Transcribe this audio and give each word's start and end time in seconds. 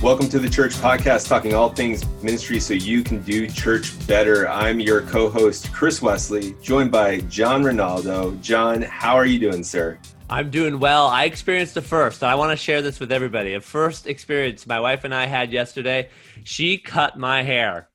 Welcome 0.00 0.28
to 0.28 0.38
the 0.38 0.48
Church 0.48 0.74
Podcast, 0.74 1.26
talking 1.26 1.54
all 1.54 1.70
things 1.70 2.06
ministry 2.22 2.60
so 2.60 2.72
you 2.72 3.02
can 3.02 3.20
do 3.22 3.48
church 3.48 4.06
better. 4.06 4.48
I'm 4.48 4.78
your 4.78 5.02
co 5.02 5.28
host, 5.28 5.72
Chris 5.72 6.00
Wesley, 6.00 6.54
joined 6.62 6.92
by 6.92 7.18
John 7.22 7.64
Ronaldo. 7.64 8.40
John, 8.40 8.80
how 8.80 9.16
are 9.16 9.26
you 9.26 9.40
doing, 9.40 9.64
sir? 9.64 9.98
I'm 10.30 10.50
doing 10.50 10.78
well. 10.78 11.08
I 11.08 11.24
experienced 11.24 11.76
a 11.78 11.82
first. 11.82 12.22
I 12.22 12.36
want 12.36 12.52
to 12.52 12.56
share 12.56 12.80
this 12.80 13.00
with 13.00 13.10
everybody. 13.10 13.54
A 13.54 13.60
first 13.60 14.06
experience 14.06 14.68
my 14.68 14.78
wife 14.78 15.02
and 15.02 15.12
I 15.12 15.26
had 15.26 15.52
yesterday. 15.52 16.10
She 16.44 16.78
cut 16.78 17.18
my 17.18 17.42
hair. 17.42 17.88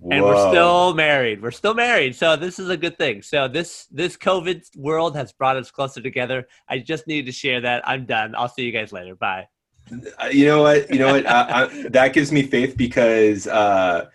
Whoa. 0.00 0.16
And 0.16 0.24
we're 0.24 0.50
still 0.50 0.92
married. 0.94 1.40
We're 1.40 1.52
still 1.52 1.74
married. 1.74 2.16
So 2.16 2.34
this 2.34 2.58
is 2.58 2.68
a 2.68 2.76
good 2.76 2.98
thing. 2.98 3.22
So 3.22 3.46
this 3.46 3.86
this 3.92 4.16
COVID 4.16 4.76
world 4.76 5.14
has 5.14 5.32
brought 5.32 5.56
us 5.56 5.70
closer 5.70 6.00
together. 6.00 6.48
I 6.68 6.80
just 6.80 7.06
needed 7.06 7.26
to 7.26 7.32
share 7.32 7.60
that. 7.60 7.88
I'm 7.88 8.06
done. 8.06 8.34
I'll 8.34 8.48
see 8.48 8.62
you 8.62 8.72
guys 8.72 8.90
later. 8.90 9.14
Bye. 9.14 9.46
Uh, 9.90 10.26
you 10.26 10.46
know 10.46 10.62
what? 10.62 10.90
You 10.90 10.98
know 10.98 11.12
what? 11.12 11.26
I, 11.26 11.64
I, 11.64 11.88
that 11.90 12.12
gives 12.12 12.32
me 12.32 12.42
faith 12.42 12.76
because 12.76 13.46
uh, 13.46 14.08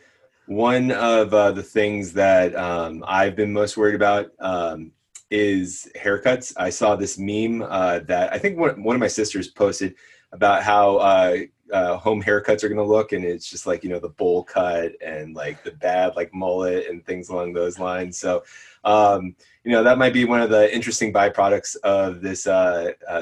one 0.46 0.92
of 0.92 1.34
uh, 1.34 1.52
the 1.52 1.64
things 1.64 2.14
that 2.14 2.56
um, 2.56 3.04
I've 3.08 3.36
been 3.36 3.52
most 3.52 3.78
worried 3.78 3.96
about 3.96 4.32
um, 4.40 4.92
is 5.30 5.90
haircuts. 5.96 6.54
I 6.58 6.70
saw 6.70 6.96
this 6.96 7.18
meme 7.18 7.64
uh, 7.64 8.00
that 8.00 8.34
I 8.34 8.38
think 8.38 8.58
one, 8.58 8.84
one 8.84 8.96
of 8.96 9.00
my 9.00 9.08
sisters 9.08 9.48
posted 9.48 9.96
about 10.32 10.64
how 10.64 10.98
uh, 10.98 11.38
uh, 11.72 11.98
home 11.98 12.22
haircuts 12.22 12.64
are 12.64 12.70
going 12.70 12.78
to 12.78 12.84
look, 12.84 13.14
and 13.14 13.24
it's 13.24 13.50
just 13.50 13.66
like 13.66 13.84
you 13.84 13.90
know 13.90 14.00
the 14.00 14.10
bowl 14.10 14.44
cut 14.44 14.92
and 15.02 15.36
like 15.36 15.64
the 15.64 15.72
bad 15.72 16.16
like 16.16 16.34
mullet 16.34 16.88
and 16.90 17.06
things 17.06 17.30
along 17.30 17.54
those 17.54 17.80
lines. 17.80 18.18
So. 18.18 18.44
Um, 18.86 19.36
you 19.64 19.72
know 19.72 19.82
that 19.82 19.98
might 19.98 20.12
be 20.12 20.26
one 20.26 20.42
of 20.42 20.50
the 20.50 20.76
interesting 20.76 21.14
byproducts 21.14 21.78
of 21.86 22.20
this 22.20 22.44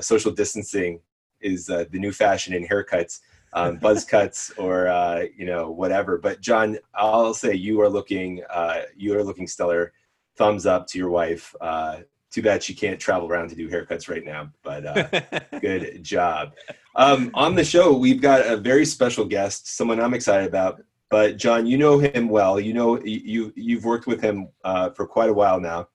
social 0.04 0.32
distancing 0.32 1.00
is 1.42 1.70
uh, 1.70 1.86
the 1.92 2.00
new 2.00 2.12
fashion 2.12 2.54
in 2.54 2.66
haircuts, 2.66 3.20
um, 3.54 3.78
buzz 3.82 4.06
cuts 4.06 4.52
or 4.58 4.88
uh, 4.88 5.26
you 5.36 5.46
know 5.46 5.72
whatever. 5.72 6.18
But 6.18 6.42
John, 6.42 6.78
I'll 6.94 7.34
say 7.34 7.54
you 7.54 7.82
are 7.82 7.90
looking 7.90 8.44
uh, 8.50 8.84
you 8.96 9.18
are 9.18 9.24
looking 9.24 9.48
stellar. 9.48 9.94
Thumbs 10.38 10.66
up 10.66 10.88
to 10.88 10.98
your 10.98 11.10
wife. 11.10 11.54
Uh, 11.60 12.00
too 12.32 12.42
bad 12.42 12.64
she 12.64 12.74
can't 12.74 13.00
travel 13.00 13.28
around 13.28 13.50
to 13.50 13.56
do 13.56 13.70
haircuts 13.70 14.10
right 14.10 14.24
now, 14.24 14.50
but 14.64 14.86
uh, 14.86 15.40
good 15.60 16.02
job. 16.02 16.54
Um, 16.96 17.30
on 17.34 17.56
the 17.56 17.64
show, 17.64 17.94
we've 17.94 18.22
got 18.22 18.48
a 18.48 18.56
very 18.56 18.86
special 18.86 19.26
guest, 19.26 19.76
someone 19.76 20.00
I'm 20.00 20.14
excited 20.14 20.48
about. 20.48 20.82
But 21.10 21.36
John, 21.36 21.66
you 21.66 21.78
know 21.78 22.00
him 22.00 22.30
well. 22.30 22.58
You 22.58 22.74
know 22.74 23.02
you 23.04 23.52
you've 23.56 23.84
worked 23.84 24.08
with 24.08 24.22
him 24.22 24.48
uh, 24.64 24.92
for 24.92 25.06
quite 25.06 25.30
a 25.30 25.34
while 25.34 25.60
now. 25.60 25.90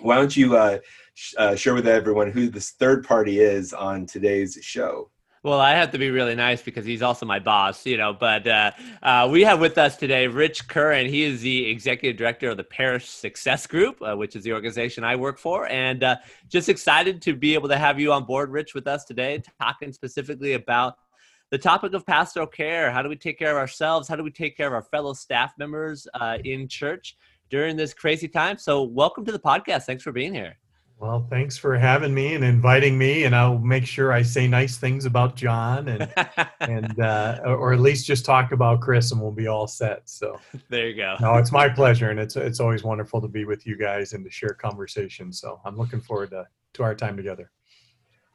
Why 0.00 0.16
don't 0.16 0.36
you 0.36 0.56
uh, 0.56 0.78
uh, 1.36 1.54
share 1.54 1.74
with 1.74 1.86
everyone 1.86 2.30
who 2.30 2.48
this 2.48 2.70
third 2.70 3.04
party 3.04 3.40
is 3.40 3.72
on 3.72 4.06
today's 4.06 4.58
show. 4.62 5.10
Well, 5.44 5.58
I 5.58 5.72
have 5.72 5.90
to 5.90 5.98
be 5.98 6.10
really 6.10 6.36
nice 6.36 6.62
because 6.62 6.84
he's 6.84 7.02
also 7.02 7.26
my 7.26 7.40
boss, 7.40 7.84
you 7.84 7.96
know. 7.96 8.12
But 8.12 8.46
uh, 8.46 8.70
uh, 9.02 9.28
we 9.30 9.42
have 9.42 9.58
with 9.58 9.76
us 9.76 9.96
today 9.96 10.28
Rich 10.28 10.68
Curran. 10.68 11.08
He 11.08 11.24
is 11.24 11.40
the 11.40 11.68
executive 11.68 12.16
director 12.16 12.50
of 12.50 12.56
the 12.56 12.64
Parish 12.64 13.08
Success 13.08 13.66
Group, 13.66 14.00
uh, 14.02 14.14
which 14.14 14.36
is 14.36 14.44
the 14.44 14.52
organization 14.52 15.02
I 15.02 15.16
work 15.16 15.38
for. 15.38 15.66
And 15.66 16.04
uh, 16.04 16.16
just 16.48 16.68
excited 16.68 17.20
to 17.22 17.34
be 17.34 17.54
able 17.54 17.68
to 17.70 17.76
have 17.76 17.98
you 17.98 18.12
on 18.12 18.24
board, 18.24 18.50
Rich, 18.50 18.74
with 18.74 18.86
us 18.86 19.04
today, 19.04 19.42
talking 19.60 19.92
specifically 19.92 20.52
about 20.52 20.94
the 21.50 21.58
topic 21.58 21.92
of 21.92 22.06
pastoral 22.06 22.46
care. 22.46 22.92
How 22.92 23.02
do 23.02 23.08
we 23.08 23.16
take 23.16 23.36
care 23.36 23.50
of 23.50 23.56
ourselves? 23.56 24.06
How 24.06 24.14
do 24.14 24.22
we 24.22 24.30
take 24.30 24.56
care 24.56 24.68
of 24.68 24.72
our 24.74 24.82
fellow 24.82 25.12
staff 25.12 25.54
members 25.58 26.06
uh, 26.14 26.38
in 26.44 26.68
church 26.68 27.16
during 27.52 27.76
this 27.76 27.92
crazy 27.92 28.26
time? 28.26 28.56
So, 28.56 28.82
welcome 28.82 29.24
to 29.26 29.30
the 29.30 29.38
podcast. 29.38 29.84
Thanks 29.84 30.02
for 30.02 30.10
being 30.10 30.34
here. 30.34 30.56
Well, 30.98 31.26
thanks 31.28 31.58
for 31.58 31.76
having 31.76 32.14
me 32.14 32.34
and 32.34 32.42
inviting 32.42 32.96
me, 32.96 33.24
and 33.24 33.36
I'll 33.36 33.58
make 33.58 33.84
sure 33.84 34.12
I 34.12 34.22
say 34.22 34.48
nice 34.48 34.78
things 34.78 35.04
about 35.04 35.36
John 35.36 35.88
and 35.88 36.12
and 36.60 36.98
uh, 36.98 37.40
or 37.44 37.72
at 37.72 37.80
least 37.80 38.06
just 38.06 38.24
talk 38.24 38.52
about 38.52 38.80
Chris, 38.80 39.12
and 39.12 39.20
we'll 39.20 39.32
be 39.32 39.48
all 39.48 39.66
set. 39.66 40.08
So 40.08 40.40
there 40.70 40.88
you 40.88 40.96
go. 40.96 41.16
No, 41.20 41.34
it's 41.34 41.52
my 41.52 41.68
pleasure, 41.68 42.10
and 42.10 42.18
it's 42.18 42.36
it's 42.36 42.58
always 42.58 42.84
wonderful 42.84 43.20
to 43.20 43.28
be 43.28 43.44
with 43.44 43.66
you 43.66 43.76
guys 43.76 44.14
and 44.14 44.24
to 44.24 44.30
share 44.30 44.54
conversation. 44.54 45.30
So 45.32 45.60
I'm 45.64 45.76
looking 45.76 46.00
forward 46.00 46.30
to 46.30 46.46
to 46.74 46.82
our 46.82 46.94
time 46.94 47.18
together. 47.18 47.50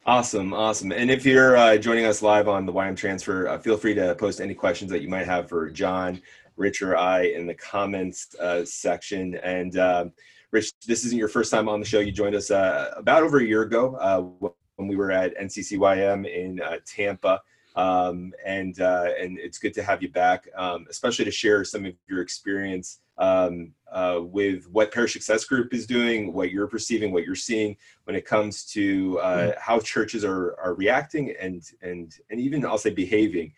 Awesome, 0.08 0.54
awesome. 0.54 0.90
And 0.90 1.10
if 1.10 1.26
you're 1.26 1.56
uh, 1.56 1.76
joining 1.76 2.06
us 2.06 2.22
live 2.22 2.48
on 2.48 2.64
the 2.64 2.72
YM 2.72 2.96
Transfer, 2.96 3.46
uh, 3.46 3.58
feel 3.58 3.76
free 3.76 3.92
to 3.92 4.14
post 4.14 4.40
any 4.40 4.54
questions 4.54 4.90
that 4.90 5.02
you 5.02 5.08
might 5.08 5.26
have 5.26 5.50
for 5.50 5.68
John, 5.68 6.22
Rich, 6.58 6.82
or 6.82 6.96
I 6.96 7.22
in 7.22 7.46
the 7.46 7.54
comments 7.54 8.34
uh, 8.40 8.64
section, 8.64 9.36
and 9.36 9.78
um, 9.78 10.12
Rich, 10.50 10.72
this 10.86 11.04
isn't 11.04 11.18
your 11.18 11.28
first 11.28 11.50
time 11.50 11.68
on 11.68 11.78
the 11.78 11.86
show. 11.86 12.00
You 12.00 12.12
joined 12.12 12.34
us 12.34 12.50
uh, 12.50 12.92
about 12.96 13.22
over 13.22 13.38
a 13.38 13.44
year 13.44 13.62
ago 13.62 13.96
uh, 13.96 14.50
when 14.76 14.88
we 14.88 14.96
were 14.96 15.10
at 15.10 15.36
NCCYM 15.36 16.26
in 16.26 16.60
uh, 16.60 16.76
Tampa. 16.86 17.40
Um, 17.76 18.32
and 18.44 18.80
uh, 18.80 19.10
and 19.20 19.38
it's 19.38 19.58
good 19.58 19.74
to 19.74 19.84
have 19.84 20.02
you 20.02 20.10
back, 20.10 20.48
um, 20.56 20.86
especially 20.90 21.24
to 21.26 21.30
share 21.30 21.64
some 21.64 21.84
of 21.84 21.94
your 22.08 22.22
experience 22.22 22.98
um, 23.18 23.72
uh, 23.92 24.20
with 24.20 24.68
what 24.68 24.90
Parish 24.90 25.12
Success 25.12 25.44
Group 25.44 25.72
is 25.72 25.86
doing, 25.86 26.32
what 26.32 26.50
you're 26.50 26.66
perceiving, 26.66 27.12
what 27.12 27.24
you're 27.24 27.36
seeing 27.36 27.76
when 28.04 28.16
it 28.16 28.24
comes 28.24 28.64
to 28.72 29.20
uh, 29.20 29.36
mm-hmm. 29.36 29.50
how 29.60 29.78
churches 29.78 30.24
are 30.24 30.58
are 30.58 30.74
reacting 30.74 31.34
and 31.40 31.62
and 31.82 32.16
and 32.30 32.40
even 32.40 32.64
I'll 32.64 32.78
say 32.78 32.90
behaving 32.90 33.52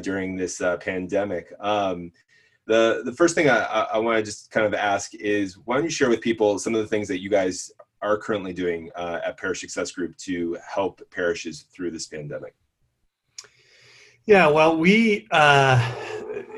during 0.00 0.36
this 0.36 0.62
pandemic. 0.80 1.52
Um, 1.60 2.12
the 2.66 3.02
the 3.04 3.12
first 3.12 3.34
thing 3.34 3.48
I, 3.48 3.58
I 3.92 3.98
want 3.98 4.18
to 4.18 4.22
just 4.22 4.50
kind 4.50 4.66
of 4.66 4.74
ask 4.74 5.14
is 5.14 5.56
why 5.64 5.76
don't 5.76 5.84
you 5.84 5.90
share 5.90 6.08
with 6.08 6.20
people 6.20 6.58
some 6.58 6.74
of 6.74 6.80
the 6.80 6.88
things 6.88 7.08
that 7.08 7.20
you 7.20 7.30
guys 7.30 7.70
are 8.02 8.18
currently 8.18 8.52
doing 8.52 8.90
uh, 8.94 9.20
at 9.24 9.38
Parish 9.38 9.60
Success 9.60 9.90
Group 9.90 10.16
to 10.18 10.58
help 10.66 11.00
parishes 11.10 11.62
through 11.72 11.90
this 11.90 12.06
pandemic? 12.06 12.54
Yeah, 14.26 14.48
well, 14.48 14.76
we, 14.76 15.28
uh, 15.30 15.94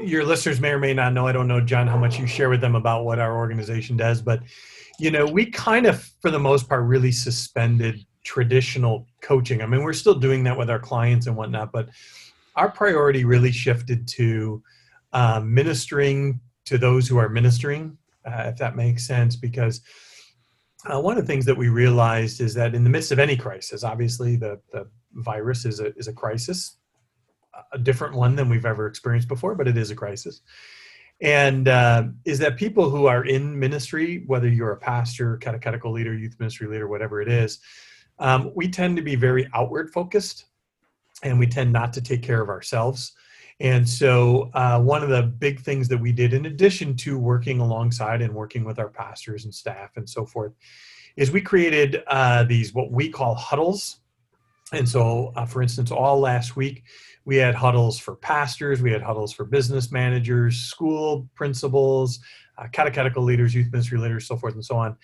your 0.02 0.24
listeners 0.24 0.58
may 0.58 0.70
or 0.70 0.78
may 0.78 0.94
not 0.94 1.12
know, 1.12 1.26
I 1.26 1.32
don't 1.32 1.46
know, 1.46 1.60
John, 1.60 1.86
how 1.86 1.98
much 1.98 2.18
you 2.18 2.26
share 2.26 2.48
with 2.48 2.62
them 2.62 2.74
about 2.74 3.04
what 3.04 3.18
our 3.18 3.36
organization 3.36 3.94
does, 3.96 4.22
but, 4.22 4.40
you 4.98 5.10
know, 5.10 5.26
we 5.26 5.46
kind 5.46 5.84
of, 5.86 6.02
for 6.22 6.30
the 6.30 6.38
most 6.38 6.66
part, 6.66 6.84
really 6.84 7.12
suspended 7.12 8.06
traditional 8.24 9.06
coaching. 9.20 9.60
I 9.60 9.66
mean, 9.66 9.82
we're 9.82 9.92
still 9.92 10.14
doing 10.14 10.44
that 10.44 10.56
with 10.56 10.70
our 10.70 10.78
clients 10.78 11.26
and 11.26 11.36
whatnot, 11.36 11.70
but 11.70 11.90
our 12.56 12.70
priority 12.70 13.24
really 13.24 13.52
shifted 13.52 14.08
to 14.08 14.62
uh, 15.12 15.40
ministering 15.44 16.40
to 16.66 16.78
those 16.78 17.08
who 17.08 17.16
are 17.16 17.28
ministering, 17.28 17.96
uh, 18.26 18.44
if 18.46 18.56
that 18.56 18.76
makes 18.76 19.06
sense, 19.06 19.36
because 19.36 19.80
uh, 20.84 21.00
one 21.00 21.16
of 21.16 21.24
the 21.24 21.32
things 21.32 21.44
that 21.44 21.56
we 21.56 21.68
realized 21.68 22.40
is 22.40 22.54
that 22.54 22.74
in 22.74 22.84
the 22.84 22.90
midst 22.90 23.10
of 23.10 23.18
any 23.18 23.36
crisis, 23.36 23.84
obviously 23.84 24.36
the, 24.36 24.60
the 24.72 24.88
virus 25.14 25.64
is 25.64 25.80
a, 25.80 25.96
is 25.96 26.08
a 26.08 26.12
crisis, 26.12 26.76
a 27.72 27.78
different 27.78 28.14
one 28.14 28.36
than 28.36 28.48
we've 28.48 28.66
ever 28.66 28.86
experienced 28.86 29.28
before, 29.28 29.54
but 29.54 29.66
it 29.66 29.76
is 29.76 29.90
a 29.90 29.94
crisis. 29.94 30.42
And 31.20 31.66
uh, 31.66 32.04
is 32.24 32.38
that 32.38 32.56
people 32.56 32.90
who 32.90 33.06
are 33.06 33.24
in 33.24 33.58
ministry, 33.58 34.22
whether 34.26 34.48
you're 34.48 34.72
a 34.72 34.78
pastor, 34.78 35.36
catechetical 35.38 35.90
leader, 35.90 36.14
youth 36.14 36.36
ministry 36.38 36.68
leader, 36.68 36.86
whatever 36.86 37.20
it 37.20 37.28
is, 37.28 37.58
um, 38.20 38.52
we 38.54 38.68
tend 38.68 38.96
to 38.96 39.02
be 39.02 39.16
very 39.16 39.48
outward 39.54 39.90
focused 39.90 40.44
and 41.22 41.38
we 41.38 41.46
tend 41.46 41.72
not 41.72 41.92
to 41.94 42.00
take 42.00 42.22
care 42.22 42.40
of 42.40 42.48
ourselves. 42.48 43.12
And 43.60 43.88
so, 43.88 44.50
uh, 44.54 44.80
one 44.80 45.02
of 45.02 45.08
the 45.08 45.22
big 45.22 45.60
things 45.60 45.88
that 45.88 45.98
we 45.98 46.12
did, 46.12 46.32
in 46.32 46.46
addition 46.46 46.94
to 46.98 47.18
working 47.18 47.60
alongside 47.60 48.22
and 48.22 48.32
working 48.32 48.64
with 48.64 48.78
our 48.78 48.88
pastors 48.88 49.44
and 49.44 49.54
staff 49.54 49.96
and 49.96 50.08
so 50.08 50.24
forth, 50.24 50.52
is 51.16 51.32
we 51.32 51.40
created 51.40 52.04
uh, 52.06 52.44
these 52.44 52.72
what 52.72 52.92
we 52.92 53.08
call 53.08 53.34
huddles. 53.34 54.00
And 54.72 54.88
so, 54.88 55.32
uh, 55.34 55.44
for 55.44 55.60
instance, 55.60 55.90
all 55.90 56.20
last 56.20 56.54
week, 56.54 56.84
we 57.24 57.36
had 57.36 57.54
huddles 57.54 57.98
for 57.98 58.14
pastors, 58.14 58.80
we 58.80 58.92
had 58.92 59.02
huddles 59.02 59.32
for 59.32 59.44
business 59.44 59.90
managers, 59.90 60.56
school 60.58 61.28
principals, 61.34 62.20
uh, 62.58 62.68
catechetical 62.70 63.24
leaders, 63.24 63.54
youth 63.54 63.72
ministry 63.72 63.98
leaders, 63.98 64.26
so 64.26 64.36
forth 64.36 64.54
and 64.54 64.64
so 64.64 64.76
on. 64.76 64.96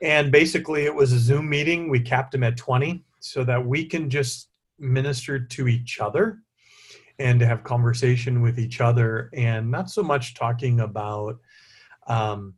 And 0.00 0.30
basically, 0.30 0.84
it 0.84 0.94
was 0.94 1.12
a 1.12 1.18
Zoom 1.18 1.48
meeting. 1.48 1.90
We 1.90 2.00
capped 2.00 2.30
them 2.30 2.44
at 2.44 2.56
20 2.56 3.02
so 3.18 3.42
that 3.42 3.64
we 3.64 3.84
can 3.84 4.08
just 4.08 4.50
minister 4.78 5.40
to 5.40 5.66
each 5.66 5.98
other 5.98 6.38
and 7.18 7.40
to 7.40 7.46
have 7.46 7.64
conversation 7.64 8.40
with 8.40 8.58
each 8.58 8.80
other 8.80 9.30
and 9.32 9.70
not 9.70 9.90
so 9.90 10.02
much 10.02 10.34
talking 10.34 10.80
about 10.80 11.38
um, 12.06 12.54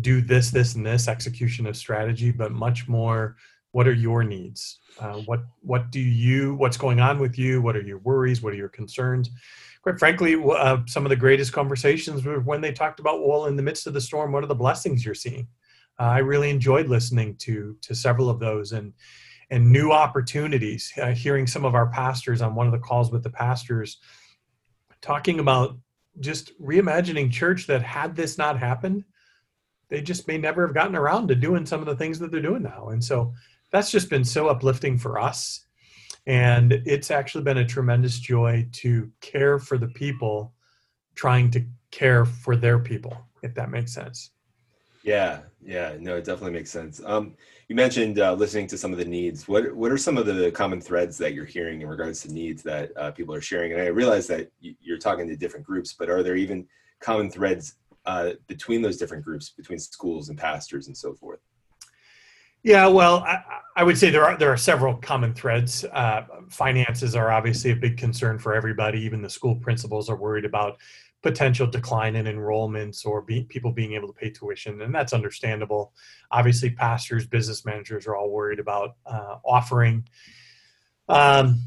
do 0.00 0.20
this 0.20 0.50
this 0.50 0.74
and 0.74 0.86
this 0.86 1.08
execution 1.08 1.66
of 1.66 1.76
strategy 1.76 2.30
but 2.30 2.52
much 2.52 2.88
more 2.88 3.36
what 3.72 3.86
are 3.86 3.92
your 3.92 4.24
needs? 4.24 4.80
Uh, 4.98 5.18
what 5.20 5.44
what 5.60 5.90
do 5.90 6.00
you 6.00 6.54
what's 6.56 6.76
going 6.76 7.00
on 7.00 7.18
with 7.18 7.38
you? 7.38 7.62
What 7.62 7.76
are 7.76 7.82
your 7.82 7.98
worries? 7.98 8.42
What 8.42 8.52
are 8.52 8.56
your 8.56 8.68
concerns? 8.68 9.30
Quite 9.82 9.98
frankly 9.98 10.34
uh, 10.34 10.78
some 10.86 11.06
of 11.06 11.10
the 11.10 11.16
greatest 11.16 11.52
conversations 11.52 12.24
were 12.24 12.40
when 12.40 12.60
they 12.60 12.72
talked 12.72 13.00
about 13.00 13.26
well 13.26 13.46
in 13.46 13.56
the 13.56 13.62
midst 13.62 13.86
of 13.86 13.94
the 13.94 14.00
storm 14.00 14.32
what 14.32 14.42
are 14.42 14.48
the 14.48 14.54
blessings 14.54 15.04
you're 15.04 15.14
seeing? 15.14 15.46
Uh, 15.98 16.04
i 16.04 16.18
really 16.18 16.50
enjoyed 16.50 16.88
listening 16.88 17.36
to 17.36 17.76
to 17.82 17.94
several 17.94 18.28
of 18.28 18.40
those 18.40 18.72
and 18.72 18.92
and 19.50 19.70
new 19.70 19.90
opportunities. 19.90 20.92
Uh, 21.00 21.12
hearing 21.12 21.46
some 21.46 21.64
of 21.64 21.74
our 21.74 21.88
pastors 21.88 22.40
on 22.40 22.54
one 22.54 22.66
of 22.66 22.72
the 22.72 22.78
calls 22.78 23.10
with 23.10 23.22
the 23.22 23.30
pastors 23.30 23.98
talking 25.00 25.40
about 25.40 25.76
just 26.20 26.58
reimagining 26.60 27.30
church 27.30 27.66
that 27.66 27.82
had 27.82 28.14
this 28.14 28.38
not 28.38 28.58
happened, 28.58 29.04
they 29.88 30.00
just 30.00 30.28
may 30.28 30.38
never 30.38 30.66
have 30.66 30.74
gotten 30.74 30.96
around 30.96 31.28
to 31.28 31.34
doing 31.34 31.66
some 31.66 31.80
of 31.80 31.86
the 31.86 31.96
things 31.96 32.18
that 32.18 32.30
they're 32.30 32.40
doing 32.40 32.62
now. 32.62 32.88
And 32.88 33.02
so 33.02 33.32
that's 33.70 33.90
just 33.90 34.10
been 34.10 34.24
so 34.24 34.48
uplifting 34.48 34.98
for 34.98 35.18
us. 35.18 35.66
And 36.26 36.72
it's 36.86 37.10
actually 37.10 37.44
been 37.44 37.58
a 37.58 37.66
tremendous 37.66 38.18
joy 38.18 38.68
to 38.72 39.10
care 39.20 39.58
for 39.58 39.78
the 39.78 39.88
people 39.88 40.52
trying 41.14 41.50
to 41.52 41.64
care 41.90 42.24
for 42.24 42.56
their 42.56 42.78
people, 42.78 43.16
if 43.42 43.54
that 43.54 43.70
makes 43.70 43.92
sense. 43.92 44.30
Yeah, 45.02 45.40
yeah, 45.62 45.96
no, 45.98 46.16
it 46.16 46.24
definitely 46.24 46.52
makes 46.52 46.70
sense. 46.70 47.00
Um, 47.04 47.34
you 47.68 47.76
mentioned 47.76 48.18
uh, 48.18 48.34
listening 48.34 48.66
to 48.68 48.76
some 48.76 48.92
of 48.92 48.98
the 48.98 49.04
needs. 49.04 49.48
What 49.48 49.74
what 49.74 49.90
are 49.90 49.96
some 49.96 50.18
of 50.18 50.26
the 50.26 50.50
common 50.50 50.80
threads 50.80 51.16
that 51.18 51.34
you're 51.34 51.44
hearing 51.44 51.80
in 51.80 51.88
regards 51.88 52.20
to 52.22 52.32
needs 52.32 52.62
that 52.64 52.90
uh, 52.96 53.10
people 53.12 53.34
are 53.34 53.40
sharing? 53.40 53.72
And 53.72 53.80
I 53.80 53.86
realize 53.86 54.26
that 54.26 54.50
you're 54.60 54.98
talking 54.98 55.26
to 55.28 55.36
different 55.36 55.64
groups, 55.64 55.94
but 55.98 56.10
are 56.10 56.22
there 56.22 56.36
even 56.36 56.66
common 57.00 57.30
threads 57.30 57.76
uh, 58.06 58.32
between 58.46 58.82
those 58.82 58.96
different 58.96 59.24
groups, 59.24 59.50
between 59.50 59.78
schools 59.78 60.28
and 60.28 60.38
pastors 60.38 60.86
and 60.88 60.96
so 60.96 61.14
forth? 61.14 61.40
Yeah, 62.62 62.88
well, 62.88 63.18
I, 63.20 63.42
I 63.76 63.84
would 63.84 63.96
say 63.96 64.10
there 64.10 64.24
are 64.24 64.36
there 64.36 64.52
are 64.52 64.56
several 64.56 64.96
common 64.96 65.32
threads. 65.32 65.84
Uh, 65.84 66.26
finances 66.50 67.14
are 67.14 67.30
obviously 67.30 67.70
a 67.70 67.76
big 67.76 67.96
concern 67.96 68.38
for 68.38 68.54
everybody. 68.54 69.00
Even 69.00 69.22
the 69.22 69.30
school 69.30 69.54
principals 69.54 70.10
are 70.10 70.16
worried 70.16 70.44
about 70.44 70.78
potential 71.22 71.66
decline 71.66 72.16
in 72.16 72.26
enrollments 72.26 73.04
or 73.04 73.22
be, 73.22 73.44
people 73.44 73.72
being 73.72 73.92
able 73.92 74.08
to 74.08 74.14
pay 74.14 74.30
tuition, 74.30 74.80
and 74.82 74.94
that's 74.94 75.12
understandable. 75.12 75.92
Obviously, 76.30 76.70
pastors, 76.70 77.26
business 77.26 77.64
managers 77.64 78.06
are 78.06 78.16
all 78.16 78.30
worried 78.30 78.58
about 78.58 78.96
uh, 79.06 79.36
offering. 79.44 80.06
Um, 81.08 81.60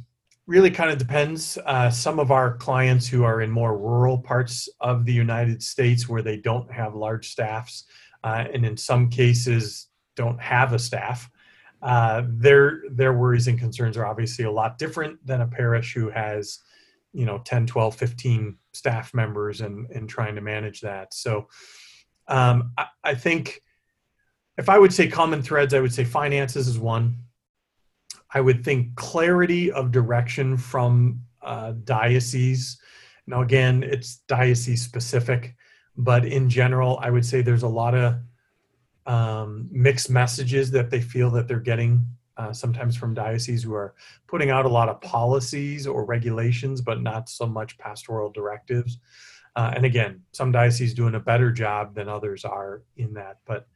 really 0.48 0.72
kind 0.72 0.90
of 0.90 0.98
depends. 0.98 1.58
Uh, 1.66 1.90
some 1.90 2.20
of 2.20 2.32
our 2.32 2.58
clients 2.58 3.08
who 3.08 3.24
are 3.24 3.42
in 3.42 3.50
more 3.50 3.78
rural 3.78 4.18
parts 4.18 4.68
of 4.80 5.06
the 5.06 5.14
United 5.14 5.62
States 5.62 6.10
where 6.10 6.22
they 6.22 6.38
don't 6.38 6.72
have 6.72 6.96
large 6.96 7.30
staffs, 7.30 7.86
uh, 8.24 8.46
and 8.54 8.66
in 8.66 8.76
some 8.76 9.10
cases 9.10 9.88
don't 10.16 10.40
have 10.42 10.74
a 10.74 10.80
staff, 10.80 11.30
uh, 11.82 12.24
their 12.28 12.84
their 12.90 13.14
worries 13.14 13.48
and 13.48 13.60
concerns 13.60 13.98
are 13.98 14.06
obviously 14.06 14.46
a 14.46 14.52
lot 14.52 14.78
different 14.78 15.26
than 15.26 15.42
a 15.42 15.48
parish 15.48 15.94
who 15.94 16.10
has 16.10 16.60
you 17.14 17.26
know 17.26 17.40
10 17.46 17.68
12 17.68 17.96
15 17.96 18.58
staff 18.74 19.14
members 19.14 19.62
and 19.62 19.90
and 19.92 20.10
trying 20.10 20.36
to 20.36 20.42
manage 20.42 20.82
that. 20.82 21.14
So 21.14 21.48
um, 22.28 22.72
I, 22.78 22.88
I, 23.04 23.16
think 23.16 23.62
if 24.58 24.70
i 24.70 24.80
would 24.80 24.94
say 24.94 25.08
common 25.10 25.42
threads 25.42 25.74
i 25.74 25.80
would 25.80 25.94
say 25.94 26.04
finances 26.04 26.68
is 26.68 26.80
one. 26.80 27.18
I 28.36 28.42
would 28.42 28.64
think 28.64 28.96
clarity 28.96 29.72
of 29.72 29.92
direction 29.92 30.58
from 30.58 31.22
uh, 31.42 31.74
diocese 31.84 32.80
now 33.28 33.42
again 33.42 33.84
it's 33.84 34.18
diocese 34.28 34.82
specific 34.82 35.56
but 35.98 36.26
in 36.26 36.50
general 36.50 36.98
i 37.02 37.10
would 37.10 37.26
say 37.26 37.42
there's 37.42 37.64
a 37.64 37.68
lot 37.68 37.94
of 37.94 38.16
um, 39.06 39.68
mixed 39.70 40.10
messages 40.10 40.72
that 40.72 40.90
they 40.90 41.02
feel 41.02 41.30
that 41.32 41.48
they're 41.48 41.60
getting 41.60 42.06
uh, 42.38 42.52
sometimes 42.52 42.96
from 42.96 43.14
dioceses 43.14 43.64
who 43.64 43.74
are 43.74 43.94
putting 44.28 44.50
out 44.50 44.66
a 44.66 44.70
lot 44.70 44.90
of 44.90 45.02
policies 45.02 45.86
or 45.86 46.06
regulations, 46.06 46.82
but 46.82 47.02
not 47.02 47.30
so 47.30 47.46
much 47.46 47.78
pastoral 47.78 48.32
directives. 48.32 48.98
Uh, 49.56 49.72
and 49.76 49.86
again, 49.86 50.22
some 50.32 50.52
dioceses 50.52 50.94
doing 50.94 51.16
a 51.16 51.20
better 51.20 51.52
job 51.52 51.94
than 51.94 52.10
others 52.10 52.44
are 52.44 52.84
in 52.98 53.14
that. 53.14 53.38
But 53.46 53.68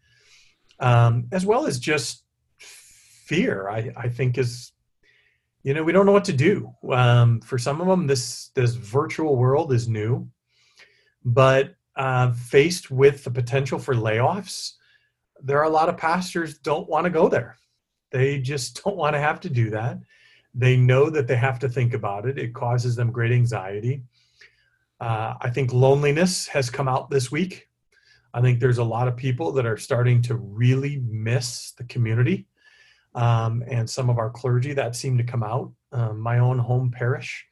um, 0.80 1.28
as 1.32 1.46
well 1.46 1.68
as 1.68 1.80
just 1.80 2.24
fear, 2.58 3.70
I, 3.70 3.92
I 3.96 4.10
think 4.10 4.38
is 4.38 4.72
you 5.64 5.74
know 5.74 5.84
we 5.84 5.92
don't 5.92 6.06
know 6.06 6.12
what 6.12 6.26
to 6.26 6.34
do. 6.34 6.74
Um, 6.90 7.42
for 7.42 7.58
some 7.58 7.82
of 7.82 7.88
them, 7.88 8.08
this 8.08 8.50
this 8.56 8.74
virtual 8.74 9.36
world 9.36 9.72
is 9.72 9.88
new, 9.88 10.28
but 11.24 11.76
uh, 11.96 12.32
faced 12.32 12.90
with 12.90 13.24
the 13.24 13.32
potential 13.32 13.78
for 13.78 13.94
layoffs, 13.94 14.74
there 15.44 15.60
are 15.60 15.66
a 15.66 15.70
lot 15.70 15.90
of 15.90 15.98
pastors 15.98 16.58
don't 16.60 16.90
want 16.90 17.04
to 17.04 17.10
go 17.10 17.28
there 17.28 17.58
they 18.12 18.40
just 18.40 18.82
don't 18.84 18.98
want 18.98 19.16
to 19.16 19.20
have 19.20 19.40
to 19.42 19.50
do 19.50 19.70
that. 19.72 20.00
They 20.54 20.76
know 20.76 21.10
that 21.10 21.28
they 21.28 21.36
have 21.36 21.60
to 21.60 21.70
think 21.70 21.94
about 21.94 22.26
it. 22.26 22.38
It 22.38 22.54
causes 22.54 22.96
them 22.96 23.12
great 23.12 23.32
anxiety. 23.32 24.04
Uh, 25.00 25.36
I 25.40 25.50
think 25.52 25.72
loneliness 25.72 26.48
has 26.48 26.70
come 26.70 26.88
out 26.88 27.10
this 27.10 27.32
week. 27.32 27.70
I 28.34 28.42
think 28.42 28.60
there's 28.60 28.80
a 28.80 28.84
lot 28.84 29.08
of 29.08 29.16
people 29.16 29.52
that 29.54 29.66
are 29.66 29.78
starting 29.78 30.22
to 30.24 30.36
really 30.36 30.98
miss 31.08 31.72
the 31.72 31.84
community. 31.84 32.48
Um, 33.14 33.64
and 33.68 33.90
some 33.90 34.10
of 34.10 34.18
our 34.18 34.30
clergy 34.30 34.74
that 34.74 34.96
seemed 34.96 35.18
to 35.20 35.24
come 35.24 35.44
out. 35.44 35.72
Um, 35.92 36.20
my 36.20 36.40
own 36.40 36.60
home 36.60 36.92
parish, 36.92 37.46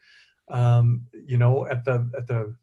um, 0.49 1.07
you 1.25 1.37
know, 1.37 1.65
at 1.65 1.85
the 1.85 2.09
at 2.15 2.27
the 2.27 2.53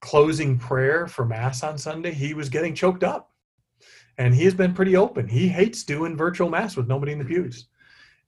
closing 0.00 0.58
prayer 0.58 1.06
for 1.06 1.24
mass 1.24 1.62
on 1.62 1.78
Sunday, 1.78 2.12
he 2.12 2.34
was 2.34 2.48
getting 2.48 2.74
choked 2.74 3.02
up 3.02 3.32
and 4.18 4.34
he 4.34 4.44
has 4.44 4.54
been 4.54 4.74
pretty 4.74 4.96
open. 4.96 5.28
He 5.28 5.48
hates 5.48 5.84
doing 5.84 6.16
virtual 6.16 6.48
mass 6.48 6.76
with 6.76 6.88
nobody 6.88 7.12
in 7.12 7.18
the 7.18 7.24
pews. 7.24 7.68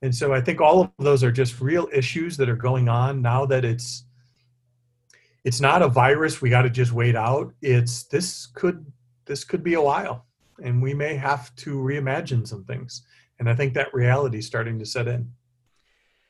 And 0.01 0.13
so 0.13 0.33
I 0.33 0.41
think 0.41 0.61
all 0.61 0.81
of 0.81 0.91
those 0.99 1.23
are 1.23 1.31
just 1.31 1.59
real 1.59 1.89
issues 1.93 2.37
that 2.37 2.49
are 2.49 2.55
going 2.55 2.87
on 2.87 3.21
now 3.21 3.45
that 3.47 3.65
it's 3.65 4.05
it's 5.45 5.61
not 5.61 5.81
a 5.81 5.87
virus 5.87 6.41
we 6.41 6.49
got 6.49 6.63
to 6.63 6.69
just 6.69 6.91
wait 6.91 7.15
out. 7.15 7.53
It's 7.61 8.03
this 8.03 8.47
could 8.47 8.85
this 9.25 9.43
could 9.43 9.63
be 9.63 9.73
a 9.73 9.81
while 9.81 10.25
and 10.63 10.81
we 10.81 10.93
may 10.93 11.15
have 11.15 11.55
to 11.57 11.75
reimagine 11.75 12.47
some 12.47 12.63
things. 12.63 13.03
And 13.39 13.49
I 13.49 13.55
think 13.55 13.73
that 13.73 13.93
reality 13.93 14.39
is 14.39 14.47
starting 14.47 14.77
to 14.79 14.85
set 14.85 15.07
in. 15.07 15.31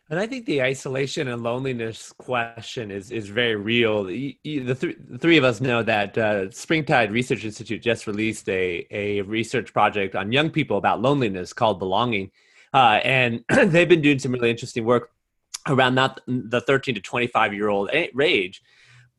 And 0.10 0.20
I 0.20 0.26
think 0.26 0.48
the 0.48 0.64
isolation 0.64 1.28
and 1.28 1.44
loneliness 1.44 2.12
question 2.14 2.90
is 2.90 3.12
is 3.12 3.30
very 3.30 3.56
real. 3.56 4.06
the, 4.06 4.36
th- 4.44 4.98
the 5.08 5.18
three 5.20 5.38
of 5.38 5.44
us 5.44 5.62
know 5.62 5.84
that 5.84 6.18
uh, 6.18 6.50
Springtide 6.50 7.12
Research 7.12 7.46
Institute 7.46 7.84
just 7.84 8.08
released 8.08 8.50
a, 8.50 8.88
a 8.90 9.22
research 9.22 9.72
project 9.72 10.16
on 10.16 10.32
young 10.32 10.50
people 10.50 10.78
about 10.78 11.00
loneliness 11.00 11.54
called 11.54 11.78
Belonging. 11.78 12.32
Uh, 12.74 13.00
and 13.04 13.44
they've 13.66 13.90
been 13.90 14.02
doing 14.02 14.18
some 14.18 14.32
really 14.32 14.50
interesting 14.50 14.84
work 14.84 15.12
around 15.68 15.94
not 15.94 16.22
the 16.26 16.62
13 16.62 16.96
to 16.96 17.02
25 17.02 17.54
year 17.54 17.70
old 17.70 17.92
age. 17.94 18.64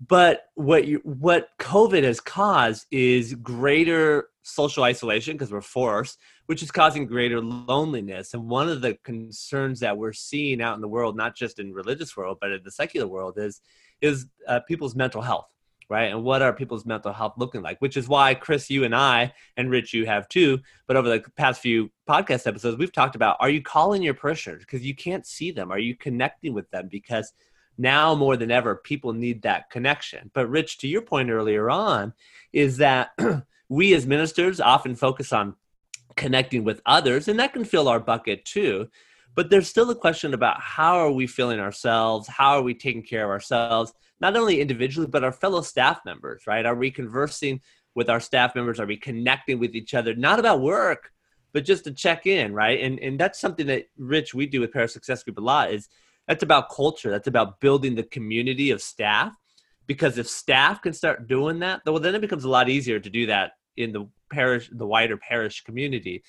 But 0.05 0.47
what 0.55 0.87
you, 0.87 1.01
what 1.05 1.51
COVID 1.61 2.03
has 2.03 2.21
caused 2.21 2.87
is 2.91 3.35
greater 3.35 4.29
social 4.43 4.83
isolation 4.83 5.35
because 5.35 5.53
we're 5.53 5.61
forced, 5.61 6.19
which 6.50 6.64
is 6.64 6.73
causing 6.73 7.06
greater 7.06 7.41
loneliness. 7.41 8.35
And 8.35 8.49
one 8.49 8.69
of 8.69 8.81
the 8.81 8.94
concerns 9.05 9.79
that 9.79 9.97
we're 9.97 10.12
seeing 10.12 10.61
out 10.61 10.75
in 10.75 10.81
the 10.81 10.88
world, 10.88 11.17
not 11.17 11.37
just 11.37 11.61
in 11.61 11.73
religious 11.73 12.17
world, 12.17 12.38
but 12.41 12.50
in 12.50 12.61
the 12.64 12.73
secular 12.73 13.06
world, 13.06 13.38
is 13.38 13.61
is 14.00 14.26
uh, 14.49 14.58
people's 14.67 14.97
mental 14.97 15.23
health, 15.23 15.47
right? 15.88 16.11
And 16.11 16.25
what 16.25 16.43
are 16.43 16.52
people's 16.52 16.85
mental 16.85 17.12
health 17.12 17.35
looking 17.37 17.62
like? 17.62 17.79
Which 17.79 17.97
is 17.97 18.08
why 18.08 18.35
Chris, 18.35 18.69
you 18.69 18.82
and 18.82 18.97
I, 18.97 19.32
and 19.56 19.70
Rich, 19.70 19.94
you 19.94 20.06
have 20.06 20.29
too. 20.29 20.58
But 20.88 20.97
over 20.97 21.08
the 21.08 21.23
past 21.37 21.61
few 21.61 21.88
podcast 22.08 22.49
episodes, 22.49 22.79
we've 22.79 22.91
talked 22.91 23.14
about: 23.14 23.37
Are 23.38 23.49
you 23.49 23.62
calling 23.62 24.03
your 24.03 24.14
parishioners 24.14 24.64
because 24.64 24.85
you 24.85 24.96
can't 24.96 25.25
see 25.25 25.53
them? 25.53 25.70
Are 25.70 25.79
you 25.79 25.94
connecting 25.94 26.53
with 26.53 26.69
them 26.73 26.88
because 26.91 27.32
now 27.79 28.17
more 28.17 28.36
than 28.36 28.51
ever 28.51 28.75
people 28.75 29.13
need 29.13 29.41
that 29.41 29.70
connection 29.70 30.31
but 30.34 30.51
rich 30.51 30.77
to 30.77 30.89
your 30.89 31.01
point 31.01 31.31
earlier 31.31 31.70
on 31.70 32.13
is 32.53 32.77
that 32.77 33.17
we 33.70 33.94
as 33.94 34.05
ministers 34.05 34.60
often 34.60 34.94
focus 34.94 35.32
on 35.32 35.55
connecting 36.20 36.62
with 36.65 36.82
others, 36.84 37.29
and 37.29 37.41
that 37.41 37.55
can 37.55 37.65
fill 37.65 37.89
our 37.89 37.98
bucket 37.98 38.44
too. 38.44 38.86
But 39.34 39.48
there's 39.48 39.69
still 39.69 39.91
a 39.91 39.94
question 39.96 40.34
about 40.34 40.60
how 40.60 40.98
are 40.98 41.10
we 41.10 41.27
feeling 41.27 41.58
ourselves? 41.58 42.29
How 42.29 42.58
are 42.58 42.62
we 42.62 42.74
taking 42.74 43.03
care 43.03 43.24
of 43.24 43.31
ourselves, 43.31 43.94
not 44.20 44.36
only 44.36 44.60
individually, 44.60 45.06
but 45.06 45.24
our 45.24 45.32
fellow 45.32 45.62
staff 45.62 46.00
members, 46.05 46.43
right? 46.46 46.67
Are 46.67 46.74
we 46.74 46.91
conversing 46.91 47.60
with 47.94 48.10
our 48.10 48.20
staff 48.20 48.55
members? 48.55 48.79
Are 48.79 48.86
we 48.86 48.98
connecting 48.98 49.58
with 49.58 49.74
each 49.74 49.94
other? 49.94 50.15
Not 50.15 50.39
about 50.39 50.60
work, 50.60 51.10
but 51.55 51.65
just 51.65 51.84
to 51.84 51.93
check 51.93 52.27
in, 52.27 52.53
right? 52.53 52.81
And 52.81 52.98
and 52.98 53.19
that's 53.19 53.41
something 53.41 53.67
that 53.69 53.86
Rich 53.96 54.34
we 54.34 54.46
do 54.46 54.60
with 54.60 54.72
Parish 54.72 54.93
Success 54.93 55.22
Group 55.22 55.39
a 55.39 55.41
lot 55.41 55.72
is 55.72 55.89
that's 56.29 56.43
about 56.43 56.70
culture. 56.70 57.10
That's 57.10 57.29
about 57.29 57.60
building 57.60 57.94
the 57.94 58.03
community 58.03 58.72
of 58.72 58.82
staff. 58.82 59.34
Because 59.86 60.19
if 60.19 60.29
staff 60.29 60.82
can 60.82 60.93
start 60.93 61.27
doing 61.27 61.60
that, 61.60 61.81
well, 61.86 61.98
then 61.98 62.15
it 62.15 62.20
becomes 62.20 62.44
a 62.44 62.48
lot 62.48 62.69
easier 62.69 63.00
to 63.00 63.10
do 63.10 63.27
that 63.27 63.53
in 63.81 63.93
the 63.93 64.08
parish, 64.31 64.70
the 64.72 64.87
wider 64.87 65.17
parish 65.17 65.63
community. 65.65 66.22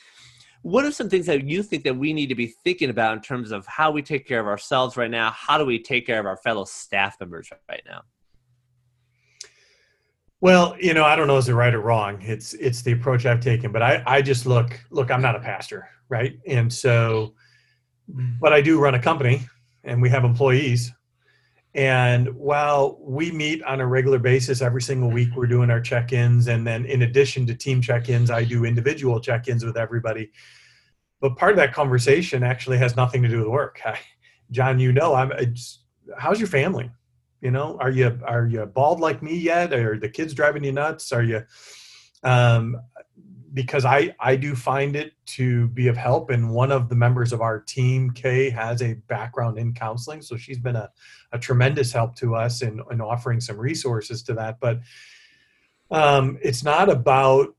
What 0.64 0.86
are 0.86 0.92
some 0.92 1.10
things 1.10 1.26
that 1.26 1.48
you 1.48 1.64
think 1.64 1.84
that 1.84 1.98
we 1.98 2.14
need 2.14 2.28
to 2.28 2.36
be 2.36 2.54
thinking 2.64 2.90
about 2.90 3.14
in 3.14 3.22
terms 3.22 3.52
of 3.52 3.66
how 3.66 3.92
we 3.92 4.02
take 4.02 4.28
care 4.28 4.40
of 4.40 4.48
ourselves 4.48 4.96
right 4.96 5.10
now? 5.10 5.32
How 5.32 5.58
do 5.58 5.66
we 5.66 5.82
take 5.82 6.06
care 6.06 6.20
of 6.20 6.26
our 6.26 6.38
fellow 6.38 6.66
staff 6.66 7.20
members 7.20 7.50
right 7.68 7.82
now? 7.88 8.02
Well, 10.40 10.76
you 10.80 10.96
know, 10.96 11.04
I 11.04 11.16
don't 11.16 11.28
know 11.28 11.38
is 11.38 11.50
it 11.50 11.54
right 11.54 11.74
or 11.74 11.82
wrong. 11.82 12.20
It's 12.22 12.54
it's 12.56 12.82
the 12.82 12.94
approach 12.94 13.28
I've 13.28 13.42
taken, 13.42 13.72
but 13.72 13.84
I 13.84 14.04
I 14.08 14.22
just 14.24 14.48
look 14.48 14.80
look. 14.90 15.12
I'm 15.12 15.22
not 15.22 15.36
a 15.36 15.40
pastor, 15.40 15.88
right? 16.10 16.40
And 16.48 16.72
so, 16.74 17.36
but 18.40 18.52
I 18.52 18.60
do 18.60 18.80
run 18.80 18.96
a 18.96 19.00
company, 19.00 19.48
and 19.84 20.02
we 20.02 20.10
have 20.10 20.24
employees, 20.24 20.92
and 21.74 22.36
while 22.36 22.98
we 23.02 23.32
meet 23.32 23.64
on 23.64 23.80
a 23.80 23.88
regular 23.88 24.20
basis 24.20 24.62
every 24.62 24.82
single 24.82 25.10
week, 25.10 25.30
we're 25.36 25.48
doing 25.48 25.70
our 25.70 25.80
check 25.80 26.12
ins. 26.12 26.48
And 26.48 26.68
then, 26.68 26.86
in 26.86 27.04
addition 27.04 27.46
to 27.48 27.56
team 27.56 27.82
check 27.82 28.10
ins, 28.10 28.30
I 28.30 28.44
do 28.44 28.66
individual 28.66 29.22
check 29.22 29.48
ins 29.48 29.64
with 29.64 29.78
everybody. 29.78 30.32
But 31.22 31.38
part 31.38 31.52
of 31.52 31.58
that 31.58 31.74
conversation 31.74 32.44
actually 32.44 32.78
has 32.80 32.98
nothing 32.98 33.22
to 33.22 33.30
do 33.30 33.40
with 33.40 33.48
work. 33.48 33.82
John, 34.52 34.80
you 34.80 34.92
know, 34.92 35.14
I'm. 35.14 35.32
how's 36.18 36.40
your 36.40 36.50
family? 36.50 36.92
You 37.40 37.52
know, 37.52 37.78
are 37.80 37.90
you 37.90 38.20
are 38.26 38.48
you 38.48 38.66
bald 38.66 39.00
like 39.00 39.24
me 39.24 39.36
yet? 39.38 39.74
Are 39.74 39.98
the 39.98 40.10
kids 40.10 40.34
driving 40.34 40.66
you 40.66 40.74
nuts? 40.74 41.14
Are 41.14 41.24
you? 41.24 41.44
Um, 42.24 42.76
because 43.54 43.86
I 43.86 44.16
I 44.20 44.36
do 44.36 44.56
find 44.56 44.96
it 44.96 45.14
to 45.28 45.68
be 45.70 45.88
of 45.88 45.98
help. 45.98 46.30
And 46.30 46.52
one 46.52 46.72
of 46.72 46.90
the 46.90 46.96
members 46.96 47.34
of 47.34 47.42
our 47.42 47.60
team, 47.60 48.12
Kay, 48.12 48.50
has 48.50 48.82
a 48.82 48.94
background 49.08 49.58
in 49.58 49.74
counseling, 49.74 50.22
so 50.22 50.38
she's 50.38 50.60
been 50.60 50.76
a, 50.76 50.90
a 51.32 51.40
tremendous 51.40 51.92
help 51.92 52.16
to 52.18 52.36
us 52.36 52.62
in, 52.62 52.82
in 52.92 53.02
offering 53.02 53.42
some 53.42 53.58
resources 53.58 54.24
to 54.24 54.34
that. 54.36 54.60
But 54.60 54.80
um, 55.90 56.38
it's 56.42 56.64
not 56.64 56.90
about 56.90 57.56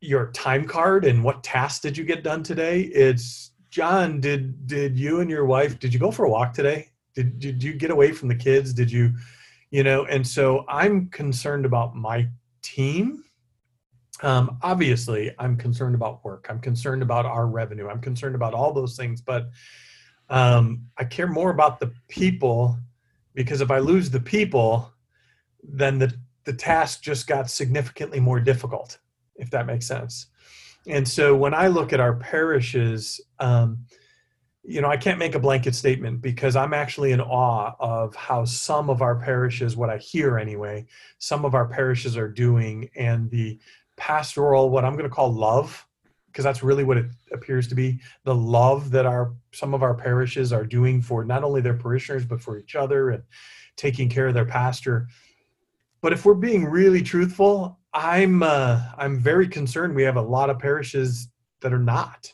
your 0.00 0.30
time 0.32 0.66
card 0.66 1.04
and 1.04 1.24
what 1.24 1.42
tasks 1.42 1.80
did 1.80 1.96
you 1.96 2.04
get 2.04 2.22
done 2.22 2.42
today. 2.42 2.82
It's 2.82 3.52
John, 3.70 4.20
did 4.20 4.66
did 4.66 4.98
you 4.98 5.20
and 5.20 5.30
your 5.30 5.46
wife 5.46 5.78
did 5.78 5.92
you 5.92 6.00
go 6.00 6.10
for 6.10 6.24
a 6.24 6.30
walk 6.30 6.52
today? 6.54 6.90
Did 7.14 7.38
did 7.38 7.62
you 7.62 7.74
get 7.74 7.90
away 7.90 8.12
from 8.12 8.28
the 8.28 8.34
kids? 8.34 8.72
Did 8.72 8.90
you, 8.90 9.14
you 9.70 9.84
know? 9.84 10.04
And 10.06 10.26
so 10.26 10.64
I'm 10.68 11.08
concerned 11.08 11.64
about 11.64 11.94
my 11.94 12.28
team 12.62 13.22
um, 14.22 14.58
obviously 14.62 15.32
i'm 15.38 15.56
concerned 15.56 15.94
about 15.94 16.24
work. 16.24 16.46
I'm 16.48 16.60
concerned 16.60 17.02
about 17.02 17.26
our 17.26 17.46
revenue. 17.46 17.88
I'm 17.88 18.00
concerned 18.00 18.34
about 18.34 18.54
all 18.54 18.72
those 18.72 18.96
things 18.96 19.20
but 19.20 19.50
um, 20.28 20.86
i 20.98 21.04
care 21.04 21.26
more 21.26 21.50
about 21.50 21.80
the 21.80 21.92
people 22.08 22.78
because 23.34 23.60
if 23.60 23.70
i 23.70 23.78
lose 23.78 24.10
the 24.10 24.20
people 24.20 24.92
then 25.62 25.98
the, 25.98 26.14
the 26.44 26.52
task 26.52 27.02
just 27.02 27.26
got 27.26 27.50
significantly 27.50 28.20
more 28.20 28.40
difficult 28.40 28.98
if 29.38 29.50
that 29.50 29.66
makes 29.66 29.86
sense. 29.86 30.26
And 30.86 31.06
so 31.06 31.34
when 31.34 31.52
i 31.54 31.66
look 31.66 31.92
at 31.92 32.00
our 32.00 32.14
parishes 32.14 33.20
um, 33.38 33.86
you 34.66 34.80
know 34.80 34.88
i 34.88 34.96
can't 34.96 35.18
make 35.18 35.34
a 35.34 35.38
blanket 35.38 35.74
statement 35.74 36.20
because 36.20 36.56
i'm 36.56 36.74
actually 36.74 37.12
in 37.12 37.20
awe 37.20 37.74
of 37.78 38.14
how 38.16 38.44
some 38.44 38.90
of 38.90 39.00
our 39.00 39.16
parishes 39.16 39.76
what 39.76 39.88
i 39.88 39.96
hear 39.96 40.38
anyway 40.38 40.84
some 41.18 41.44
of 41.44 41.54
our 41.54 41.66
parishes 41.66 42.16
are 42.16 42.28
doing 42.28 42.88
and 42.96 43.30
the 43.30 43.58
pastoral, 43.96 44.70
what 44.70 44.84
I'm 44.84 44.92
going 44.92 45.08
to 45.08 45.14
call 45.14 45.32
love, 45.32 45.86
because 46.26 46.44
that's 46.44 46.62
really 46.62 46.84
what 46.84 46.98
it 46.98 47.06
appears 47.32 47.66
to 47.68 47.74
be 47.74 47.98
the 48.24 48.34
love 48.34 48.90
that 48.90 49.06
our 49.06 49.34
some 49.52 49.74
of 49.74 49.82
our 49.82 49.94
parishes 49.94 50.52
are 50.52 50.66
doing 50.66 51.00
for 51.00 51.24
not 51.24 51.42
only 51.44 51.60
their 51.60 51.74
parishioners 51.74 52.26
but 52.26 52.40
for 52.42 52.58
each 52.58 52.76
other 52.76 53.10
and 53.10 53.22
taking 53.76 54.08
care 54.08 54.28
of 54.28 54.34
their 54.34 54.44
pastor. 54.44 55.08
But 56.02 56.12
if 56.12 56.24
we're 56.24 56.34
being 56.34 56.66
really 56.66 57.02
truthful, 57.02 57.78
I'm 57.92 58.42
uh, 58.42 58.82
I'm 58.98 59.18
very 59.18 59.48
concerned. 59.48 59.94
We 59.94 60.02
have 60.02 60.16
a 60.16 60.22
lot 60.22 60.50
of 60.50 60.58
parishes 60.58 61.28
that 61.60 61.72
are 61.72 61.78
not. 61.78 62.32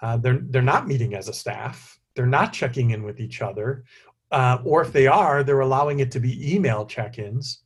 Uh, 0.00 0.16
they're 0.16 0.40
they're 0.40 0.62
not 0.62 0.86
meeting 0.86 1.14
as 1.14 1.28
a 1.28 1.32
staff. 1.32 1.98
They're 2.14 2.26
not 2.26 2.52
checking 2.52 2.90
in 2.90 3.02
with 3.02 3.20
each 3.20 3.42
other, 3.42 3.84
uh, 4.30 4.58
or 4.64 4.82
if 4.82 4.92
they 4.92 5.06
are, 5.06 5.42
they're 5.42 5.60
allowing 5.60 6.00
it 6.00 6.10
to 6.12 6.20
be 6.20 6.54
email 6.54 6.86
check-ins 6.86 7.62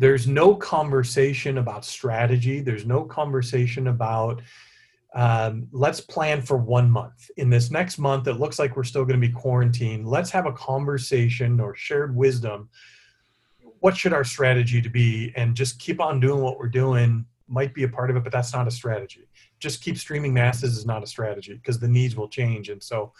there's 0.00 0.26
no 0.26 0.54
conversation 0.54 1.58
about 1.58 1.84
strategy. 1.84 2.60
There's 2.62 2.86
no 2.86 3.04
conversation 3.04 3.88
about 3.88 4.40
um, 5.14 5.68
let's 5.72 6.00
plan 6.00 6.40
for 6.40 6.56
one 6.56 6.90
month. 6.90 7.30
In 7.36 7.50
this 7.50 7.70
next 7.70 7.98
month 7.98 8.26
it 8.26 8.40
looks 8.40 8.58
like 8.58 8.76
we're 8.76 8.84
still 8.84 9.04
going 9.04 9.20
to 9.20 9.26
be 9.26 9.32
quarantined. 9.32 10.08
Let's 10.08 10.30
have 10.30 10.46
a 10.46 10.52
conversation 10.52 11.60
or 11.60 11.74
shared 11.74 12.16
wisdom. 12.16 12.70
What 13.80 13.94
should 13.94 14.14
our 14.14 14.24
strategy 14.24 14.80
to 14.80 14.88
be? 14.88 15.34
And 15.36 15.54
just 15.54 15.78
keep 15.78 16.00
on 16.00 16.18
doing 16.18 16.40
what 16.40 16.58
we're 16.58 16.68
doing. 16.68 17.26
Might 17.46 17.74
be 17.74 17.82
a 17.82 17.88
part 17.88 18.08
of 18.08 18.16
it 18.16 18.24
but 18.24 18.32
that's 18.32 18.54
not 18.54 18.66
a 18.66 18.70
strategy. 18.70 19.28
Just 19.58 19.82
keep 19.82 19.98
streaming 19.98 20.32
masses 20.32 20.78
is 20.78 20.86
not 20.86 21.02
a 21.02 21.06
strategy 21.06 21.54
because 21.56 21.78
the 21.78 21.88
needs 21.88 22.16
will 22.16 22.28
change. 22.28 22.70
And 22.70 22.82
so 22.82 23.12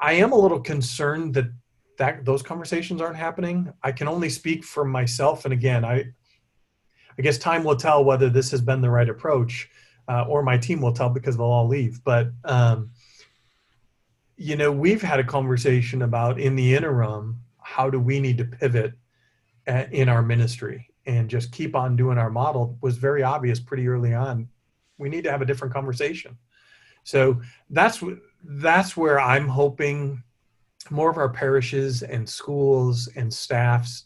i 0.00 0.14
am 0.14 0.32
a 0.32 0.36
little 0.36 0.60
concerned 0.60 1.34
that 1.34 1.52
that 1.98 2.24
those 2.24 2.42
conversations 2.42 3.00
aren't 3.00 3.16
happening. 3.16 3.72
I 3.82 3.92
can 3.92 4.08
only 4.08 4.28
speak 4.28 4.64
for 4.64 4.84
myself, 4.84 5.44
and 5.44 5.52
again, 5.52 5.84
I 5.84 6.04
I 7.18 7.22
guess 7.22 7.38
time 7.38 7.64
will 7.64 7.76
tell 7.76 8.04
whether 8.04 8.28
this 8.28 8.50
has 8.50 8.60
been 8.60 8.80
the 8.80 8.90
right 8.90 9.08
approach, 9.08 9.68
uh, 10.08 10.24
or 10.28 10.42
my 10.42 10.58
team 10.58 10.80
will 10.80 10.92
tell 10.92 11.08
because 11.08 11.36
they'll 11.36 11.46
all 11.46 11.68
leave. 11.68 12.02
But 12.02 12.32
um, 12.44 12.90
you 14.36 14.56
know, 14.56 14.72
we've 14.72 15.02
had 15.02 15.20
a 15.20 15.24
conversation 15.24 16.02
about 16.02 16.40
in 16.40 16.56
the 16.56 16.74
interim, 16.74 17.40
how 17.62 17.88
do 17.88 18.00
we 18.00 18.18
need 18.18 18.38
to 18.38 18.44
pivot 18.44 18.94
at, 19.66 19.92
in 19.92 20.08
our 20.08 20.22
ministry 20.22 20.88
and 21.06 21.30
just 21.30 21.52
keep 21.52 21.76
on 21.76 21.96
doing 21.96 22.18
our 22.18 22.30
model 22.30 22.78
was 22.80 22.96
very 22.96 23.22
obvious 23.22 23.60
pretty 23.60 23.86
early 23.86 24.14
on. 24.14 24.48
We 24.98 25.08
need 25.08 25.24
to 25.24 25.30
have 25.30 25.42
a 25.42 25.46
different 25.46 25.72
conversation. 25.72 26.36
So 27.04 27.40
that's 27.70 28.02
that's 28.42 28.96
where 28.96 29.20
I'm 29.20 29.46
hoping 29.46 30.22
more 30.90 31.10
of 31.10 31.18
our 31.18 31.28
parishes 31.28 32.02
and 32.02 32.28
schools 32.28 33.08
and 33.16 33.32
staffs 33.32 34.04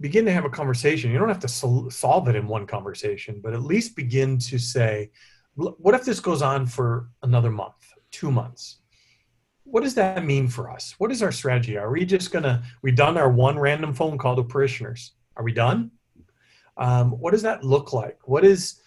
begin 0.00 0.24
to 0.24 0.32
have 0.32 0.44
a 0.44 0.50
conversation. 0.50 1.10
You 1.10 1.18
don't 1.18 1.28
have 1.28 1.40
to 1.40 1.48
sol- 1.48 1.90
solve 1.90 2.28
it 2.28 2.36
in 2.36 2.46
one 2.46 2.66
conversation, 2.66 3.40
but 3.42 3.54
at 3.54 3.62
least 3.62 3.96
begin 3.96 4.38
to 4.38 4.58
say, 4.58 5.10
what 5.54 5.94
if 5.94 6.04
this 6.04 6.18
goes 6.18 6.42
on 6.42 6.66
for 6.66 7.08
another 7.22 7.50
month, 7.50 7.92
two 8.10 8.30
months? 8.30 8.78
What 9.62 9.84
does 9.84 9.94
that 9.94 10.24
mean 10.24 10.48
for 10.48 10.68
us? 10.70 10.94
What 10.98 11.12
is 11.12 11.22
our 11.22 11.32
strategy? 11.32 11.76
Are 11.76 11.90
we 11.90 12.04
just 12.04 12.32
gonna, 12.32 12.62
we've 12.82 12.96
done 12.96 13.16
our 13.16 13.30
one 13.30 13.58
random 13.58 13.94
phone 13.94 14.18
call 14.18 14.36
to 14.36 14.42
parishioners. 14.42 15.12
Are 15.36 15.44
we 15.44 15.52
done? 15.52 15.90
Um, 16.76 17.12
what 17.12 17.30
does 17.30 17.42
that 17.42 17.64
look 17.64 17.92
like? 17.92 18.18
What 18.24 18.44
is, 18.44 18.80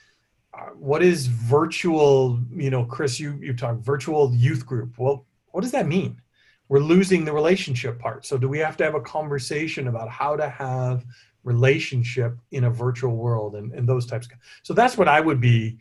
uh, 0.54 0.72
what 0.76 1.02
is 1.02 1.28
virtual, 1.28 2.40
you 2.52 2.70
know, 2.70 2.84
Chris, 2.84 3.20
you, 3.20 3.40
you 3.42 3.54
talk 3.54 3.78
virtual 3.78 4.34
youth 4.36 4.66
group. 4.66 4.96
Well, 4.98 5.26
what 5.52 5.62
does 5.62 5.72
that 5.72 5.88
mean? 5.88 6.22
We're 6.70 6.80
losing 6.80 7.24
the 7.24 7.32
relationship 7.32 8.00
part. 8.00 8.26
So 8.26 8.38
do 8.38 8.50
we 8.50 8.60
have 8.60 8.78
to 8.78 8.84
have 8.84 8.96
a 8.96 9.02
conversation 9.02 9.88
about 9.88 10.10
how 10.10 10.36
to 10.36 10.50
have 10.50 11.06
relationship 11.44 12.38
in 12.52 12.66
a 12.66 12.70
virtual 12.70 13.16
world 13.16 13.56
and, 13.56 13.72
and 13.74 13.88
those 13.88 14.06
types 14.06 14.26
of 14.26 14.34
so 14.64 14.74
that's 14.74 14.98
what 14.98 15.08
I 15.08 15.22
would 15.22 15.40
be 15.40 15.78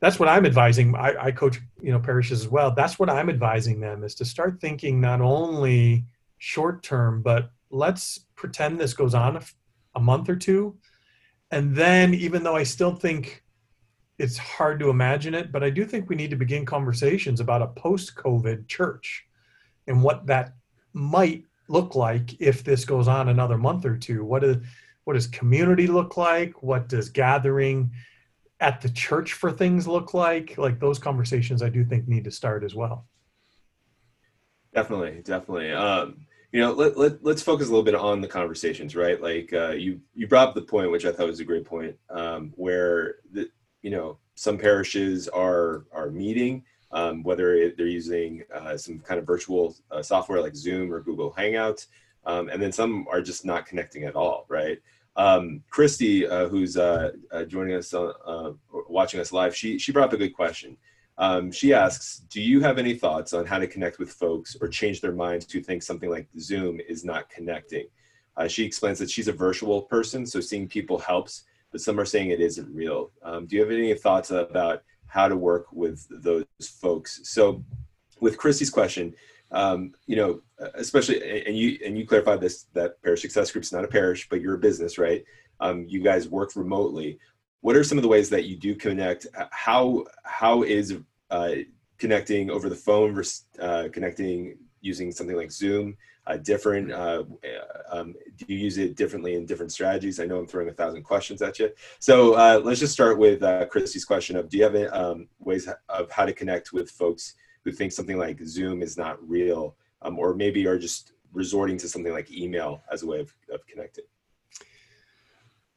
that's 0.00 0.18
what 0.18 0.28
I'm 0.28 0.44
advising. 0.44 0.94
I, 0.94 1.26
I 1.26 1.32
coach, 1.32 1.58
you 1.80 1.90
know, 1.90 1.98
parishes 1.98 2.42
as 2.42 2.48
well. 2.48 2.70
That's 2.70 2.98
what 2.98 3.08
I'm 3.08 3.30
advising 3.30 3.80
them 3.80 4.04
is 4.04 4.14
to 4.16 4.24
start 4.24 4.60
thinking 4.60 5.00
not 5.00 5.20
only 5.20 6.04
short 6.38 6.82
term, 6.82 7.22
but 7.22 7.50
let's 7.70 8.26
pretend 8.34 8.78
this 8.78 8.92
goes 8.92 9.14
on 9.14 9.36
a, 9.36 9.42
a 9.94 10.00
month 10.00 10.28
or 10.28 10.36
two. 10.36 10.76
And 11.50 11.74
then 11.74 12.12
even 12.14 12.42
though 12.42 12.56
I 12.56 12.64
still 12.64 12.94
think 12.94 13.42
it's 14.18 14.36
hard 14.36 14.80
to 14.80 14.90
imagine 14.90 15.34
it, 15.34 15.50
but 15.50 15.62
I 15.62 15.70
do 15.70 15.84
think 15.84 16.08
we 16.08 16.16
need 16.16 16.30
to 16.30 16.36
begin 16.36 16.66
conversations 16.66 17.40
about 17.40 17.62
a 17.62 17.68
post 17.68 18.16
COVID 18.16 18.68
church 18.68 19.25
and 19.86 20.02
what 20.02 20.26
that 20.26 20.54
might 20.92 21.44
look 21.68 21.94
like 21.94 22.40
if 22.40 22.64
this 22.64 22.84
goes 22.84 23.08
on 23.08 23.28
another 23.28 23.58
month 23.58 23.84
or 23.84 23.96
two. 23.96 24.24
What 24.24 24.44
is 24.44 24.56
what 25.04 25.14
does 25.14 25.28
community 25.28 25.86
look 25.86 26.16
like? 26.16 26.62
What 26.62 26.88
does 26.88 27.08
gathering 27.08 27.92
at 28.58 28.80
the 28.80 28.88
church 28.88 29.34
for 29.34 29.52
things 29.52 29.86
look 29.86 30.14
like? 30.14 30.58
Like 30.58 30.80
those 30.80 30.98
conversations, 30.98 31.62
I 31.62 31.68
do 31.68 31.84
think 31.84 32.08
need 32.08 32.24
to 32.24 32.30
start 32.30 32.64
as 32.64 32.74
well. 32.74 33.06
Definitely, 34.74 35.22
definitely. 35.22 35.72
Um, 35.72 36.26
you 36.52 36.60
know, 36.60 36.72
let, 36.72 36.96
let, 36.96 37.24
let's 37.24 37.42
focus 37.42 37.68
a 37.68 37.70
little 37.70 37.84
bit 37.84 37.94
on 37.94 38.20
the 38.20 38.28
conversations, 38.28 38.96
right? 38.96 39.20
Like 39.20 39.52
uh, 39.52 39.70
you, 39.70 40.00
you 40.14 40.26
brought 40.26 40.48
up 40.48 40.54
the 40.54 40.62
point, 40.62 40.90
which 40.90 41.04
I 41.04 41.12
thought 41.12 41.26
was 41.26 41.40
a 41.40 41.44
great 41.44 41.64
point, 41.64 41.96
um, 42.10 42.52
where 42.56 43.16
the, 43.32 43.48
you 43.82 43.90
know, 43.90 44.18
some 44.34 44.58
parishes 44.58 45.28
are, 45.28 45.86
are 45.92 46.10
meeting, 46.10 46.64
um, 47.06 47.22
whether 47.22 47.70
they're 47.70 47.86
using 47.86 48.42
uh, 48.54 48.76
some 48.76 48.98
kind 49.00 49.18
of 49.18 49.26
virtual 49.26 49.76
uh, 49.90 50.02
software 50.02 50.40
like 50.40 50.56
Zoom 50.56 50.92
or 50.92 51.00
Google 51.00 51.32
Hangouts, 51.32 51.86
um, 52.24 52.48
and 52.48 52.60
then 52.60 52.72
some 52.72 53.06
are 53.10 53.22
just 53.22 53.44
not 53.44 53.66
connecting 53.66 54.04
at 54.04 54.16
all, 54.16 54.46
right? 54.48 54.78
Um, 55.16 55.62
Christy, 55.70 56.26
uh, 56.26 56.48
who's 56.48 56.76
uh, 56.76 57.12
uh, 57.30 57.44
joining 57.44 57.76
us, 57.76 57.94
uh, 57.94 58.52
watching 58.88 59.20
us 59.20 59.32
live, 59.32 59.56
she 59.56 59.78
she 59.78 59.92
brought 59.92 60.08
up 60.08 60.12
a 60.12 60.18
good 60.18 60.34
question. 60.34 60.76
Um, 61.18 61.50
she 61.50 61.72
asks, 61.72 62.18
"Do 62.28 62.42
you 62.42 62.60
have 62.60 62.78
any 62.78 62.94
thoughts 62.94 63.32
on 63.32 63.46
how 63.46 63.58
to 63.58 63.66
connect 63.66 63.98
with 63.98 64.10
folks 64.10 64.56
or 64.60 64.68
change 64.68 65.00
their 65.00 65.12
minds 65.12 65.46
to 65.46 65.62
think 65.62 65.82
something 65.82 66.10
like 66.10 66.28
Zoom 66.38 66.80
is 66.88 67.04
not 67.04 67.30
connecting?" 67.30 67.86
she 68.48 68.66
explains 68.66 68.98
that 68.98 69.08
she's 69.08 69.28
a 69.28 69.32
virtual 69.32 69.80
person, 69.80 70.26
so 70.26 70.40
seeing 70.40 70.68
people 70.68 70.98
helps, 70.98 71.44
but 71.72 71.80
some 71.80 71.98
are 71.98 72.04
saying 72.04 72.28
it 72.28 72.40
isn't 72.40 72.68
real. 72.74 73.10
Um, 73.22 73.46
do 73.46 73.56
you 73.56 73.62
have 73.62 73.70
any 73.70 73.94
thoughts 73.94 74.30
about 74.30 74.82
how 75.06 75.28
to 75.28 75.36
work 75.36 75.66
with 75.72 76.06
those 76.10 76.46
folks. 76.60 77.20
So, 77.24 77.64
with 78.20 78.38
Christy's 78.38 78.70
question, 78.70 79.14
um, 79.52 79.92
you 80.06 80.16
know, 80.16 80.40
especially, 80.74 81.44
and 81.46 81.56
you 81.56 81.78
and 81.84 81.96
you 81.96 82.06
clarified 82.06 82.40
this 82.40 82.66
that 82.74 83.02
Parish 83.02 83.22
Success 83.22 83.50
Group 83.50 83.64
is 83.64 83.72
not 83.72 83.84
a 83.84 83.88
parish, 83.88 84.28
but 84.28 84.40
you're 84.40 84.54
a 84.54 84.58
business, 84.58 84.98
right? 84.98 85.24
Um, 85.60 85.86
you 85.88 86.02
guys 86.02 86.28
work 86.28 86.56
remotely. 86.56 87.18
What 87.60 87.76
are 87.76 87.84
some 87.84 87.98
of 87.98 88.02
the 88.02 88.08
ways 88.08 88.30
that 88.30 88.44
you 88.44 88.56
do 88.56 88.74
connect? 88.74 89.26
How 89.50 90.04
how 90.24 90.62
is 90.62 90.96
uh, 91.30 91.54
connecting 91.98 92.50
over 92.50 92.68
the 92.68 92.76
phone 92.76 93.14
versus 93.14 93.44
uh, 93.60 93.88
connecting 93.92 94.58
using 94.80 95.12
something 95.12 95.36
like 95.36 95.52
Zoom? 95.52 95.96
Uh, 96.26 96.36
different? 96.36 96.92
Uh, 96.92 97.24
um, 97.90 98.14
do 98.36 98.44
you 98.48 98.58
use 98.58 98.78
it 98.78 98.96
differently 98.96 99.34
in 99.34 99.46
different 99.46 99.72
strategies? 99.72 100.20
I 100.20 100.26
know 100.26 100.38
I'm 100.38 100.46
throwing 100.46 100.68
a 100.68 100.72
thousand 100.72 101.02
questions 101.02 101.42
at 101.42 101.58
you. 101.58 101.70
So 101.98 102.34
uh, 102.34 102.60
let's 102.62 102.80
just 102.80 102.92
start 102.92 103.18
with 103.18 103.42
uh, 103.42 103.66
Christy's 103.66 104.04
question 104.04 104.36
of, 104.36 104.48
do 104.48 104.58
you 104.58 104.64
have 104.64 104.92
um, 104.92 105.28
ways 105.38 105.68
of 105.88 106.10
how 106.10 106.24
to 106.24 106.32
connect 106.32 106.72
with 106.72 106.90
folks 106.90 107.34
who 107.64 107.72
think 107.72 107.92
something 107.92 108.18
like 108.18 108.40
Zoom 108.44 108.82
is 108.82 108.96
not 108.96 109.16
real, 109.28 109.76
um, 110.02 110.18
or 110.18 110.34
maybe 110.34 110.66
are 110.66 110.78
just 110.78 111.12
resorting 111.32 111.76
to 111.78 111.88
something 111.88 112.12
like 112.12 112.30
email 112.32 112.82
as 112.90 113.02
a 113.02 113.06
way 113.06 113.20
of, 113.20 113.32
of 113.52 113.66
connecting? 113.66 114.04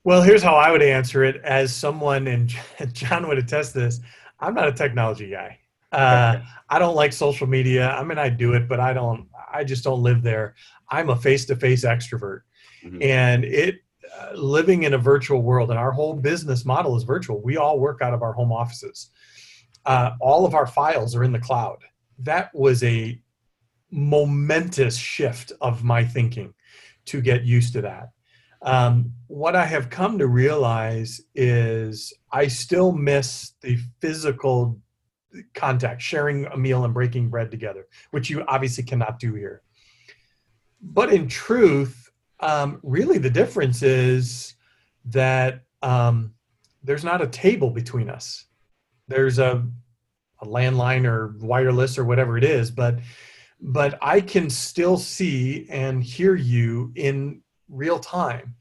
Well, 0.03 0.21
here's 0.21 0.41
how 0.41 0.55
I 0.55 0.71
would 0.71 0.81
answer 0.81 1.23
it 1.23 1.37
as 1.43 1.75
someone, 1.75 2.27
and 2.27 2.53
John 2.93 3.27
would 3.27 3.37
attest 3.37 3.73
this. 3.73 3.99
I'm 4.39 4.53
not 4.53 4.67
a 4.67 4.71
technology 4.71 5.29
guy. 5.29 5.59
Uh, 5.91 6.39
I 6.69 6.79
don't 6.79 6.95
like 6.95 7.13
social 7.13 7.47
media. 7.47 7.91
I 7.91 8.03
mean, 8.03 8.17
I 8.17 8.29
do 8.29 8.53
it, 8.53 8.67
but 8.69 8.79
I 8.79 8.93
don't. 8.93 9.27
I 9.51 9.63
just 9.63 9.83
don't 9.83 10.03
live 10.03 10.23
there. 10.23 10.55
I'm 10.89 11.09
a 11.09 11.15
face-to-face 11.15 11.85
extrovert, 11.85 12.41
mm-hmm. 12.83 13.01
and 13.01 13.43
it 13.45 13.75
uh, 14.19 14.33
living 14.33 14.83
in 14.83 14.93
a 14.93 14.97
virtual 14.97 15.41
world, 15.41 15.69
and 15.69 15.79
our 15.79 15.91
whole 15.91 16.15
business 16.15 16.65
model 16.65 16.95
is 16.95 17.03
virtual. 17.03 17.41
We 17.41 17.57
all 17.57 17.79
work 17.79 18.01
out 18.01 18.13
of 18.13 18.21
our 18.21 18.33
home 18.33 18.51
offices. 18.51 19.11
Uh, 19.85 20.11
all 20.19 20.45
of 20.45 20.55
our 20.55 20.67
files 20.67 21.15
are 21.15 21.23
in 21.23 21.31
the 21.31 21.39
cloud. 21.39 21.77
That 22.19 22.53
was 22.53 22.83
a 22.83 23.21
momentous 23.91 24.97
shift 24.97 25.51
of 25.61 25.83
my 25.83 26.03
thinking 26.03 26.53
to 27.05 27.21
get 27.21 27.43
used 27.43 27.73
to 27.73 27.81
that. 27.81 28.09
Um, 28.61 29.13
what 29.27 29.55
I 29.55 29.65
have 29.65 29.89
come 29.89 30.17
to 30.17 30.27
realize 30.27 31.21
is 31.33 32.13
I 32.31 32.47
still 32.47 32.91
miss 32.91 33.53
the 33.61 33.77
physical 34.01 34.79
contact, 35.53 36.01
sharing 36.01 36.45
a 36.47 36.57
meal 36.57 36.85
and 36.85 36.93
breaking 36.93 37.29
bread 37.29 37.51
together, 37.51 37.87
which 38.11 38.29
you 38.29 38.43
obviously 38.47 38.83
cannot 38.83 39.19
do 39.19 39.33
here. 39.33 39.61
But 40.81 41.13
in 41.13 41.27
truth, 41.27 42.09
um, 42.39 42.79
really 42.83 43.17
the 43.17 43.29
difference 43.29 43.83
is 43.83 44.55
that 45.05 45.63
um, 45.81 46.33
there's 46.83 47.03
not 47.03 47.21
a 47.21 47.27
table 47.27 47.69
between 47.69 48.09
us. 48.09 48.45
There's 49.07 49.39
a, 49.39 49.65
a 50.41 50.45
landline 50.45 51.05
or 51.05 51.35
wireless 51.39 51.97
or 51.97 52.05
whatever 52.05 52.37
it 52.37 52.43
is, 52.43 52.71
but 52.71 52.99
but 53.61 53.97
I 54.01 54.21
can 54.21 54.49
still 54.49 54.97
see 54.97 55.67
and 55.69 56.01
hear 56.01 56.33
you 56.33 56.93
in 56.95 57.41
real 57.67 57.99
time. 57.99 58.55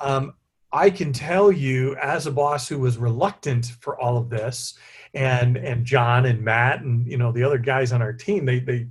Um, 0.00 0.34
I 0.74 0.90
can 0.90 1.12
tell 1.12 1.52
you 1.52 1.94
as 2.02 2.26
a 2.26 2.32
boss 2.32 2.68
who 2.68 2.80
was 2.80 2.98
reluctant 2.98 3.66
for 3.80 3.98
all 4.00 4.16
of 4.16 4.28
this, 4.28 4.76
and 5.14 5.56
and 5.56 5.84
John 5.84 6.26
and 6.26 6.42
Matt 6.42 6.82
and 6.82 7.06
you 7.06 7.16
know 7.16 7.30
the 7.30 7.44
other 7.44 7.58
guys 7.58 7.92
on 7.92 8.02
our 8.02 8.12
team, 8.12 8.44
they 8.44 8.58
they, 8.58 8.88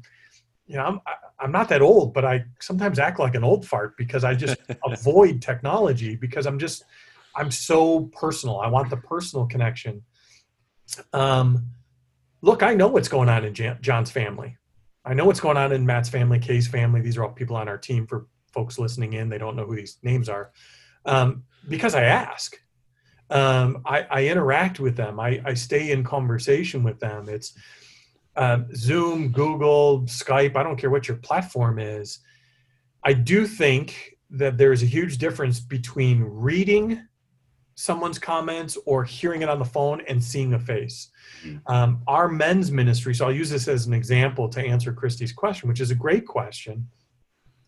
you 0.65 0.77
know, 0.77 0.85
I'm 0.85 1.01
I'm 1.37 1.51
not 1.51 1.67
that 1.69 1.81
old, 1.81 2.13
but 2.13 2.23
I 2.23 2.45
sometimes 2.61 2.99
act 2.99 3.19
like 3.19 3.35
an 3.35 3.43
old 3.43 3.67
fart 3.67 3.97
because 3.97 4.23
I 4.23 4.33
just 4.33 4.55
avoid 4.85 5.41
technology 5.41 6.15
because 6.15 6.47
I'm 6.47 6.57
just 6.57 6.85
I'm 7.35 7.51
so 7.51 8.03
personal. 8.13 8.61
I 8.61 8.69
want 8.69 8.89
the 8.89 8.97
personal 8.97 9.45
connection. 9.45 10.03
Um, 11.11 11.67
look, 12.41 12.63
I 12.63 12.75
know 12.75 12.87
what's 12.87 13.09
going 13.09 13.27
on 13.27 13.43
in 13.43 13.53
John's 13.81 14.09
family. 14.09 14.55
I 15.03 15.13
know 15.13 15.25
what's 15.25 15.41
going 15.41 15.57
on 15.57 15.73
in 15.73 15.85
Matt's 15.85 16.07
family, 16.07 16.39
Kay's 16.39 16.65
family. 16.65 17.01
These 17.01 17.17
are 17.17 17.25
all 17.25 17.31
people 17.31 17.57
on 17.57 17.67
our 17.67 17.77
team 17.77 18.07
for 18.07 18.27
folks 18.53 18.79
listening 18.79 19.13
in. 19.13 19.27
They 19.27 19.37
don't 19.37 19.57
know 19.57 19.65
who 19.65 19.75
these 19.75 19.97
names 20.01 20.29
are 20.29 20.53
um, 21.05 21.43
because 21.69 21.95
I 21.95 22.03
ask. 22.03 22.59
Um, 23.29 23.81
I, 23.85 24.01
I, 24.11 24.27
interact 24.27 24.79
with 24.79 24.95
them. 24.95 25.19
I, 25.19 25.41
I, 25.43 25.53
stay 25.55 25.91
in 25.91 26.03
conversation 26.03 26.83
with 26.83 26.99
them. 26.99 27.27
It's 27.29 27.57
um, 28.35 28.67
Zoom, 28.75 29.29
Google, 29.29 30.01
Skype. 30.01 30.55
I 30.55 30.61
don't 30.61 30.77
care 30.77 30.91
what 30.91 31.07
your 31.07 31.17
platform 31.17 31.79
is. 31.79 32.19
I 33.03 33.13
do 33.13 33.47
think 33.47 34.17
that 34.29 34.57
there's 34.57 34.83
a 34.83 34.87
huge 34.87 35.17
difference 35.17 35.59
between 35.59 36.21
reading 36.21 37.01
someone's 37.75 38.19
comments 38.19 38.77
or 38.85 39.03
hearing 39.03 39.41
it 39.41 39.49
on 39.49 39.59
the 39.59 39.65
phone 39.65 40.01
and 40.07 40.23
seeing 40.23 40.53
a 40.53 40.59
face. 40.59 41.09
Mm-hmm. 41.43 41.71
Um, 41.71 42.01
our 42.07 42.27
men's 42.27 42.71
ministry, 42.71 43.15
so 43.15 43.25
I'll 43.25 43.31
use 43.31 43.49
this 43.49 43.67
as 43.67 43.87
an 43.87 43.93
example 43.93 44.47
to 44.49 44.61
answer 44.61 44.93
Christy's 44.93 45.33
question, 45.33 45.69
which 45.69 45.81
is 45.81 45.91
a 45.91 45.95
great 45.95 46.27
question. 46.27 46.87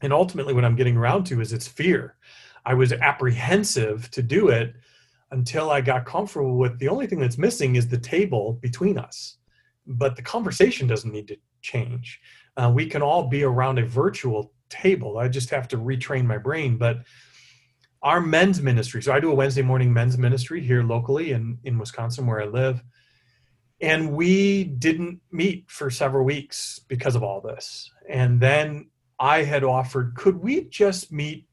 And 0.02 0.14
ultimately, 0.14 0.54
what 0.54 0.66
I'm 0.66 0.76
getting 0.76 0.98
around 0.98 1.26
to 1.26 1.42
is 1.42 1.54
it's 1.54 1.68
fear. 1.68 2.16
I 2.66 2.74
was 2.74 2.92
apprehensive 2.94 4.10
to 4.12 4.24
do 4.24 4.50
it 4.50 4.76
until 5.32 5.70
I 5.70 5.82
got 5.82 6.06
comfortable 6.06 6.58
with 6.58 6.80
the 6.80 6.88
only 6.88 7.08
thing 7.08 7.20
that's 7.20 7.38
missing 7.38 7.76
is 7.76 7.88
the 7.88 7.98
table 7.98 8.54
between 8.62 8.98
us. 8.98 9.38
But 9.88 10.16
the 10.16 10.22
conversation 10.22 10.88
doesn't 10.88 11.12
need 11.12 11.28
to 11.28 11.38
change. 11.62 12.20
Uh, 12.58 12.72
we 12.74 12.88
can 12.88 13.02
all 13.02 13.28
be 13.28 13.44
around 13.44 13.80
a 13.80 13.86
virtual 13.86 14.54
table. 14.70 15.18
I 15.18 15.28
just 15.28 15.50
have 15.50 15.68
to 15.70 15.78
retrain 15.78 16.26
my 16.26 16.38
brain. 16.38 16.78
But 16.78 17.00
our 18.02 18.22
men's 18.22 18.62
ministry. 18.62 19.02
So 19.02 19.12
I 19.12 19.20
do 19.20 19.32
a 19.32 19.36
Wednesday 19.36 19.64
morning 19.64 19.92
men's 19.92 20.18
ministry 20.18 20.62
here 20.62 20.84
locally 20.84 21.32
in, 21.32 21.58
in 21.64 21.80
Wisconsin 21.80 22.28
where 22.28 22.42
I 22.42 22.46
live. 22.46 22.84
And 23.82 24.14
we 24.14 24.64
didn't 24.64 25.22
meet 25.32 25.70
for 25.70 25.90
several 25.90 26.24
weeks 26.24 26.80
because 26.88 27.16
of 27.16 27.24
all 27.24 27.42
this. 27.42 27.92
And 28.08 28.40
then 28.40 28.90
I 29.20 29.44
had 29.44 29.64
offered, 29.64 30.16
could 30.16 30.38
we 30.38 30.66
just 30.66 31.12
meet 31.12 31.45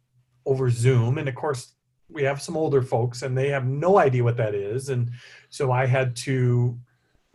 over 0.47 0.71
Zoom? 0.71 1.19
And 1.19 1.29
of 1.29 1.35
course, 1.35 1.75
we 2.09 2.23
have 2.25 2.43
some 2.43 2.57
older 2.57 2.83
folks 2.83 3.23
and 3.23 3.37
they 3.37 3.49
have 3.49 3.67
no 3.67 3.99
idea 3.99 4.23
what 4.23 4.37
that 4.37 4.55
is. 4.55 4.91
And 4.91 5.11
so 5.49 5.73
I 5.73 5.87
had 5.87 6.15
to 6.17 6.79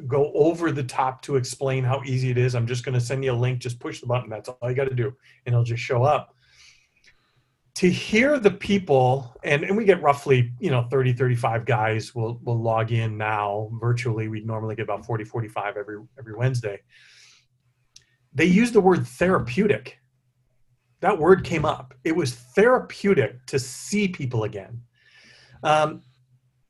go 0.05 0.31
over 0.33 0.71
the 0.71 0.83
top 0.83 1.21
to 1.23 1.35
explain 1.35 1.83
how 1.83 2.03
easy 2.05 2.29
it 2.29 2.37
is. 2.37 2.53
I'm 2.53 2.67
just 2.67 2.85
going 2.85 2.93
to 2.93 3.01
send 3.01 3.23
you 3.23 3.31
a 3.31 3.33
link, 3.33 3.59
just 3.59 3.79
push 3.79 3.99
the 3.99 4.05
button. 4.05 4.29
That's 4.29 4.49
all 4.49 4.69
you 4.69 4.75
got 4.75 4.89
to 4.89 4.95
do. 4.95 5.07
And 5.45 5.53
it'll 5.53 5.63
just 5.63 5.81
show 5.81 6.03
up 6.03 6.35
to 7.77 7.91
hear 7.91 8.39
the 8.39 8.49
people 8.49 9.35
and, 9.43 9.63
and 9.63 9.77
we 9.77 9.85
get 9.85 10.01
roughly 10.01 10.51
you 10.59 10.71
know 10.71 10.87
30 10.89 11.13
35 11.13 11.63
guys 11.63 12.15
will 12.15 12.39
will 12.43 12.59
log 12.59 12.91
in 12.91 13.15
now 13.17 13.69
virtually 13.79 14.27
We'd 14.27 14.47
normally 14.47 14.75
get 14.75 14.81
about 14.81 15.05
40 15.05 15.25
45 15.25 15.77
every 15.77 15.97
every 16.17 16.33
wednesday 16.33 16.79
they 18.33 18.45
use 18.45 18.71
the 18.71 18.81
word 18.81 19.05
therapeutic 19.05 19.99
that 20.99 21.17
word 21.17 21.43
came 21.43 21.65
up. 21.65 21.93
It 22.03 22.15
was 22.15 22.33
therapeutic 22.33 23.45
to 23.47 23.59
see 23.59 24.07
people 24.07 24.43
again. 24.43 24.81
Um, 25.63 26.01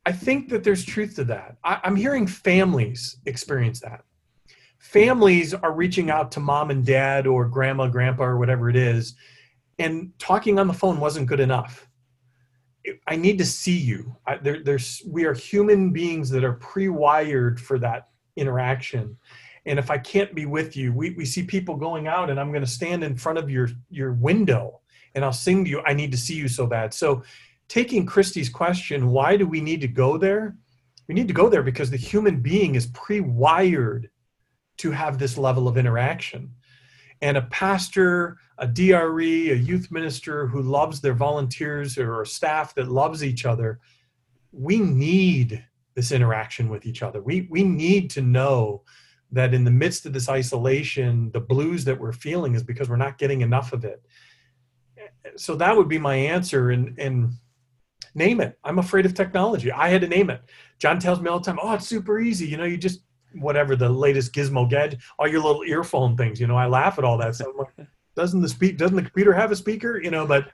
i 0.06 0.12
think 0.12 0.48
that 0.48 0.64
there's 0.64 0.84
truth 0.84 1.14
to 1.16 1.24
that. 1.24 1.56
I, 1.64 1.80
i'm 1.84 1.96
hearing 1.96 2.26
families 2.26 3.18
experience 3.26 3.80
that. 3.80 4.04
Families 4.78 5.52
are 5.52 5.72
reaching 5.72 6.08
out 6.08 6.32
to 6.32 6.40
mom 6.40 6.70
and 6.70 6.86
dad 6.86 7.26
or 7.26 7.46
grandma 7.46 7.88
grandpa 7.88 8.24
or 8.24 8.38
whatever 8.38 8.70
it 8.70 8.76
is 8.76 9.14
and 9.78 10.12
talking 10.18 10.58
on 10.58 10.66
the 10.66 10.72
phone 10.72 10.98
wasn't 10.98 11.26
good 11.26 11.40
enough. 11.40 11.88
I 13.06 13.16
need 13.16 13.38
to 13.38 13.44
see 13.44 13.76
you. 13.76 14.16
I, 14.26 14.36
there, 14.36 14.62
there's 14.64 15.02
we 15.06 15.24
are 15.24 15.34
human 15.34 15.92
beings 15.92 16.30
that 16.30 16.44
are 16.44 16.54
pre-wired 16.54 17.60
for 17.60 17.78
that 17.80 18.08
interaction 18.36 19.16
and 19.66 19.78
if 19.78 19.90
i 19.90 19.98
can't 19.98 20.34
be 20.34 20.46
with 20.46 20.76
you 20.76 20.92
we, 20.92 21.10
we 21.10 21.24
see 21.24 21.42
people 21.42 21.76
going 21.76 22.06
out 22.06 22.30
and 22.30 22.38
i'm 22.38 22.50
going 22.50 22.64
to 22.64 22.70
stand 22.70 23.04
in 23.04 23.16
front 23.16 23.38
of 23.38 23.50
your 23.50 23.68
your 23.90 24.12
window 24.12 24.80
and 25.14 25.24
i'll 25.24 25.32
sing 25.32 25.64
to 25.64 25.70
you 25.70 25.82
i 25.86 25.92
need 25.92 26.12
to 26.12 26.18
see 26.18 26.34
you 26.34 26.48
so 26.48 26.66
bad. 26.66 26.92
So 26.94 27.22
taking 27.68 28.06
christy's 28.06 28.48
question 28.48 29.10
why 29.10 29.36
do 29.36 29.46
we 29.46 29.60
need 29.60 29.80
to 29.82 29.88
go 29.88 30.16
there? 30.18 30.56
We 31.08 31.14
need 31.14 31.28
to 31.28 31.34
go 31.34 31.48
there 31.48 31.62
because 31.62 31.90
the 31.90 31.96
human 31.96 32.40
being 32.40 32.74
is 32.74 32.86
pre-wired 32.88 34.10
to 34.78 34.90
have 34.90 35.18
this 35.18 35.38
level 35.38 35.66
of 35.66 35.76
interaction. 35.76 36.54
And 37.20 37.36
a 37.36 37.42
pastor, 37.42 38.36
a 38.58 38.66
DRE, 38.66 39.50
a 39.50 39.54
youth 39.54 39.90
minister 39.90 40.46
who 40.46 40.62
loves 40.62 41.00
their 41.00 41.14
volunteers 41.14 41.98
or 41.98 42.24
staff 42.24 42.74
that 42.74 42.88
loves 42.88 43.24
each 43.24 43.44
other, 43.44 43.80
we 44.52 44.78
need 44.78 45.64
this 45.94 46.12
interaction 46.12 46.68
with 46.68 46.86
each 46.86 47.02
other. 47.02 47.20
We, 47.20 47.48
we 47.50 47.64
need 47.64 48.10
to 48.10 48.22
know 48.22 48.82
that 49.32 49.54
in 49.54 49.64
the 49.64 49.70
midst 49.70 50.06
of 50.06 50.12
this 50.12 50.28
isolation, 50.28 51.30
the 51.32 51.40
blues 51.40 51.84
that 51.84 51.98
we're 51.98 52.12
feeling 52.12 52.54
is 52.54 52.62
because 52.62 52.88
we're 52.88 52.96
not 52.96 53.18
getting 53.18 53.42
enough 53.42 53.72
of 53.72 53.84
it. 53.84 54.02
So 55.36 55.54
that 55.56 55.76
would 55.76 55.88
be 55.88 55.98
my 55.98 56.14
answer. 56.14 56.70
And, 56.70 56.98
and 56.98 57.32
name 58.14 58.40
it. 58.40 58.58
I'm 58.64 58.78
afraid 58.78 59.06
of 59.06 59.14
technology. 59.14 59.72
I 59.72 59.88
had 59.88 60.00
to 60.02 60.08
name 60.08 60.30
it. 60.30 60.42
John 60.78 60.98
tells 60.98 61.20
me 61.20 61.28
all 61.28 61.40
the 61.40 61.44
time, 61.44 61.58
oh, 61.62 61.74
it's 61.74 61.86
super 61.86 62.18
easy. 62.18 62.46
You 62.46 62.56
know, 62.56 62.64
you 62.64 62.76
just 62.76 63.00
whatever 63.34 63.76
the 63.76 63.88
latest 63.88 64.32
gizmo 64.32 64.68
gadget, 64.68 65.00
all 65.18 65.28
your 65.28 65.42
little 65.42 65.62
earphone 65.64 66.16
things. 66.16 66.40
You 66.40 66.46
know, 66.46 66.56
I 66.56 66.66
laugh 66.66 66.98
at 66.98 67.04
all 67.04 67.18
that 67.18 67.34
stuff. 67.34 67.48
Like, 67.56 67.88
doesn't 68.16 68.40
the 68.40 68.48
speak? 68.48 68.76
Doesn't 68.76 68.96
the 68.96 69.02
computer 69.02 69.32
have 69.32 69.52
a 69.52 69.56
speaker? 69.56 70.00
You 70.02 70.10
know, 70.10 70.26
but 70.26 70.50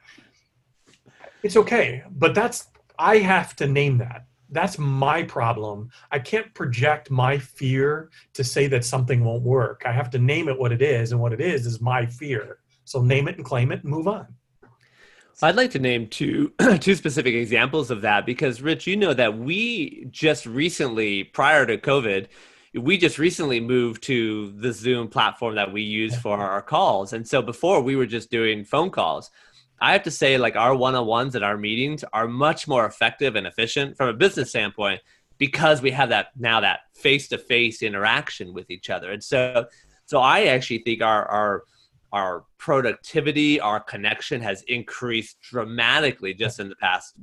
it's 1.43 1.57
okay. 1.57 2.03
But 2.11 2.35
that's 2.35 2.69
I 2.99 3.19
have 3.19 3.57
to 3.57 3.67
name 3.67 3.99
that. 3.99 4.27
That's 4.55 4.79
my 4.79 5.25
problem. 5.25 5.91
I 6.13 6.21
can't 6.21 6.55
project 6.55 7.11
my 7.11 7.39
fear 7.39 8.11
to 8.35 8.45
say 8.45 8.69
that 8.69 8.85
something 8.85 9.25
won't 9.25 9.43
work. 9.43 9.83
I 9.85 9.91
have 9.91 10.11
to 10.11 10.19
name 10.19 10.49
it 10.49 10.57
what 10.57 10.71
it 10.71 10.81
is, 10.81 11.11
and 11.11 11.21
what 11.21 11.33
it 11.33 11.41
is 11.41 11.67
is 11.67 11.81
my 11.81 12.07
fear. 12.07 12.61
So 12.85 13.03
name 13.03 13.27
it 13.27 13.37
and 13.37 13.45
claim 13.45 13.73
it 13.73 13.83
and 13.83 13.91
move 13.91 14.07
on. 14.07 14.29
I'd 15.43 15.57
like 15.57 15.73
to 15.73 15.81
name 15.81 16.07
two 16.07 16.53
two 16.81 16.95
specific 16.95 17.35
examples 17.35 17.91
of 17.91 18.03
that 18.03 18.25
because 18.25 18.63
Rich, 18.63 18.87
you 18.87 18.97
know 18.97 19.13
that 19.13 19.37
we 19.37 20.07
just 20.11 20.47
recently, 20.47 21.25
prior 21.25 21.67
to 21.67 21.77
COVID, 21.77 22.29
we 22.75 22.97
just 22.97 23.19
recently 23.19 23.59
moved 23.59 24.05
to 24.05 24.53
the 24.53 24.73
Zoom 24.73 25.09
platform 25.09 25.57
that 25.57 25.73
we 25.73 25.83
use 25.83 26.17
for 26.17 26.39
our 26.39 26.63
calls. 26.63 27.13
And 27.13 27.27
so 27.27 27.43
before 27.43 27.81
we 27.81 27.97
were 27.97 28.07
just 28.07 28.31
doing 28.31 28.65
phone 28.65 28.91
calls. 28.91 29.31
I 29.81 29.93
have 29.93 30.05
to 30.05 30.11
say, 30.11 30.39
like 30.39 30.57
our 30.57 30.75
one 30.75 30.95
on 30.95 31.07
ones 31.07 31.35
and 31.35 31.45
our 31.45 31.57
meetings 31.57 32.05
are 32.13 32.29
much 32.29 32.67
more 32.69 32.87
effective 32.87 33.37
and 33.37 33.47
efficient 33.47 33.97
from 33.97 34.09
a 34.09 34.13
business 34.13 34.51
standpoint 34.51 35.01
because 35.39 35.83
we 35.83 35.91
have 35.91 36.11
that 36.11 36.29
now 36.37 36.61
that 36.61 36.81
face 36.95 37.29
to 37.29 37.39
face 37.39 37.83
interaction 37.83 38.55
with 38.55 38.71
each 38.71 38.89
other. 38.89 39.11
And 39.11 39.23
so, 39.23 39.67
so 40.07 40.21
I 40.21 40.45
actually 40.45 40.79
think 40.79 41.03
our, 41.03 41.27
our, 41.27 41.65
our 42.13 42.45
productivity, 42.59 43.59
our 43.59 43.81
connection 43.81 44.41
has 44.41 44.63
increased 44.63 45.41
dramatically 45.41 46.35
just 46.35 46.61
in 46.61 46.69
the 46.69 46.77
past 46.77 47.15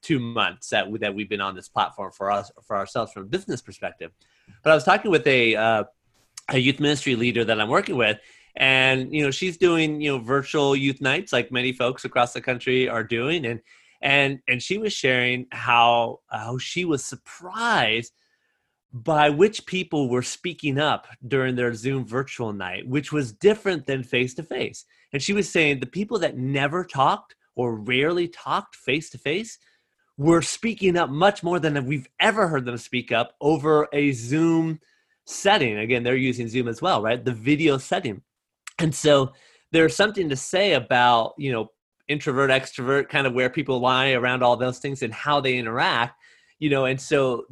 two 0.00 0.18
months 0.18 0.70
that 0.70 0.90
we, 0.90 0.98
that 1.00 1.14
we've 1.14 1.28
been 1.28 1.42
on 1.42 1.54
this 1.54 1.68
platform 1.68 2.10
for 2.10 2.30
us 2.30 2.50
for 2.66 2.76
ourselves 2.76 3.12
from 3.12 3.24
a 3.24 3.26
business 3.26 3.60
perspective. 3.60 4.10
But 4.62 4.70
I 4.70 4.74
was 4.74 4.84
talking 4.84 5.10
with 5.10 5.26
a 5.26 5.54
uh, 5.54 5.84
a 6.48 6.58
youth 6.58 6.80
ministry 6.80 7.14
leader 7.14 7.44
that 7.44 7.60
I'm 7.60 7.68
working 7.68 7.96
with, 7.96 8.18
and 8.58 9.14
you 9.14 9.22
know 9.22 9.30
she's 9.30 9.56
doing 9.56 10.00
you 10.00 10.10
know 10.10 10.18
virtual 10.18 10.76
youth 10.76 11.00
nights 11.00 11.32
like 11.32 11.52
many 11.52 11.72
folks 11.72 12.04
across 12.04 12.32
the 12.32 12.40
country 12.40 12.88
are 12.88 13.04
doing, 13.04 13.46
and 13.46 13.60
and 14.02 14.40
and 14.48 14.62
she 14.62 14.78
was 14.78 14.92
sharing 14.92 15.46
how 15.50 16.20
how 16.28 16.58
she 16.58 16.84
was 16.84 17.04
surprised 17.04 18.12
by 18.92 19.30
which 19.30 19.66
people 19.66 20.08
were 20.08 20.22
speaking 20.22 20.78
up 20.78 21.06
during 21.26 21.54
their 21.54 21.74
Zoom 21.74 22.04
virtual 22.04 22.52
night, 22.52 22.88
which 22.88 23.12
was 23.12 23.32
different 23.32 23.86
than 23.86 24.02
face 24.02 24.34
to 24.34 24.42
face. 24.42 24.84
And 25.12 25.22
she 25.22 25.32
was 25.32 25.48
saying 25.48 25.78
the 25.78 25.86
people 25.86 26.18
that 26.20 26.36
never 26.36 26.84
talked 26.84 27.36
or 27.54 27.76
rarely 27.76 28.28
talked 28.28 28.74
face 28.74 29.10
to 29.10 29.18
face 29.18 29.58
were 30.16 30.42
speaking 30.42 30.96
up 30.96 31.10
much 31.10 31.42
more 31.42 31.60
than 31.60 31.86
we've 31.86 32.08
ever 32.18 32.48
heard 32.48 32.64
them 32.64 32.78
speak 32.78 33.12
up 33.12 33.34
over 33.40 33.88
a 33.92 34.10
Zoom 34.12 34.80
setting. 35.26 35.78
Again, 35.78 36.02
they're 36.02 36.16
using 36.16 36.48
Zoom 36.48 36.66
as 36.66 36.82
well, 36.82 37.02
right? 37.02 37.24
The 37.24 37.32
video 37.32 37.78
setting. 37.78 38.22
And 38.78 38.94
so 38.94 39.32
there's 39.72 39.96
something 39.96 40.28
to 40.28 40.36
say 40.36 40.74
about, 40.74 41.34
you 41.38 41.52
know, 41.52 41.70
introvert, 42.08 42.50
extrovert, 42.50 43.08
kind 43.08 43.26
of 43.26 43.34
where 43.34 43.50
people 43.50 43.80
lie 43.80 44.12
around 44.12 44.42
all 44.42 44.56
those 44.56 44.78
things 44.78 45.02
and 45.02 45.12
how 45.12 45.40
they 45.40 45.58
interact, 45.58 46.18
you 46.58 46.70
know, 46.70 46.86
and 46.86 47.00
so 47.00 47.44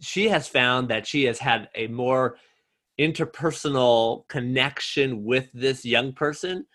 she 0.00 0.28
has 0.28 0.48
found 0.48 0.88
that 0.88 1.06
she 1.06 1.24
has 1.24 1.38
had 1.38 1.68
a 1.74 1.86
more 1.88 2.36
interpersonal 2.98 4.26
connection 4.28 5.24
with 5.24 5.48
this 5.52 5.84
young 5.84 6.12
person 6.12 6.66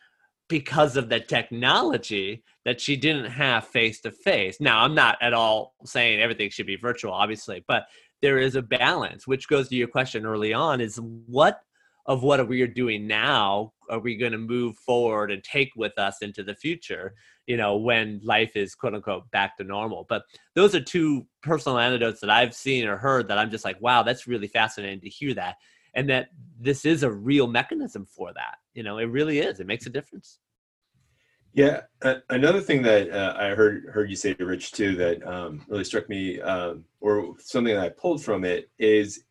because 0.47 0.95
of 0.95 1.09
the 1.09 1.19
technology 1.19 2.43
that 2.63 2.79
she 2.79 2.95
didn't 2.95 3.31
have 3.31 3.65
face 3.65 3.99
to 4.01 4.11
face. 4.11 4.57
Now, 4.59 4.81
I'm 4.81 4.93
not 4.93 5.17
at 5.21 5.33
all 5.33 5.73
saying 5.83 6.19
everything 6.19 6.49
should 6.49 6.67
be 6.67 6.75
virtual, 6.75 7.13
obviously, 7.13 7.63
but 7.67 7.87
there 8.21 8.37
is 8.37 8.55
a 8.55 8.61
balance, 8.61 9.27
which 9.27 9.47
goes 9.47 9.69
to 9.69 9.75
your 9.75 9.87
question 9.87 10.25
early 10.25 10.53
on 10.53 10.81
is 10.81 10.97
what 10.97 11.61
of 12.05 12.23
what 12.23 12.47
we 12.47 12.61
are 12.61 12.67
doing 12.67 13.07
now 13.07 13.73
are 13.89 13.99
we 13.99 14.15
going 14.15 14.31
to 14.31 14.37
move 14.37 14.75
forward 14.77 15.31
and 15.31 15.43
take 15.43 15.71
with 15.75 15.97
us 15.99 16.21
into 16.21 16.41
the 16.43 16.55
future? 16.55 17.13
you 17.47 17.57
know, 17.57 17.77
when 17.77 18.19
life 18.23 18.55
is 18.55 18.75
quote 18.75 18.95
unquote 18.95 19.29
back 19.31 19.57
to 19.57 19.63
normal. 19.63 20.05
But 20.09 20.23
those 20.53 20.73
are 20.73 20.81
two 20.81 21.27
personal 21.43 21.77
anecdotes 21.77 22.21
that 22.21 22.29
I've 22.29 22.55
seen 22.55 22.87
or 22.87 22.97
heard 22.97 23.27
that 23.27 23.37
I'm 23.37 23.51
just 23.51 23.65
like, 23.65 23.79
wow, 23.81 24.03
that's 24.03 24.27
really 24.27 24.47
fascinating 24.47 25.01
to 25.01 25.09
hear 25.09 25.33
that. 25.35 25.55
And 25.93 26.09
that 26.09 26.29
this 26.59 26.85
is 26.85 27.03
a 27.03 27.11
real 27.11 27.47
mechanism 27.47 28.05
for 28.05 28.33
that. 28.33 28.57
You 28.73 28.83
know, 28.83 28.97
it 28.97 29.05
really 29.05 29.39
is. 29.39 29.59
It 29.59 29.67
makes 29.67 29.85
a 29.85 29.89
difference. 29.89 30.39
Yeah, 31.53 31.81
uh, 32.01 32.15
another 32.29 32.59
thing 32.59 32.81
that 32.81 33.09
uh, 33.09 33.33
I 33.37 33.49
heard 33.55 33.85
heard 33.85 34.09
you 34.09 34.17
say 34.17 34.33
to 34.33 34.45
Rich 34.45 34.73
too 34.73 34.93
that 34.97 35.25
um, 35.25 35.63
really 35.69 35.85
struck 35.85 36.09
me, 36.09 36.41
um, 36.41 36.83
or 36.99 37.35
something 37.39 37.73
that 37.73 37.85
I 37.85 37.89
pulled 37.89 38.21
from 38.21 38.43
it 38.43 38.69
is 38.77 39.23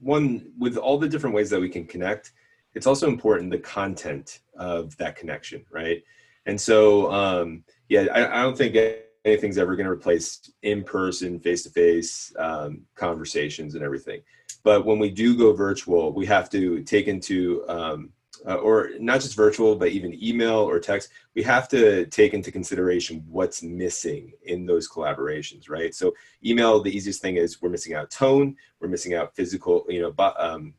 one 0.00 0.52
with 0.58 0.76
all 0.76 0.98
the 0.98 1.08
different 1.08 1.34
ways 1.34 1.50
that 1.50 1.60
we 1.60 1.68
can 1.68 1.84
connect. 1.86 2.32
It's 2.74 2.86
also 2.86 3.08
important 3.08 3.50
the 3.50 3.58
content 3.58 4.40
of 4.56 4.96
that 4.98 5.16
connection, 5.16 5.64
right? 5.70 6.02
And 6.46 6.60
so, 6.60 7.10
um, 7.12 7.64
yeah, 7.88 8.06
I, 8.12 8.40
I, 8.40 8.42
don't 8.42 8.56
think 8.56 8.76
anything's 9.24 9.58
ever 9.58 9.76
going 9.76 9.86
to 9.86 9.92
replace 9.92 10.50
in-person, 10.62 11.40
face-to-face 11.40 12.32
um, 12.38 12.82
conversations 12.94 13.74
and 13.74 13.84
everything. 13.84 14.20
But 14.62 14.86
when 14.86 14.98
we 14.98 15.10
do 15.10 15.36
go 15.36 15.52
virtual, 15.52 16.12
we 16.12 16.26
have 16.26 16.48
to 16.50 16.82
take 16.82 17.06
into, 17.06 17.64
um, 17.68 18.10
uh, 18.46 18.56
or 18.56 18.90
not 18.98 19.20
just 19.20 19.34
virtual, 19.34 19.76
but 19.76 19.88
even 19.88 20.22
email 20.22 20.58
or 20.58 20.78
text, 20.78 21.10
we 21.34 21.42
have 21.42 21.68
to 21.68 22.06
take 22.06 22.34
into 22.34 22.52
consideration 22.52 23.24
what's 23.28 23.62
missing 23.62 24.32
in 24.44 24.66
those 24.66 24.88
collaborations, 24.88 25.68
right? 25.68 25.94
So 25.94 26.14
email, 26.44 26.82
the 26.82 26.94
easiest 26.94 27.22
thing 27.22 27.36
is 27.36 27.60
we're 27.60 27.70
missing 27.70 27.94
out 27.94 28.10
tone, 28.10 28.56
we're 28.80 28.88
missing 28.88 29.14
out 29.14 29.34
physical, 29.34 29.84
you 29.88 30.02
know, 30.02 30.32
um, 30.38 30.74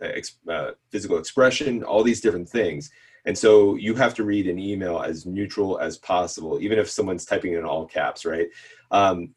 ex- 0.00 0.38
uh, 0.48 0.72
physical 0.90 1.18
expression, 1.18 1.82
all 1.82 2.02
these 2.02 2.20
different 2.20 2.48
things. 2.48 2.90
And 3.26 3.36
so 3.36 3.76
you 3.76 3.94
have 3.94 4.14
to 4.14 4.24
read 4.24 4.46
an 4.46 4.58
email 4.58 5.00
as 5.00 5.24
neutral 5.24 5.78
as 5.78 5.96
possible, 5.96 6.60
even 6.60 6.78
if 6.78 6.90
someone's 6.90 7.24
typing 7.24 7.54
in 7.54 7.64
all 7.64 7.86
caps, 7.86 8.24
right? 8.26 8.48
Um, 8.90 9.34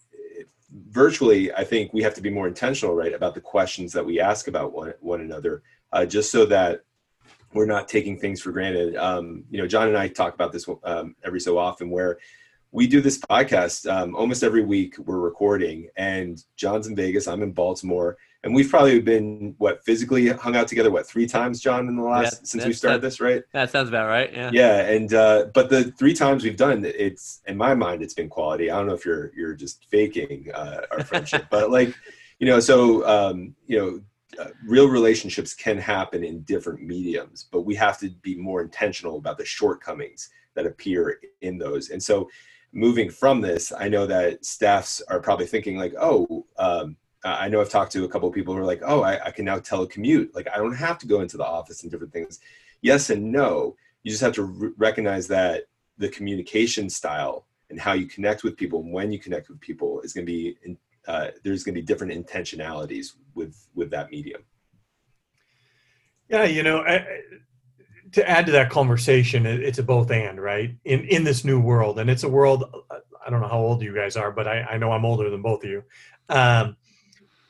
virtually, 0.89 1.53
I 1.53 1.63
think 1.63 1.93
we 1.93 2.03
have 2.03 2.13
to 2.15 2.21
be 2.21 2.29
more 2.29 2.47
intentional, 2.47 2.95
right, 2.95 3.13
about 3.13 3.33
the 3.33 3.41
questions 3.41 3.93
that 3.93 4.05
we 4.05 4.19
ask 4.19 4.47
about 4.47 4.73
one, 4.73 4.93
one 4.99 5.21
another, 5.21 5.63
uh, 5.93 6.05
just 6.05 6.31
so 6.31 6.45
that 6.47 6.81
we're 7.53 7.65
not 7.65 7.87
taking 7.87 8.19
things 8.19 8.41
for 8.41 8.51
granted. 8.51 8.95
Um, 8.95 9.43
you 9.49 9.57
know, 9.57 9.67
John 9.67 9.87
and 9.87 9.97
I 9.97 10.07
talk 10.07 10.33
about 10.33 10.51
this 10.51 10.67
um, 10.83 11.15
every 11.23 11.39
so 11.39 11.57
often 11.57 11.89
where 11.89 12.19
we 12.71 12.87
do 12.87 13.01
this 13.01 13.17
podcast 13.17 13.89
um, 13.91 14.15
almost 14.15 14.43
every 14.43 14.63
week 14.63 14.97
we're 14.99 15.19
recording 15.19 15.87
and 15.95 16.43
john's 16.55 16.87
in 16.87 16.95
vegas 16.95 17.27
i'm 17.27 17.41
in 17.41 17.51
baltimore 17.51 18.17
and 18.43 18.53
we've 18.53 18.69
probably 18.69 18.99
been 18.99 19.55
what 19.57 19.83
physically 19.83 20.27
hung 20.27 20.55
out 20.55 20.67
together 20.67 20.91
what 20.91 21.07
three 21.07 21.25
times 21.25 21.59
john 21.59 21.87
in 21.87 21.95
the 21.95 22.03
last 22.03 22.33
yeah, 22.33 22.39
since 22.43 22.65
we 22.65 22.73
started 22.73 23.01
this 23.01 23.19
right? 23.19 23.43
That 23.53 23.71
sounds 23.71 23.89
about 23.89 24.07
right 24.07 24.31
yeah. 24.33 24.51
Yeah 24.53 24.89
and 24.89 25.13
uh, 25.13 25.45
but 25.53 25.69
the 25.69 25.85
three 25.91 26.13
times 26.13 26.43
we've 26.43 26.57
done 26.57 26.85
it's 26.85 27.41
in 27.47 27.57
my 27.57 27.73
mind 27.73 28.01
it's 28.01 28.13
been 28.13 28.29
quality. 28.29 28.69
I 28.69 28.77
don't 28.77 28.87
know 28.87 28.93
if 28.93 29.05
you're 29.05 29.31
you're 29.35 29.53
just 29.53 29.85
faking 29.89 30.51
uh, 30.53 30.81
our 30.91 31.03
friendship 31.03 31.47
but 31.49 31.71
like 31.71 31.95
you 32.39 32.47
know 32.47 32.59
so 32.59 33.05
um, 33.07 33.55
you 33.65 33.79
know 33.79 34.01
uh, 34.39 34.47
real 34.65 34.87
relationships 34.87 35.53
can 35.53 35.77
happen 35.77 36.23
in 36.23 36.41
different 36.41 36.81
mediums 36.81 37.47
but 37.51 37.61
we 37.61 37.75
have 37.75 37.97
to 37.97 38.09
be 38.21 38.35
more 38.35 38.61
intentional 38.61 39.17
about 39.17 39.37
the 39.37 39.45
shortcomings 39.45 40.29
that 40.53 40.65
appear 40.65 41.19
in 41.41 41.57
those 41.57 41.89
and 41.89 42.01
so 42.01 42.29
moving 42.73 43.09
from 43.09 43.39
this 43.41 43.71
i 43.79 43.87
know 43.87 44.05
that 44.05 44.43
staffs 44.45 45.01
are 45.09 45.19
probably 45.19 45.45
thinking 45.45 45.77
like 45.77 45.93
oh 45.99 46.45
um, 46.57 46.97
I 47.23 47.49
know 47.49 47.61
I've 47.61 47.69
talked 47.69 47.91
to 47.93 48.05
a 48.05 48.07
couple 48.07 48.29
of 48.29 48.35
people 48.35 48.53
who 48.53 48.61
are 48.61 48.65
like, 48.65 48.81
oh, 48.85 49.01
I, 49.01 49.25
I 49.25 49.31
can 49.31 49.45
now 49.45 49.59
telecommute. 49.59 50.33
Like, 50.33 50.47
I 50.53 50.57
don't 50.57 50.75
have 50.75 50.97
to 50.99 51.07
go 51.07 51.21
into 51.21 51.37
the 51.37 51.45
office 51.45 51.81
and 51.81 51.91
different 51.91 52.13
things. 52.13 52.39
Yes 52.81 53.09
and 53.09 53.31
no. 53.31 53.75
You 54.03 54.11
just 54.11 54.23
have 54.23 54.33
to 54.33 54.43
re- 54.43 54.71
recognize 54.77 55.27
that 55.27 55.63
the 55.97 56.09
communication 56.09 56.89
style 56.89 57.45
and 57.69 57.79
how 57.79 57.93
you 57.93 58.05
connect 58.05 58.43
with 58.43 58.55
people 58.55 58.81
and 58.81 58.93
when 58.93 59.11
you 59.11 59.19
connect 59.19 59.49
with 59.49 59.59
people 59.59 59.99
is 60.01 60.13
going 60.13 60.25
to 60.25 60.31
be 60.31 60.57
in, 60.63 60.77
uh, 61.07 61.27
there's 61.43 61.63
going 61.63 61.75
to 61.75 61.81
be 61.81 61.85
different 61.85 62.13
intentionalities 62.13 63.13
with 63.33 63.55
with 63.73 63.89
that 63.91 64.11
medium. 64.11 64.41
Yeah, 66.29 66.43
you 66.43 66.61
know, 66.61 66.81
I, 66.81 67.05
to 68.11 68.29
add 68.29 68.45
to 68.47 68.51
that 68.53 68.69
conversation, 68.69 69.45
it's 69.45 69.79
a 69.79 69.83
both 69.83 70.11
and, 70.11 70.41
right? 70.41 70.75
In 70.85 71.05
in 71.05 71.23
this 71.23 71.45
new 71.45 71.59
world, 71.59 71.99
and 71.99 72.09
it's 72.09 72.23
a 72.23 72.29
world. 72.29 72.65
I 73.25 73.29
don't 73.29 73.41
know 73.41 73.47
how 73.47 73.59
old 73.59 73.81
you 73.81 73.93
guys 73.93 74.15
are, 74.15 74.31
but 74.31 74.47
I, 74.47 74.61
I 74.61 74.77
know 74.77 74.91
I'm 74.91 75.05
older 75.05 75.29
than 75.29 75.41
both 75.41 75.63
of 75.63 75.69
you. 75.69 75.83
Um, 76.29 76.77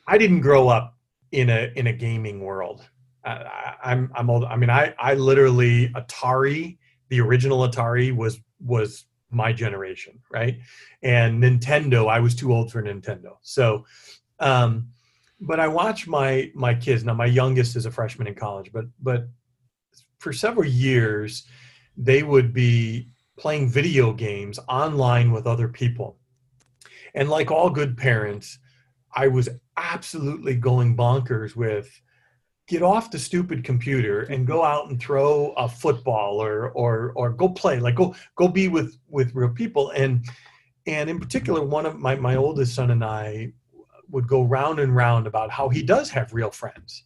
I 0.06 0.18
didn't 0.18 0.40
grow 0.40 0.68
up 0.68 0.96
in 1.32 1.50
a 1.50 1.72
in 1.76 1.86
a 1.86 1.92
gaming 1.92 2.40
world. 2.40 2.88
I, 3.24 3.74
I'm 3.82 4.10
I'm 4.14 4.30
old. 4.30 4.44
I 4.44 4.56
mean, 4.56 4.70
I 4.70 4.94
I 4.98 5.14
literally 5.14 5.88
Atari, 5.90 6.78
the 7.08 7.20
original 7.20 7.68
Atari 7.68 8.14
was 8.14 8.40
was 8.60 9.04
my 9.30 9.52
generation, 9.52 10.18
right? 10.30 10.58
And 11.02 11.42
Nintendo, 11.42 12.08
I 12.08 12.20
was 12.20 12.34
too 12.34 12.52
old 12.52 12.72
for 12.72 12.82
Nintendo. 12.82 13.36
So, 13.42 13.84
um, 14.40 14.88
but 15.40 15.60
I 15.60 15.68
watch 15.68 16.06
my 16.06 16.50
my 16.54 16.74
kids 16.74 17.04
now. 17.04 17.14
My 17.14 17.26
youngest 17.26 17.76
is 17.76 17.86
a 17.86 17.90
freshman 17.90 18.26
in 18.26 18.34
college, 18.34 18.72
but 18.72 18.86
but 19.00 19.28
for 20.18 20.32
several 20.32 20.66
years, 20.66 21.44
they 21.96 22.22
would 22.22 22.52
be 22.52 23.08
playing 23.36 23.68
video 23.68 24.12
games 24.12 24.58
online 24.68 25.30
with 25.30 25.46
other 25.46 25.68
people, 25.68 26.18
and 27.14 27.28
like 27.28 27.50
all 27.50 27.70
good 27.70 27.96
parents, 27.96 28.58
I 29.14 29.28
was 29.28 29.48
absolutely 29.76 30.56
going 30.56 30.96
bonkers 30.96 31.54
with 31.54 32.00
get 32.68 32.82
off 32.82 33.10
the 33.10 33.18
stupid 33.18 33.64
computer 33.64 34.22
and 34.24 34.46
go 34.46 34.62
out 34.62 34.88
and 34.88 35.00
throw 35.00 35.52
a 35.56 35.68
football 35.68 36.40
or 36.40 36.70
or 36.70 37.12
or 37.16 37.30
go 37.30 37.48
play 37.48 37.80
like 37.80 37.94
go 37.94 38.14
go 38.36 38.46
be 38.46 38.68
with 38.68 38.98
with 39.08 39.34
real 39.34 39.48
people 39.48 39.90
and 39.90 40.24
and 40.86 41.10
in 41.10 41.18
particular 41.18 41.62
one 41.62 41.86
of 41.86 41.98
my 41.98 42.14
my 42.14 42.36
oldest 42.36 42.74
son 42.74 42.90
and 42.90 43.04
I 43.04 43.52
would 44.10 44.28
go 44.28 44.42
round 44.42 44.78
and 44.78 44.94
round 44.94 45.26
about 45.26 45.50
how 45.50 45.68
he 45.68 45.82
does 45.82 46.10
have 46.10 46.32
real 46.32 46.50
friends 46.50 47.04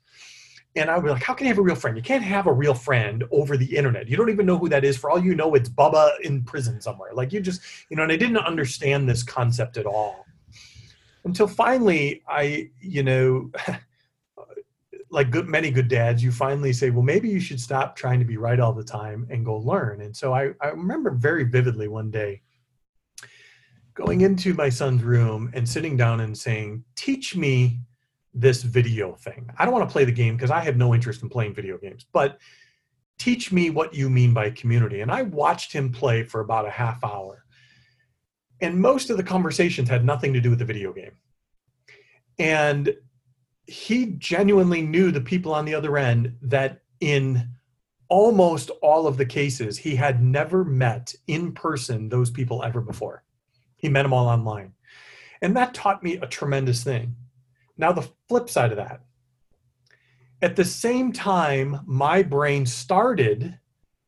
and 0.75 0.90
I 0.90 0.96
would 0.96 1.05
be 1.05 1.11
like, 1.11 1.22
how 1.22 1.35
can 1.35 1.46
you 1.46 1.53
have 1.53 1.59
a 1.59 1.62
real 1.62 1.75
friend? 1.75 1.96
You 1.98 2.03
can't 2.03 2.25
have 2.25 2.46
a 2.46 2.53
real 2.53 2.72
friend 2.72 3.25
over 3.31 3.59
the 3.59 3.77
internet. 3.77 4.09
You 4.09 4.16
don't 4.16 4.31
even 4.31 4.46
know 4.46 4.57
who 4.57 4.70
that 4.70 4.85
is. 4.85 4.96
For 4.96 5.11
all 5.11 5.22
you 5.22 5.35
know, 5.35 5.55
it's 5.55 5.68
Bubba 5.68 6.18
in 6.22 6.44
prison 6.44 6.81
somewhere. 6.81 7.12
Like 7.12 7.31
you 7.31 7.40
just, 7.40 7.61
you 7.90 7.96
know, 7.96 8.05
and 8.05 8.11
I 8.11 8.16
didn't 8.16 8.38
understand 8.38 9.07
this 9.07 9.22
concept 9.22 9.77
at 9.77 9.85
all 9.85 10.25
until 11.25 11.46
finally 11.46 12.22
I, 12.27 12.70
you 12.81 13.03
know, 13.03 13.51
like 15.12 15.31
good, 15.31 15.46
many 15.46 15.70
good 15.70 15.88
dads, 15.88 16.25
you 16.25 16.33
finally 16.33 16.72
say, 16.72 16.88
well, 16.88 17.03
maybe 17.03 17.29
you 17.29 17.38
should 17.38 17.61
stop 17.61 17.94
trying 17.94 18.18
to 18.18 18.25
be 18.25 18.38
right 18.38 18.59
all 18.59 18.72
the 18.72 18.83
time 18.83 19.27
and 19.31 19.44
go 19.44 19.59
learn. 19.59 20.01
And 20.01 20.16
so 20.16 20.33
I, 20.33 20.53
I 20.61 20.68
remember 20.68 21.11
very 21.11 21.44
vividly 21.44 21.87
one 21.87 22.11
day 22.11 22.40
going 23.92 24.22
into 24.22 24.55
my 24.55 24.70
son's 24.70 25.03
room 25.03 25.51
and 25.53 25.68
sitting 25.68 25.98
down 25.98 26.20
and 26.20 26.37
saying, 26.37 26.83
teach 26.96 27.37
me 27.37 27.79
this 28.33 28.62
video 28.62 29.14
thing. 29.14 29.51
I 29.59 29.66
don't 29.66 29.75
want 29.75 29.87
to 29.87 29.92
play 29.92 30.07
the 30.07 30.12
game 30.12 30.35
because 30.35 30.51
I 30.51 30.61
have 30.61 30.79
no 30.79 30.94
interest 30.94 31.22
in 31.22 31.29
playing 31.29 31.55
video 31.55 31.77
games, 31.77 32.07
but 32.11 32.38
teach 33.18 33.53
me 33.53 33.68
what 33.68 33.92
you 33.92 34.09
mean 34.09 34.33
by 34.33 34.48
community. 34.51 35.03
And 35.03 35.12
I 35.12 35.22
watched 35.22 35.75
him 35.75 35.92
play 35.92 36.22
for 36.22 36.40
about 36.40 36.66
a 36.66 36.70
half 36.70 37.05
hour. 37.05 37.44
And 38.62 38.81
most 38.81 39.11
of 39.11 39.18
the 39.18 39.22
conversations 39.22 39.90
had 39.90 40.07
nothing 40.07 40.33
to 40.33 40.40
do 40.40 40.48
with 40.48 40.59
the 40.59 40.64
video 40.64 40.90
game. 40.94 41.12
And 42.38 42.94
he 43.66 44.07
genuinely 44.18 44.83
knew 44.83 45.11
the 45.11 45.20
people 45.20 45.55
on 45.55 45.64
the 45.64 45.75
other 45.75 45.96
end 45.96 46.37
that 46.42 46.83
in 47.01 47.48
almost 48.09 48.70
all 48.83 49.07
of 49.07 49.16
the 49.16 49.25
cases, 49.25 49.79
he 49.79 49.96
had 49.96 50.22
never 50.22 50.64
met 50.64 51.14
in 51.27 51.53
person 51.53 52.09
those 52.09 52.31
people 52.31 52.62
ever 52.62 52.81
before. 52.81 53.25
He 53.77 53.88
met 53.88 54.03
them 54.03 54.12
all 54.12 54.29
online. 54.29 54.75
And 55.40 55.57
that 55.57 55.75
taught 55.75 56.03
me 56.03 56.16
a 56.16 56.27
tremendous 56.27 56.85
thing. 56.85 57.16
Now, 57.77 57.92
the 57.92 58.09
flip 58.29 58.51
side 58.51 58.70
of 58.70 58.77
that, 58.77 59.01
at 60.40 60.57
the 60.57 60.64
same 60.64 61.12
time, 61.12 61.81
my 61.87 62.22
brain 62.22 62.66
started 62.66 63.59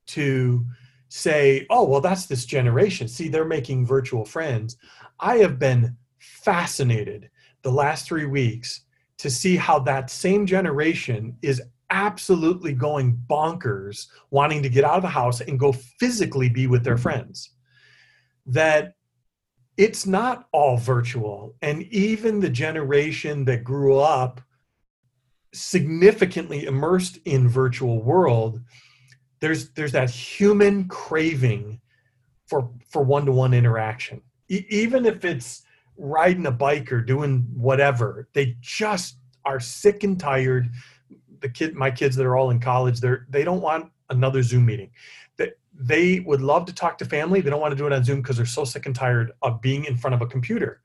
to 0.07 0.67
say, 1.09 1.67
oh, 1.71 1.85
well, 1.85 2.01
that's 2.01 2.27
this 2.27 2.45
generation. 2.45 3.09
See, 3.09 3.29
they're 3.29 3.45
making 3.45 3.87
virtual 3.87 4.25
friends. 4.25 4.77
I 5.21 5.37
have 5.37 5.59
been 5.59 5.97
fascinated 6.19 7.31
the 7.63 7.71
last 7.71 8.07
three 8.07 8.27
weeks 8.27 8.84
to 9.19 9.31
see 9.31 9.57
how 9.57 9.79
that 9.81 10.11
same 10.11 10.47
generation 10.47 11.37
is 11.43 11.63
absolutely 11.91 12.73
going 12.73 13.17
bonkers 13.29 14.09
wanting 14.31 14.63
to 14.63 14.69
get 14.69 14.85
out 14.85 14.97
of 14.97 15.03
the 15.03 15.09
house 15.09 15.41
and 15.41 15.61
go 15.61 15.73
physically 15.73 16.49
be 16.49 16.67
with 16.67 16.83
their 16.85 16.97
friends. 16.97 17.51
That 18.47 18.95
it's 19.77 20.07
not 20.07 20.47
all 20.53 20.77
virtual. 20.77 21.55
And 21.63 21.83
even 21.85 22.41
the 22.41 22.51
generation 22.51 23.45
that 23.47 23.65
grew 23.65 23.99
up 23.99 24.41
significantly 25.53 26.65
immersed 26.65 27.19
in 27.25 27.49
virtual 27.49 28.03
world, 28.03 28.61
there's 29.41 29.71
there's 29.71 29.93
that 29.93 30.11
human 30.11 30.89
craving 30.89 31.81
for 32.47 32.71
for 32.89 33.03
one-to-one 33.03 33.55
interaction. 33.55 34.23
E- 34.49 34.67
even 34.69 35.07
if 35.07 35.25
it's 35.25 35.64
riding 35.97 36.47
a 36.47 36.51
bike 36.51 36.93
or 36.93 37.01
doing 37.01 37.47
whatever, 37.55 38.29
they 38.33 38.57
just 38.61 39.19
are 39.45 39.61
sick 39.61 40.05
and 40.05 40.19
tired. 40.19 40.71
The 41.41 41.49
kid, 41.49 41.75
my 41.75 41.91
kids 41.91 42.17
that 42.17 42.27
are 42.27 42.37
all 42.37 42.51
in 42.51 42.61
college, 42.61 43.01
they're 43.01 43.27
they 43.29 43.45
don't 43.45 43.61
want 43.61 43.91
another 44.11 44.43
Zoom 44.43 44.67
meeting. 44.67 44.91
They, 45.37 45.53
they 45.75 46.21
would 46.21 46.41
love 46.41 46.65
to 46.67 46.75
talk 46.75 46.99
to 46.99 47.05
family. 47.05 47.41
They 47.41 47.51
don't 47.51 47.61
want 47.61 47.73
to 47.73 47.77
do 47.77 47.87
it 47.87 47.93
on 47.93 48.05
Zoom 48.05 48.23
because 48.23 48.37
they're 48.37 48.47
so 48.47 48.65
sick 48.65 48.87
and 48.87 48.95
tired 48.95 49.33
of 49.43 49.61
being 49.61 49.85
in 49.85 49.97
front 49.97 50.15
of 50.15 50.23
a 50.23 50.27
computer. 50.27 50.81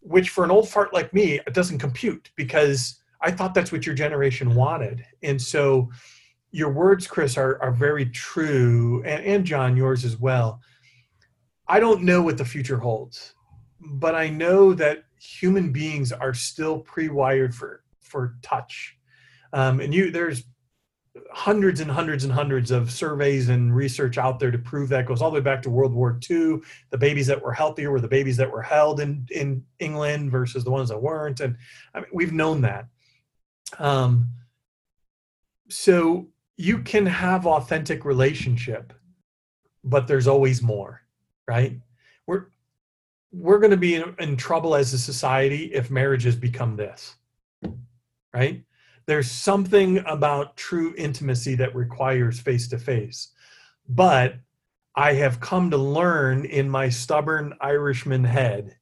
Which 0.00 0.30
for 0.30 0.44
an 0.44 0.50
old 0.50 0.68
fart 0.68 0.92
like 0.92 1.14
me, 1.14 1.40
it 1.46 1.54
doesn't 1.54 1.78
compute 1.78 2.30
because 2.36 3.00
I 3.20 3.30
thought 3.30 3.54
that's 3.54 3.72
what 3.72 3.86
your 3.86 3.94
generation 3.94 4.54
wanted. 4.54 5.04
And 5.22 5.40
so 5.40 5.90
your 6.50 6.70
words, 6.70 7.06
Chris, 7.06 7.36
are, 7.36 7.60
are 7.62 7.72
very 7.72 8.06
true, 8.06 9.02
and, 9.04 9.24
and 9.24 9.44
John, 9.44 9.76
yours 9.76 10.04
as 10.04 10.18
well. 10.18 10.60
I 11.66 11.80
don't 11.80 12.02
know 12.02 12.22
what 12.22 12.38
the 12.38 12.44
future 12.44 12.78
holds, 12.78 13.34
but 13.84 14.14
I 14.14 14.28
know 14.28 14.74
that 14.74 15.04
human 15.20 15.72
beings 15.72 16.12
are 16.12 16.34
still 16.34 16.80
pre-wired 16.80 17.54
for 17.54 17.82
for 18.00 18.36
touch. 18.42 18.96
Um, 19.52 19.80
and 19.80 19.94
you 19.94 20.10
there's 20.10 20.44
hundreds 21.30 21.80
and 21.80 21.90
hundreds 21.90 22.24
and 22.24 22.32
hundreds 22.32 22.70
of 22.70 22.90
surveys 22.90 23.48
and 23.48 23.74
research 23.74 24.18
out 24.18 24.40
there 24.40 24.50
to 24.50 24.58
prove 24.58 24.88
that 24.88 25.06
goes 25.06 25.22
all 25.22 25.30
the 25.30 25.34
way 25.34 25.40
back 25.40 25.62
to 25.62 25.70
World 25.70 25.94
War 25.94 26.18
II. 26.28 26.60
The 26.90 26.98
babies 26.98 27.28
that 27.28 27.40
were 27.40 27.52
healthier 27.52 27.90
were 27.90 28.00
the 28.00 28.08
babies 28.08 28.36
that 28.38 28.50
were 28.50 28.62
held 28.62 29.00
in 29.00 29.26
in 29.30 29.64
England 29.78 30.30
versus 30.30 30.64
the 30.64 30.70
ones 30.70 30.88
that 30.88 31.00
weren't, 31.00 31.40
and 31.40 31.56
I 31.94 32.00
mean, 32.00 32.10
we've 32.12 32.32
known 32.32 32.62
that. 32.62 32.86
Um, 33.78 34.28
so 35.68 36.28
you 36.56 36.78
can 36.82 37.06
have 37.06 37.46
authentic 37.46 38.04
relationship, 38.04 38.92
but 39.82 40.06
there's 40.06 40.26
always 40.26 40.62
more, 40.62 41.00
right? 41.48 41.80
We're 43.36 43.58
going 43.58 43.72
to 43.72 43.76
be 43.76 43.96
in, 43.96 44.14
in 44.20 44.36
trouble 44.36 44.76
as 44.76 44.92
a 44.92 44.98
society 44.98 45.66
if 45.74 45.90
marriages 45.90 46.36
become 46.36 46.76
this, 46.76 47.16
right? 48.32 48.64
There's 49.06 49.30
something 49.30 49.98
about 50.06 50.56
true 50.56 50.94
intimacy 50.96 51.56
that 51.56 51.74
requires 51.74 52.38
face 52.38 52.68
to 52.68 52.78
face. 52.78 53.32
But 53.88 54.36
I 54.94 55.14
have 55.14 55.40
come 55.40 55.70
to 55.70 55.76
learn 55.76 56.44
in 56.44 56.70
my 56.70 56.88
stubborn 56.88 57.54
Irishman 57.60 58.24
head 58.24 58.76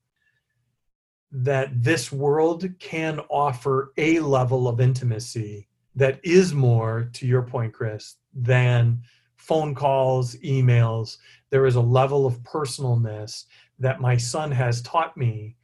that 1.32 1.82
this 1.82 2.12
world 2.12 2.68
can 2.78 3.20
offer 3.30 3.92
a 3.96 4.20
level 4.20 4.68
of 4.68 4.80
intimacy 4.80 5.68
that 5.96 6.20
is 6.22 6.52
more, 6.52 7.08
to 7.14 7.26
your 7.26 7.42
point, 7.42 7.72
Chris, 7.72 8.16
than 8.34 9.02
phone 9.36 9.74
calls, 9.74 10.36
emails. 10.36 11.16
There 11.50 11.66
is 11.66 11.76
a 11.76 11.80
level 11.80 12.26
of 12.26 12.42
personalness 12.42 13.46
that 13.82 14.00
my 14.00 14.16
son 14.16 14.50
has 14.50 14.82
taught 14.82 15.16
me 15.16 15.56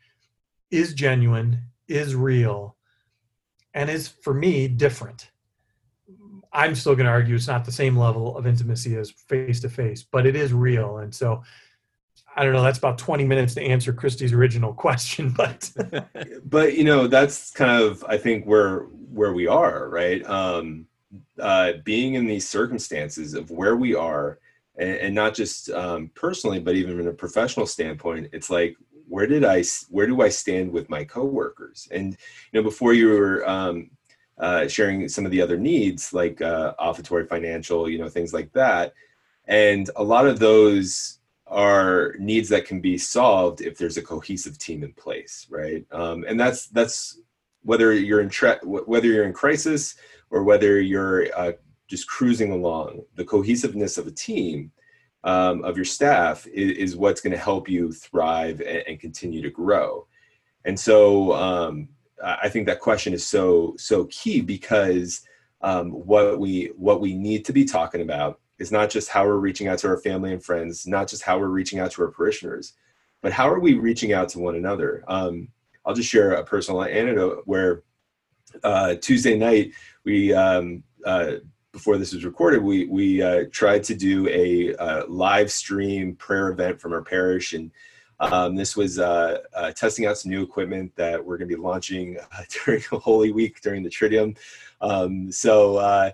is 0.70 0.94
genuine, 0.94 1.62
is 1.88 2.14
real, 2.14 2.76
and 3.74 3.88
is 3.88 4.09
for 4.09 4.35
me 4.35 4.68
different. 4.68 5.31
I'm 6.52 6.74
still 6.74 6.94
going 6.94 7.07
to 7.07 7.12
argue 7.12 7.35
it's 7.35 7.46
not 7.46 7.64
the 7.64 7.72
same 7.72 7.96
level 7.96 8.37
of 8.37 8.46
intimacy 8.46 8.96
as 8.96 9.11
face 9.11 9.61
to 9.61 9.68
face, 9.68 10.02
but 10.02 10.26
it 10.26 10.35
is 10.35 10.52
real. 10.52 10.98
And 10.98 11.14
so 11.14 11.42
I 12.38 12.44
don't 12.44 12.52
know. 12.52 12.62
That's 12.62 12.78
about 12.78 12.98
20 12.98 13.24
minutes 13.24 13.54
to 13.54 13.62
answer 13.62 13.92
Christy's 13.92 14.33
original 14.33 14.72
question, 14.87 15.31
but 15.31 15.70
but 16.44 16.76
you 16.76 16.85
know 16.85 17.07
that's 17.07 17.50
kind 17.50 17.83
of 17.83 18.04
I 18.04 18.16
think 18.16 18.44
where 18.44 18.81
where 19.12 19.33
we 19.33 19.46
are, 19.46 19.88
right? 19.88 20.24
Um, 20.24 20.87
uh, 21.40 21.74
being 21.85 22.14
in 22.14 22.26
these 22.26 22.48
circumstances 22.48 23.35
of 23.35 23.50
where 23.50 23.76
we 23.76 23.94
are, 23.94 24.38
and, 24.78 24.96
and 24.96 25.14
not 25.14 25.34
just 25.34 25.70
um, 25.70 26.10
personally, 26.14 26.60
but 26.60 26.76
even 26.76 27.00
in 27.00 27.08
a 27.08 27.12
professional 27.12 27.66
standpoint, 27.66 28.28
it's 28.32 28.50
like 28.50 28.76
where 29.08 29.26
did 29.26 29.44
I 29.44 29.64
where 29.90 30.06
do 30.06 30.22
I 30.22 30.28
stand 30.28 30.70
with 30.70 30.88
my 30.88 31.04
coworkers? 31.04 31.88
And 31.90 32.12
you 32.12 32.60
know, 32.60 32.62
before 32.62 32.94
you 32.94 33.08
were 33.08 33.48
um, 33.48 33.90
uh, 34.38 34.68
sharing 34.68 35.08
some 35.08 35.24
of 35.24 35.30
the 35.30 35.42
other 35.42 35.58
needs 35.58 36.12
like 36.12 36.40
uh, 36.40 36.74
offertory 36.78 37.26
financial, 37.26 37.88
you 37.88 37.98
know, 37.98 38.08
things 38.08 38.32
like 38.32 38.52
that, 38.52 38.94
and 39.46 39.90
a 39.96 40.04
lot 40.04 40.26
of 40.26 40.38
those 40.38 41.18
are 41.46 42.14
needs 42.18 42.50
that 42.50 42.66
can 42.66 42.80
be 42.80 42.98
solved 42.98 43.62
if 43.62 43.78
there's 43.78 43.96
a 43.96 44.02
cohesive 44.02 44.58
team 44.58 44.82
in 44.82 44.92
place, 44.92 45.46
right? 45.50 45.84
Um, 45.90 46.24
and 46.28 46.38
that's 46.38 46.66
that's 46.68 47.18
whether 47.62 47.92
you're 47.92 48.20
in 48.20 48.28
tre- 48.28 48.60
whether 48.62 49.06
you're 49.06 49.24
in 49.24 49.32
crisis 49.32 49.96
or 50.30 50.44
whether 50.44 50.80
you're 50.80 51.26
uh, 51.36 51.52
just 51.88 52.07
cruising 52.07 52.53
along. 52.53 53.03
The 53.16 53.24
cohesiveness 53.24 53.98
of 53.98 54.07
a 54.07 54.12
team 54.12 54.70
um, 55.24 55.64
of 55.64 55.77
your 55.77 55.85
staff 55.85 56.46
is, 56.46 56.77
is 56.77 56.96
what's 56.96 57.20
going 57.20 57.33
to 57.33 57.38
help 57.38 57.68
you 57.68 57.92
thrive 57.92 58.61
and, 58.61 58.85
and, 58.87 59.01
continue 59.01 59.42
to 59.42 59.51
grow. 59.51 60.07
And 60.64 60.79
so 60.79 61.33
um, 61.33 61.88
I 62.22 62.48
think 62.48 62.66
that 62.66 62.81
question 62.81 63.12
is 63.12 63.27
so 63.27 63.74
so 63.79 64.05
key 64.07 64.40
because 64.40 65.22
um, 65.61 65.90
what 65.90 66.38
we 66.38 66.66
what 66.77 67.01
we 67.01 67.14
need 67.14 67.44
to 67.46 67.53
be 67.53 67.64
talking 67.64 68.01
about 68.01 68.40
is 68.59 68.70
not 68.70 68.90
just 68.90 69.09
how 69.09 69.24
we're 69.24 69.37
reaching 69.37 69.68
out 69.68 69.79
to 69.79 69.88
our 69.88 69.98
family 69.98 70.33
and 70.33 70.44
friends, 70.44 70.87
not 70.87 71.09
just 71.09 71.22
how 71.22 71.38
we're 71.38 71.46
reaching 71.48 71.79
out 71.79 71.90
to 71.92 72.03
our 72.03 72.11
parishioners, 72.11 72.74
but 73.22 73.33
how 73.33 73.48
are 73.48 73.61
we 73.61 73.74
reaching 73.74 74.12
out 74.12 74.29
to 74.31 74.38
one 74.38 74.57
another? 74.57 75.05
Um, 75.09 75.48
I'll 75.85 75.94
just 75.94 76.09
share 76.09 76.33
a 76.33 76.44
personal 76.44 76.83
anecdote 76.83 77.42
where 77.44 77.83
uh, 78.62 78.96
Tuesday 78.96 79.37
night 79.37 79.72
we 80.05 80.33
um, 80.33 80.83
uh, 81.05 81.37
before 81.72 81.98
this 81.98 82.12
was 82.12 82.24
recorded, 82.24 82.62
we 82.62 82.87
we 82.87 83.22
uh, 83.22 83.44
tried 83.52 83.85
to 83.85 83.94
do 83.94 84.28
a, 84.28 84.74
uh, 84.76 85.07
live 85.07 85.50
stream 85.50 86.16
prayer 86.16 86.48
event 86.48 86.81
from 86.81 86.92
our 86.92 87.02
parish, 87.02 87.52
and 87.52 87.70
um, 88.20 88.57
this 88.57 88.76
was 88.76 88.98
uh, 88.98 89.38
uh, 89.54 89.70
testing 89.72 90.07
out 90.07 90.18
some 90.18 90.31
new 90.31 90.42
equipment 90.42 90.94
that 90.96 91.24
we're 91.24 91.38
going 91.38 91.48
to 91.48 91.57
be 91.57 91.61
launching 91.61 92.18
during 92.64 92.83
Holy 92.90 93.33
Week 93.33 93.61
during 93.61 93.83
the 93.83 93.90
Triduum. 93.90 94.37
Um, 94.81 95.31
so 95.31 96.12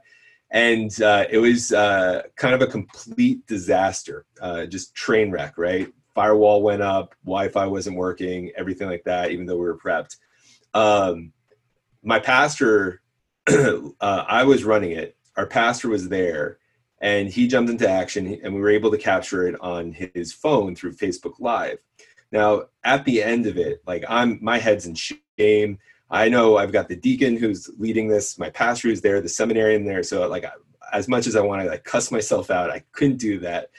and 0.54 1.02
uh, 1.02 1.24
it 1.28 1.38
was 1.38 1.72
uh, 1.72 2.22
kind 2.36 2.54
of 2.54 2.62
a 2.62 2.68
complete 2.68 3.44
disaster, 3.48 4.24
uh, 4.40 4.66
just 4.66 4.94
train 4.94 5.32
wreck, 5.32 5.58
right? 5.58 5.92
Firewall 6.14 6.62
went 6.62 6.80
up, 6.80 7.16
Wi-Fi 7.24 7.66
wasn't 7.66 7.96
working, 7.96 8.52
everything 8.56 8.88
like 8.88 9.02
that. 9.02 9.32
Even 9.32 9.46
though 9.46 9.56
we 9.56 9.64
were 9.64 9.76
prepped, 9.76 10.16
um, 10.72 11.32
my 12.04 12.20
pastor, 12.20 13.02
uh, 13.48 13.90
I 14.00 14.44
was 14.44 14.62
running 14.62 14.92
it. 14.92 15.16
Our 15.36 15.46
pastor 15.46 15.88
was 15.88 16.08
there, 16.08 16.58
and 17.00 17.28
he 17.28 17.48
jumped 17.48 17.70
into 17.70 17.88
action, 17.88 18.38
and 18.42 18.54
we 18.54 18.60
were 18.60 18.70
able 18.70 18.90
to 18.90 18.98
capture 18.98 19.46
it 19.46 19.60
on 19.60 19.92
his 19.92 20.32
phone 20.32 20.74
through 20.74 20.94
Facebook 20.94 21.34
Live. 21.38 21.78
Now, 22.32 22.64
at 22.82 23.04
the 23.04 23.22
end 23.22 23.46
of 23.46 23.56
it, 23.56 23.82
like 23.86 24.04
I'm, 24.08 24.38
my 24.42 24.58
head's 24.58 24.86
in 24.86 24.94
shame. 24.94 25.78
I 26.10 26.28
know 26.28 26.56
I've 26.56 26.72
got 26.72 26.88
the 26.88 26.96
deacon 26.96 27.36
who's 27.36 27.70
leading 27.78 28.08
this, 28.08 28.38
my 28.38 28.50
pastor 28.50 28.88
who's 28.88 29.00
there, 29.00 29.20
the 29.20 29.28
seminarian 29.28 29.84
there. 29.84 30.02
So 30.02 30.28
like, 30.28 30.44
as 30.92 31.08
much 31.08 31.26
as 31.26 31.36
I 31.36 31.40
want 31.40 31.62
to 31.62 31.68
like 31.68 31.84
cuss 31.84 32.10
myself 32.10 32.50
out, 32.50 32.70
I 32.70 32.82
couldn't 32.92 33.18
do 33.18 33.38
that. 33.40 33.70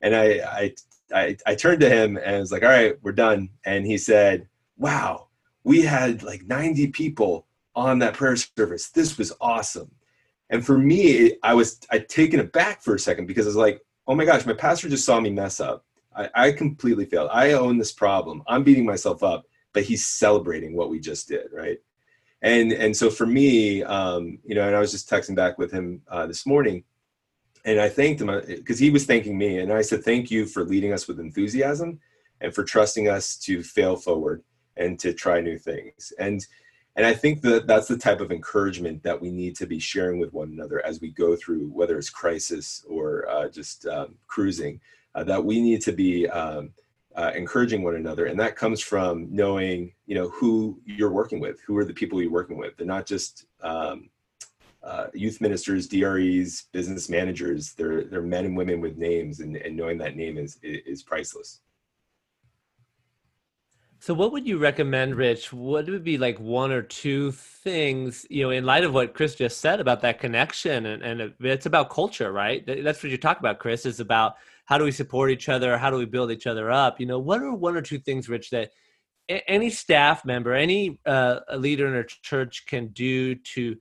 And 0.00 0.14
I, 0.14 0.26
I, 0.26 0.74
I, 1.12 1.36
I 1.46 1.54
turned 1.54 1.80
to 1.80 1.90
him 1.90 2.16
and 2.16 2.40
was 2.40 2.52
like, 2.52 2.62
all 2.62 2.68
right, 2.68 2.96
we're 3.02 3.12
done. 3.12 3.50
And 3.64 3.86
he 3.86 3.98
said, 3.98 4.48
wow, 4.76 5.28
we 5.62 5.82
had 5.82 6.22
like 6.22 6.46
90 6.46 6.88
people 6.88 7.46
on 7.74 7.98
that 7.98 8.14
prayer 8.14 8.36
service. 8.36 8.90
This 8.90 9.18
was 9.18 9.32
awesome. 9.40 9.90
And 10.50 10.64
for 10.64 10.78
me, 10.78 11.36
I 11.42 11.54
was 11.54 11.80
I 11.90 11.98
taken 11.98 12.40
aback 12.40 12.82
for 12.82 12.94
a 12.94 12.98
second 12.98 13.26
because 13.26 13.46
I 13.46 13.50
was 13.50 13.56
like, 13.56 13.80
oh 14.06 14.14
my 14.14 14.24
gosh, 14.24 14.46
my 14.46 14.52
pastor 14.52 14.88
just 14.88 15.06
saw 15.06 15.20
me 15.20 15.30
mess 15.30 15.60
up. 15.60 15.84
I, 16.14 16.28
I 16.34 16.52
completely 16.52 17.06
failed. 17.06 17.30
I 17.32 17.52
own 17.52 17.78
this 17.78 17.92
problem. 17.92 18.42
I'm 18.46 18.62
beating 18.62 18.84
myself 18.84 19.22
up, 19.22 19.46
but 19.72 19.84
he's 19.84 20.06
celebrating 20.06 20.76
what 20.76 20.90
we 20.90 21.00
just 21.00 21.28
did, 21.28 21.46
right? 21.52 21.78
And 22.42 22.72
and 22.72 22.96
so 22.96 23.10
for 23.10 23.26
me, 23.26 23.82
um, 23.82 24.38
you 24.44 24.54
know, 24.54 24.66
and 24.66 24.76
I 24.76 24.80
was 24.80 24.92
just 24.92 25.08
texting 25.08 25.34
back 25.34 25.58
with 25.58 25.72
him 25.72 26.02
uh, 26.08 26.26
this 26.26 26.46
morning, 26.46 26.84
and 27.64 27.80
I 27.80 27.88
thanked 27.88 28.20
him 28.20 28.28
because 28.46 28.78
uh, 28.78 28.84
he 28.84 28.90
was 28.90 29.06
thanking 29.06 29.38
me, 29.38 29.58
and 29.58 29.72
I 29.72 29.80
said, 29.80 30.04
thank 30.04 30.30
you 30.30 30.44
for 30.44 30.64
leading 30.64 30.92
us 30.92 31.08
with 31.08 31.20
enthusiasm 31.20 32.00
and 32.40 32.54
for 32.54 32.62
trusting 32.62 33.08
us 33.08 33.36
to 33.38 33.62
fail 33.62 33.96
forward 33.96 34.42
and 34.76 34.98
to 35.00 35.14
try 35.14 35.40
new 35.40 35.58
things. 35.58 36.12
And 36.18 36.46
and 36.96 37.04
I 37.04 37.12
think 37.12 37.42
that 37.42 37.66
that's 37.66 37.88
the 37.88 37.98
type 37.98 38.20
of 38.20 38.30
encouragement 38.30 39.02
that 39.02 39.20
we 39.20 39.30
need 39.30 39.56
to 39.56 39.66
be 39.66 39.80
sharing 39.80 40.20
with 40.20 40.32
one 40.32 40.52
another 40.52 40.84
as 40.86 41.00
we 41.00 41.10
go 41.10 41.34
through, 41.34 41.68
whether 41.68 41.98
it's 41.98 42.10
crisis 42.10 42.84
or 42.88 43.28
uh, 43.28 43.48
just 43.48 43.86
um, 43.86 44.14
cruising. 44.26 44.80
Uh, 45.16 45.24
that 45.24 45.44
we 45.44 45.60
need 45.60 45.80
to 45.80 45.92
be 45.92 46.28
um, 46.28 46.70
uh, 47.14 47.30
encouraging 47.36 47.82
one 47.82 47.94
another, 47.94 48.26
and 48.26 48.38
that 48.38 48.56
comes 48.56 48.80
from 48.80 49.28
knowing, 49.30 49.92
you 50.06 50.14
know, 50.14 50.28
who 50.30 50.80
you're 50.84 51.12
working 51.12 51.38
with, 51.38 51.60
who 51.64 51.76
are 51.76 51.84
the 51.84 51.94
people 51.94 52.20
you're 52.20 52.32
working 52.32 52.58
with. 52.58 52.76
They're 52.76 52.86
not 52.86 53.06
just 53.06 53.46
um, 53.62 54.10
uh, 54.82 55.06
youth 55.14 55.40
ministers, 55.40 55.88
DREs, 55.88 56.66
business 56.72 57.08
managers. 57.08 57.74
They're 57.74 58.04
they're 58.04 58.22
men 58.22 58.44
and 58.44 58.56
women 58.56 58.80
with 58.80 58.98
names, 58.98 59.40
and, 59.40 59.56
and 59.56 59.76
knowing 59.76 59.98
that 59.98 60.16
name 60.16 60.36
is 60.36 60.58
is 60.62 61.02
priceless. 61.02 61.60
So, 64.04 64.12
what 64.12 64.32
would 64.32 64.46
you 64.46 64.58
recommend, 64.58 65.14
Rich? 65.14 65.50
What 65.50 65.86
would 65.86 66.04
be 66.04 66.18
like 66.18 66.38
one 66.38 66.70
or 66.70 66.82
two 66.82 67.32
things, 67.32 68.26
you 68.28 68.42
know, 68.42 68.50
in 68.50 68.66
light 68.66 68.84
of 68.84 68.92
what 68.92 69.14
Chris 69.14 69.34
just 69.34 69.62
said 69.62 69.80
about 69.80 70.02
that 70.02 70.20
connection? 70.20 70.84
And, 70.84 71.02
and 71.02 71.32
it's 71.40 71.64
about 71.64 71.88
culture, 71.88 72.30
right? 72.30 72.62
That's 72.66 73.02
what 73.02 73.10
you 73.10 73.16
talk 73.16 73.38
about, 73.38 73.60
Chris, 73.60 73.86
is 73.86 74.00
about 74.00 74.34
how 74.66 74.76
do 74.76 74.84
we 74.84 74.92
support 74.92 75.30
each 75.30 75.48
other? 75.48 75.78
How 75.78 75.88
do 75.88 75.96
we 75.96 76.04
build 76.04 76.30
each 76.30 76.46
other 76.46 76.70
up? 76.70 77.00
You 77.00 77.06
know, 77.06 77.18
what 77.18 77.40
are 77.40 77.54
one 77.54 77.78
or 77.78 77.80
two 77.80 77.98
things, 77.98 78.28
Rich, 78.28 78.50
that 78.50 78.72
any 79.26 79.70
staff 79.70 80.22
member, 80.26 80.52
any 80.52 80.98
uh, 81.06 81.40
leader 81.56 81.86
in 81.86 81.94
a 81.94 82.04
church 82.04 82.66
can 82.66 82.88
do 82.88 83.36
to 83.36 83.74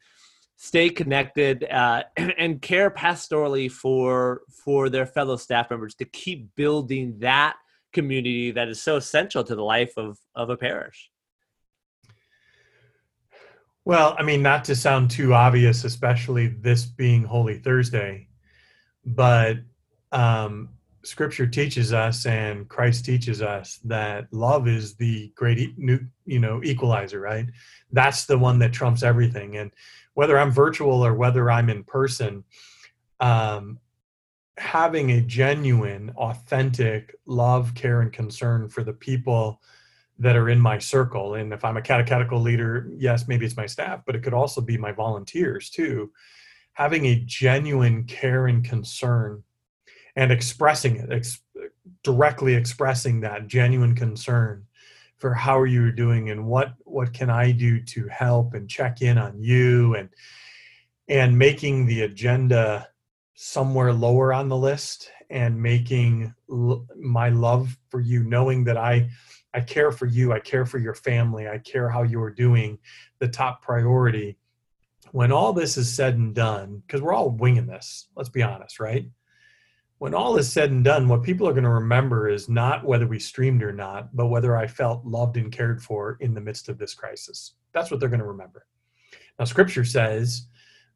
stay 0.56 0.88
connected 0.90 1.66
uh, 1.66 2.04
and 2.16 2.62
care 2.62 2.90
pastorally 2.90 3.70
for 3.70 4.44
for 4.64 4.88
their 4.88 5.06
fellow 5.06 5.36
staff 5.36 5.70
members 5.70 5.96
to 5.96 6.06
keep 6.06 6.56
building 6.56 7.16
that 7.20 7.58
community 7.93 8.51
that 8.51 8.67
is 8.67 8.82
so 8.82 8.97
essential 8.97 9.43
to 9.43 9.56
the 9.56 9.63
life 9.63 9.93
of 9.97 10.17
of 10.36 10.49
a 10.49 10.58
parish. 10.58 11.10
Well 13.86 14.15
i 14.17 14.23
mean 14.23 14.41
not 14.41 14.65
to 14.65 14.75
sound 14.75 15.12
too 15.12 15.34
obvious 15.34 15.84
especially 15.84 16.47
this 16.47 16.86
being 16.86 17.23
holy 17.23 17.60
thursday 17.60 18.27
but 19.06 19.58
um 20.13 20.69
scripture 21.03 21.45
teaches 21.45 21.91
us 21.91 22.25
and 22.25 22.69
christ 22.69 23.03
teaches 23.03 23.41
us 23.41 23.79
that 23.84 24.32
love 24.32 24.69
is 24.69 24.95
the 24.95 25.34
great 25.36 25.77
new 25.77 25.99
you 26.25 26.39
know 26.39 26.62
equalizer 26.63 27.19
right? 27.19 27.47
That's 27.91 28.25
the 28.25 28.38
one 28.38 28.58
that 28.60 28.73
trumps 28.73 29.03
everything. 29.03 29.58
And 29.58 29.71
whether 30.13 30.39
i'm 30.39 30.51
virtual 30.51 31.06
or 31.06 31.13
whether 31.13 31.51
i'm 31.51 31.69
in 31.69 31.84
person 31.84 32.43
um, 33.19 33.79
having 34.58 35.12
a 35.12 35.22
genuine, 35.22 36.12
authentic 36.16 37.16
love, 37.26 37.74
care, 37.76 38.02
and 38.02 38.13
concern 38.13 38.70
for 38.70 38.84
the 38.84 38.94
people 38.94 39.62
that 40.20 40.36
are 40.36 40.50
in 40.50 40.60
my 40.60 40.78
circle. 40.78 41.36
And 41.36 41.54
if 41.54 41.66
I'm 41.66 41.78
a 41.78 41.82
catechetical 41.82 42.39
leader, 42.39 42.89
yes, 42.96 43.28
maybe 43.28 43.46
it's 43.46 43.58
my 43.58 43.66
staff, 43.66 44.02
but 44.06 44.16
it 44.16 44.24
could 44.24 44.34
also 44.34 44.62
be 44.62 44.78
my 44.78 44.92
volunteers 44.92 45.70
too. 45.70 46.12
Having 46.74 47.06
a 47.06 47.24
genuine 47.26 48.04
care 48.06 48.48
and 48.48 48.63
concern 48.63 49.44
and 50.16 50.32
expressing 50.32 50.98
it, 50.98 51.12
ex- 51.12 51.42
directly 52.04 52.54
expressing 52.54 53.22
that 53.22 53.48
genuine 53.48 53.96
concern 53.96 54.66
for 55.18 55.34
how 55.34 55.58
are 55.58 55.68
you 55.68 55.92
doing 55.92 56.30
and 56.30 56.46
what 56.46 56.74
what 56.84 57.13
can 57.13 57.30
I 57.30 57.52
do 57.52 57.82
to 57.82 58.08
help 58.08 58.54
and 58.54 58.70
check 58.70 59.02
in 59.02 59.18
on 59.18 59.42
you 59.42 59.96
and 59.96 60.10
and 61.08 61.38
making 61.38 61.86
the 61.86 62.02
agenda 62.02 62.89
somewhere 63.43 63.91
lower 63.91 64.34
on 64.34 64.47
the 64.47 64.56
list 64.56 65.12
and 65.29 65.62
making 65.62 66.34
l- 66.49 66.88
my 66.97 67.27
love 67.27 67.77
for 67.89 67.99
you 67.99 68.23
knowing 68.23 68.63
that 68.63 68.77
i 68.77 69.06
i 69.53 69.60
care 69.60 69.91
for 69.91 70.06
you 70.06 70.32
i 70.32 70.39
care 70.39 70.65
for 70.65 70.77
your 70.77 70.95
family 70.95 71.49
i 71.49 71.58
care 71.58 71.89
how 71.89 72.03
you 72.03 72.21
are 72.21 72.32
doing 72.32 72.79
the 73.19 73.27
top 73.27 73.62
priority. 73.62 74.38
When 75.12 75.34
all 75.34 75.51
this 75.51 75.77
is 75.77 75.93
said 75.93 76.15
and 76.15 76.34
done 76.34 76.82
because 76.88 77.01
we're 77.01 77.13
all 77.13 77.32
winging 77.32 77.67
this 77.67 78.08
let's 78.15 78.29
be 78.29 78.41
honest 78.41 78.79
right? 78.79 79.06
When 79.97 80.13
all 80.13 80.38
is 80.38 80.51
said 80.51 80.71
and 80.71 80.84
done 80.84 81.10
what 81.10 81.23
people 81.23 81.47
are 81.47 81.53
going 81.53 81.65
to 81.65 81.69
remember 81.69 82.29
is 82.29 82.47
not 82.47 82.86
whether 82.86 83.08
we 83.08 83.19
streamed 83.19 83.62
or 83.62 83.73
not 83.73 84.15
but 84.15 84.27
whether 84.27 84.56
i 84.56 84.67
felt 84.67 85.06
loved 85.06 85.36
and 85.36 85.51
cared 85.51 85.84
for 85.84 86.15
in 86.21 86.34
the 86.34 86.41
midst 86.41 86.69
of 86.69 86.77
this 86.77 86.93
crisis. 86.93 87.56
That's 87.73 87.91
what 87.91 87.99
they're 87.99 88.08
going 88.08 88.21
to 88.21 88.25
remember. 88.25 88.65
Now 89.38 89.43
scripture 89.43 89.84
says 89.84 90.47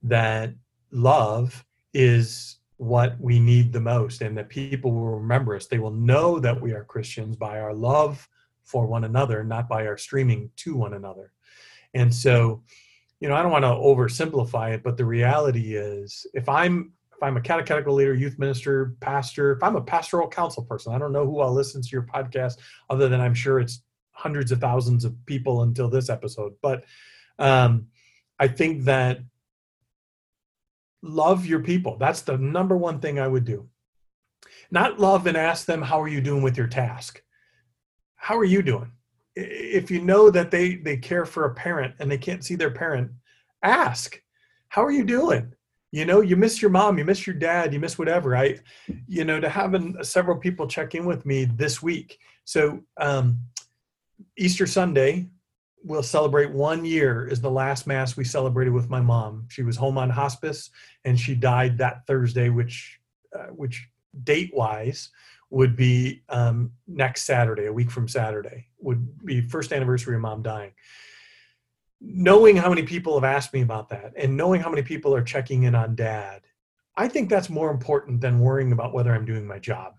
that 0.04 0.54
love 0.92 1.66
is 1.98 2.58
what 2.78 3.20
we 3.20 3.40
need 3.40 3.74
the 3.74 3.82
most 3.82 4.22
and 4.22 4.38
that 4.38 4.50
people 4.50 4.92
will 4.92 5.20
remember 5.20 5.56
us. 5.56 5.66
They 5.66 5.80
will 5.80 5.92
know 5.92 6.40
that 6.40 6.62
we 6.62 6.74
are 6.74 6.84
christians 6.84 7.36
by 7.36 7.60
our 7.60 7.74
love 7.74 8.28
for 8.64 8.86
one 8.86 9.04
another 9.04 9.44
not 9.44 9.68
by 9.68 9.88
our 9.88 9.98
streaming 9.98 10.52
to 10.58 10.76
one 10.76 10.94
another. 10.94 11.32
And 11.94 12.14
so 12.14 12.64
you 13.20 13.28
know 13.28 13.36
i 13.36 13.42
don't 13.42 13.52
want 13.52 13.64
to 13.64 13.70
oversimplify 13.70 14.74
it 14.74 14.84
but 14.84 14.98
the 14.98 15.06
reality 15.06 15.76
is 15.76 16.26
if 16.34 16.48
i'm 16.48 16.92
if 17.16 17.24
i'm 17.24 17.38
a 17.38 17.42
catechetical 17.42 17.94
leader 17.94 18.14
youth 18.14 18.38
minister 18.38 18.96
pastor 19.00 19.54
if 19.54 19.64
i'm 19.64 19.76
a 19.76 19.82
pastoral 19.82 20.28
council 20.28 20.64
person 20.64 20.94
i 20.94 20.98
don't 20.98 21.14
know 21.14 21.26
who 21.26 21.40
i'll 21.40 21.54
listen 21.54 21.82
to 21.82 21.90
your 21.90 22.04
podcast 22.04 22.58
other 22.90 23.08
than 23.08 23.20
i'm 23.20 23.34
sure 23.34 23.60
it's 23.60 23.82
hundreds 24.12 24.52
of 24.52 24.60
thousands 24.60 25.06
of 25.06 25.14
people 25.26 25.64
until 25.64 25.90
this 25.90 26.10
episode 26.10 26.54
but 26.62 26.84
um, 27.40 27.88
i 28.40 28.48
think 28.48 28.84
that 28.84 29.20
love 31.02 31.46
your 31.46 31.60
people. 31.60 31.98
That's 31.98 32.22
the 32.22 32.38
number 32.38 32.78
one 32.78 33.00
thing 33.00 33.20
I 33.20 33.28
would 33.28 33.46
do. 33.46 33.70
Not 34.72 35.00
love 35.00 35.28
and 35.28 35.38
ask 35.38 35.66
them, 35.66 35.82
how 35.82 36.02
are 36.02 36.08
you 36.08 36.22
doing 36.22 36.42
with 36.42 36.58
your 36.58 36.68
task? 36.68 37.22
How 38.16 38.38
are 38.38 38.46
you 38.46 38.62
doing? 38.62 38.92
If 39.36 39.92
you 39.92 40.02
know 40.02 40.30
that 40.30 40.52
they, 40.52 40.76
they 40.76 40.98
care 40.98 41.26
for 41.26 41.46
a 41.46 41.54
parent 41.54 41.96
and 42.00 42.10
they 42.10 42.18
can't 42.18 42.44
see 42.44 42.56
their 42.56 42.72
parent, 42.72 43.12
ask, 43.64 44.22
how 44.70 44.84
are 44.84 44.92
you 44.92 45.04
doing? 45.04 45.54
You 45.92 46.06
know, 46.06 46.22
you 46.22 46.36
miss 46.36 46.62
your 46.62 46.72
mom, 46.72 46.98
you 46.98 47.06
miss 47.06 47.26
your 47.26 47.36
dad, 47.36 47.74
you 47.74 47.80
miss 47.80 47.98
whatever. 47.98 48.36
I, 48.36 48.60
you 49.08 49.24
know, 49.24 49.40
to 49.40 49.48
having 49.48 49.96
several 50.04 50.38
people 50.38 50.68
check 50.68 50.96
in 50.96 51.06
with 51.06 51.26
me 51.26 51.46
this 51.46 51.82
week. 51.82 52.20
So, 52.44 52.82
um, 52.98 53.40
Easter 54.38 54.68
Sunday, 54.68 55.30
we'll 55.84 56.04
celebrate 56.04 56.52
one 56.52 56.86
year 56.86 57.28
is 57.28 57.42
the 57.42 57.52
last 57.52 57.88
mass 57.88 58.18
we 58.18 58.24
celebrated 58.24 58.72
with 58.72 58.90
my 58.90 59.02
mom. 59.02 59.46
She 59.50 59.64
was 59.64 59.78
home 59.78 59.98
on 59.98 60.10
hospice 60.10 60.70
and 61.06 61.20
she 61.20 61.36
died 61.36 61.78
that 61.78 62.06
Thursday, 62.08 62.50
which 62.50 63.00
uh, 63.34 63.48
which 63.48 63.88
date 64.24 64.52
wise 64.54 65.10
would 65.50 65.76
be 65.76 66.24
um, 66.30 66.72
next 66.88 67.24
Saturday, 67.24 67.66
a 67.66 67.74
week 67.74 67.92
from 67.92 68.08
Saturday, 68.08 68.68
would 68.80 69.26
be 69.26 69.42
first 69.42 69.72
anniversary 69.72 70.16
of 70.16 70.22
mom 70.22 70.42
dying. 70.42 70.72
Knowing 72.00 72.56
how 72.56 72.70
many 72.70 72.84
people 72.84 73.16
have 73.16 73.24
asked 73.24 73.54
me 73.54 73.62
about 73.62 73.90
that 73.90 74.14
and 74.18 74.36
knowing 74.36 74.62
how 74.62 74.70
many 74.70 74.82
people 74.82 75.16
are 75.16 75.24
checking 75.24 75.64
in 75.64 75.74
on 75.74 75.96
dad, 75.96 76.42
I 76.96 77.08
think 77.08 77.30
that's 77.30 77.50
more 77.50 77.72
important 77.72 78.22
than 78.22 78.40
worrying 78.40 78.72
about 78.72 78.94
whether 78.94 79.14
I'm 79.14 79.26
doing 79.26 79.48
my 79.48 79.60
job. 79.60 79.94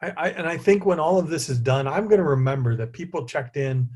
I, 0.00 0.12
I 0.16 0.28
and 0.30 0.46
I 0.46 0.56
think 0.56 0.86
when 0.86 1.00
all 1.00 1.18
of 1.18 1.28
this 1.28 1.48
is 1.48 1.58
done, 1.58 1.86
I'm 1.86 2.08
going 2.08 2.18
to 2.18 2.24
remember 2.24 2.76
that 2.76 2.92
people 2.92 3.26
checked 3.26 3.56
in 3.56 3.88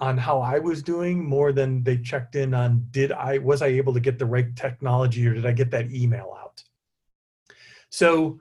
on 0.00 0.16
how 0.16 0.40
I 0.40 0.58
was 0.58 0.82
doing 0.82 1.24
more 1.24 1.52
than 1.52 1.82
they 1.82 1.98
checked 1.98 2.36
in 2.36 2.54
on 2.54 2.86
did 2.90 3.10
I 3.10 3.38
was 3.38 3.62
I 3.62 3.66
able 3.68 3.92
to 3.94 4.00
get 4.00 4.18
the 4.18 4.26
right 4.26 4.54
technology 4.54 5.26
or 5.26 5.34
did 5.34 5.46
I 5.46 5.52
get 5.52 5.70
that 5.72 5.90
email 5.90 6.36
out. 6.40 6.62
So, 7.90 8.40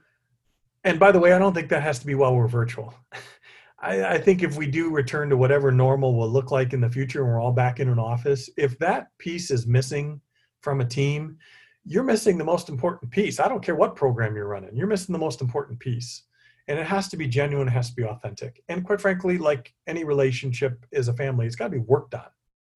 and 0.84 1.00
by 1.00 1.12
the 1.12 1.20
way, 1.20 1.34
I 1.34 1.40
don't 1.40 1.54
think 1.54 1.70
that 1.70 1.82
has 1.82 2.00
to 2.00 2.06
be 2.06 2.16
while 2.16 2.36
we're 2.36 2.48
virtual. 2.48 2.94
I, 3.80 4.04
I 4.04 4.18
think 4.18 4.44
if 4.44 4.56
we 4.56 4.68
do 4.68 4.92
return 4.92 5.30
to 5.30 5.38
whatever 5.38 5.72
normal 5.72 6.16
will 6.16 6.30
look 6.30 6.52
like 6.52 6.74
in 6.74 6.82
the 6.82 6.90
future 6.90 7.22
and 7.22 7.30
we're 7.30 7.42
all 7.42 7.52
back 7.52 7.80
in 7.80 7.90
an 7.90 8.00
office, 8.00 8.50
if 8.58 8.78
that 8.80 9.10
piece 9.18 9.52
is 9.52 9.68
missing 9.68 10.22
from 10.62 10.82
a 10.82 10.86
team, 10.86 11.38
you're 11.86 12.04
missing 12.04 12.38
the 12.38 12.44
most 12.44 12.70
important 12.70 13.12
piece. 13.12 13.40
I 13.40 13.48
don't 13.48 13.64
care 13.64 13.76
what 13.76 13.96
program 13.96 14.36
you're 14.36 14.48
running, 14.48 14.76
you're 14.76 14.88
missing 14.88 15.14
the 15.14 15.20
most 15.20 15.42
important 15.42 15.80
piece 15.80 16.24
and 16.68 16.80
it 16.80 16.86
has 16.86 17.08
to 17.10 17.18
be 17.18 17.28
genuine 17.28 17.68
it 17.68 17.72
has 17.72 17.90
to 17.90 17.96
be 17.96 18.04
authentic. 18.04 18.64
And 18.70 18.86
quite 18.86 19.02
frankly 19.02 19.38
like 19.38 19.74
any 19.88 20.04
relationship 20.04 20.86
is 20.92 21.08
a 21.08 21.14
family 21.14 21.46
it's 21.46 21.56
got 21.56 21.66
to 21.66 21.72
be 21.72 21.80
worked 21.80 22.14
on. 22.14 22.26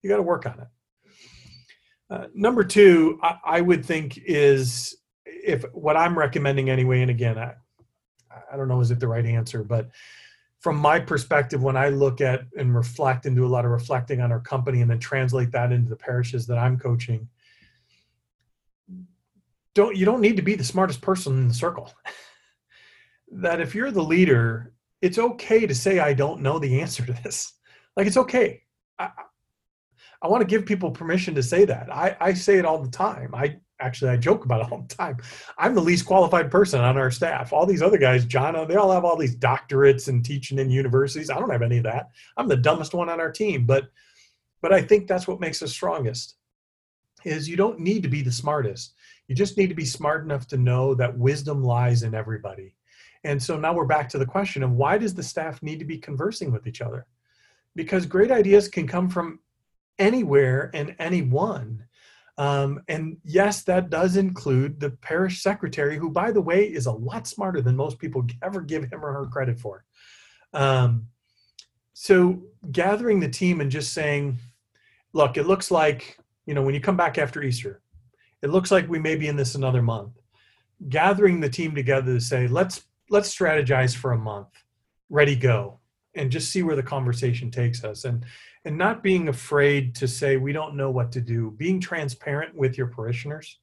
You 0.02 0.10
got 0.10 0.18
to 0.18 0.24
work 0.24 0.46
on 0.46 0.60
it. 0.60 0.68
Uh, 2.10 2.28
number 2.34 2.64
two 2.64 3.20
I, 3.22 3.38
I, 3.46 3.62
would 3.62 3.86
think 3.86 4.18
is 4.26 4.98
if 5.26 5.64
what 5.72 5.96
i'm 5.96 6.20
recommending 6.20 6.70
anyway 6.70 7.00
and 7.00 7.10
again 7.10 7.38
i 7.38 7.54
i 8.52 8.58
don't 8.58 8.68
know 8.68 8.82
is 8.82 8.92
it 8.92 9.00
the 9.00 9.08
right 9.08 9.26
answer 9.26 9.64
but 9.64 9.90
from 10.60 10.76
my 10.76 11.00
perspective 11.00 11.64
when 11.64 11.78
i 11.78 11.88
look 11.88 12.20
at 12.20 12.42
and 12.58 12.76
reflect 12.76 13.28
and 13.28 13.34
do 13.34 13.46
a 13.46 13.48
lot 13.48 13.64
of 13.64 13.72
reflecting 13.72 14.20
on 14.20 14.30
our 14.30 14.42
company 14.42 14.82
and 14.82 14.92
then 14.92 15.00
translate 15.00 15.54
that 15.54 15.72
into 15.72 15.88
the 15.88 15.96
parishes 15.96 16.46
that 16.46 16.58
i'm 16.58 16.78
coaching 16.78 17.30
don't 19.74 19.96
you 19.96 20.06
don't 20.06 20.22
need 20.22 20.36
to 20.36 20.42
be 20.42 20.56
the 20.56 20.64
smartest 20.64 21.02
person 21.02 21.38
in 21.38 21.48
the 21.48 21.54
circle. 21.54 21.92
that 23.32 23.62
if 23.62 23.74
you're 23.74 23.92
the 23.92 24.04
leader, 24.04 24.74
it's 25.02 25.18
okay 25.18 25.66
to 25.66 25.74
say 25.74 26.00
I 26.00 26.14
don't 26.14 26.42
know 26.42 26.60
the 26.60 26.82
answer 26.82 27.06
to 27.06 27.14
this. 27.24 27.54
Like 27.96 28.08
it's 28.08 28.18
okay. 28.18 28.64
I, 29.00 29.10
I 30.22 30.28
want 30.28 30.42
to 30.42 30.48
give 30.48 30.66
people 30.66 30.92
permission 30.92 31.34
to 31.36 31.44
say 31.44 31.66
that. 31.66 31.92
I, 31.92 32.16
I 32.20 32.34
say 32.34 32.58
it 32.58 32.66
all 32.66 32.78
the 32.78 32.92
time. 32.92 33.34
I 33.34 33.58
actually 33.80 34.12
I 34.12 34.18
joke 34.18 34.46
about 34.46 34.62
it 34.62 34.72
all 34.72 34.86
the 34.88 34.96
time. 34.96 35.18
I'm 35.58 35.74
the 35.74 35.82
least 35.82 36.06
qualified 36.06 36.52
person 36.52 36.80
on 36.82 36.98
our 36.98 37.10
staff. 37.10 37.52
All 37.52 37.66
these 37.66 37.82
other 37.82 37.98
guys, 37.98 38.26
John, 38.26 38.68
they 38.68 38.76
all 38.76 38.92
have 38.92 39.04
all 39.04 39.18
these 39.18 39.36
doctorates 39.36 40.08
and 40.08 40.24
teaching 40.24 40.60
in 40.60 40.70
universities. 40.70 41.30
I 41.30 41.40
don't 41.40 41.50
have 41.50 41.64
any 41.64 41.78
of 41.78 41.84
that. 41.84 42.10
I'm 42.38 42.48
the 42.48 42.58
dumbest 42.58 42.94
one 42.94 43.10
on 43.10 43.20
our 43.20 43.32
team, 43.32 43.66
but 43.66 43.90
but 44.62 44.72
I 44.72 44.82
think 44.82 45.08
that's 45.08 45.28
what 45.28 45.40
makes 45.40 45.64
us 45.64 45.72
strongest. 45.72 46.36
Is 47.24 47.50
you 47.50 47.58
don't 47.58 47.80
need 47.80 48.04
to 48.04 48.10
be 48.10 48.22
the 48.22 48.32
smartest. 48.32 48.94
You 49.28 49.36
just 49.36 49.58
need 49.58 49.70
to 49.70 49.76
be 49.76 49.86
smart 49.86 50.24
enough 50.24 50.48
to 50.48 50.58
know 50.58 50.94
that 50.96 51.18
wisdom 51.18 51.64
lies 51.64 52.04
in 52.04 52.14
everybody. 52.14 52.76
And 53.24 53.42
so 53.42 53.58
now 53.58 53.74
we're 53.74 53.86
back 53.86 54.10
to 54.10 54.18
the 54.18 54.26
question 54.26 54.64
of 54.64 54.72
why 54.72 54.98
does 54.98 55.14
the 55.14 55.24
staff 55.24 55.62
need 55.62 55.80
to 55.80 55.86
be 55.86 55.98
conversing 55.98 56.52
with 56.52 56.66
each 56.68 56.82
other? 56.82 57.06
Because 57.76 58.06
great 58.06 58.32
ideas 58.32 58.68
can 58.68 58.88
come 58.88 59.10
from 59.10 59.40
anywhere 60.00 60.72
and 60.74 60.96
anyone. 61.00 61.86
Um, 62.38 62.82
and 62.88 63.18
yes, 63.24 63.64
that 63.64 63.90
does 63.90 64.16
include 64.16 64.80
the 64.80 64.90
parish 64.90 65.44
secretary, 65.44 65.98
who, 65.98 66.10
by 66.10 66.32
the 66.32 66.42
way, 66.42 66.64
is 66.64 66.88
a 66.88 66.92
lot 66.92 67.28
smarter 67.28 67.62
than 67.62 67.76
most 67.76 68.00
people 68.00 68.26
ever 68.42 68.62
give 68.62 68.86
him 68.86 69.06
or 69.06 69.14
her 69.14 69.28
credit 69.28 69.60
for. 69.60 69.84
Um, 70.54 71.08
so, 71.94 72.42
gathering 72.72 73.20
the 73.20 73.30
team 73.30 73.62
and 73.62 73.70
just 73.70 73.94
saying, 73.94 74.40
look, 75.14 75.38
it 75.38 75.46
looks 75.46 75.70
like, 75.70 76.18
you 76.48 76.56
know, 76.56 76.64
when 76.64 76.74
you 76.74 76.82
come 76.82 76.98
back 76.98 77.18
after 77.18 77.44
Easter, 77.44 77.82
it 78.42 78.50
looks 78.50 78.72
like 78.72 78.90
we 78.90 78.98
may 78.98 79.16
be 79.16 79.28
in 79.28 79.36
this 79.36 79.54
another 79.54 79.84
month. 79.84 80.18
Gathering 80.90 81.40
the 81.42 81.50
team 81.50 81.76
together 81.76 82.14
to 82.16 82.20
say, 82.20 82.48
let's 82.48 82.86
let's 83.12 83.36
strategize 83.36 83.96
for 83.96 84.14
a 84.14 84.18
month, 84.18 84.48
ready 85.10 85.36
go, 85.36 85.80
and 86.16 86.32
just 86.32 86.52
see 86.52 86.64
where 86.64 86.76
the 86.76 86.84
conversation 86.84 87.52
takes 87.52 87.84
us. 87.84 88.06
And 88.06 88.26
and 88.64 88.78
not 88.78 89.02
being 89.02 89.28
afraid 89.28 89.96
to 89.96 90.08
say 90.08 90.38
we 90.38 90.54
don't 90.54 90.76
know 90.76 90.92
what 90.92 91.12
to 91.14 91.22
do, 91.22 91.52
being 91.58 91.80
transparent 91.80 92.56
with 92.56 92.78
your 92.78 92.88
parishioners, 92.88 93.60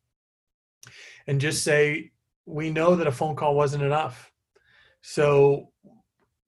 and 1.26 1.40
just 1.40 1.64
say 1.64 2.12
we 2.46 2.70
know 2.70 2.94
that 2.96 3.06
a 3.06 3.12
phone 3.12 3.34
call 3.34 3.54
wasn't 3.54 3.82
enough. 3.82 4.30
So 5.02 5.70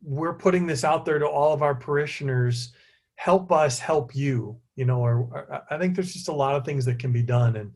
we're 0.02 0.34
putting 0.34 0.66
this 0.66 0.84
out 0.84 1.04
there 1.04 1.18
to 1.18 1.26
all 1.26 1.52
of 1.52 1.62
our 1.62 1.74
parishioners. 1.74 2.72
Help 3.16 3.50
us 3.52 3.78
help 3.78 4.14
you 4.14 4.60
you 4.76 4.86
know 4.86 5.00
or, 5.00 5.28
or, 5.30 5.62
i 5.68 5.76
think 5.76 5.94
there's 5.94 6.14
just 6.14 6.28
a 6.28 6.32
lot 6.32 6.54
of 6.56 6.64
things 6.64 6.84
that 6.84 6.98
can 6.98 7.12
be 7.12 7.22
done. 7.22 7.56
And 7.56 7.72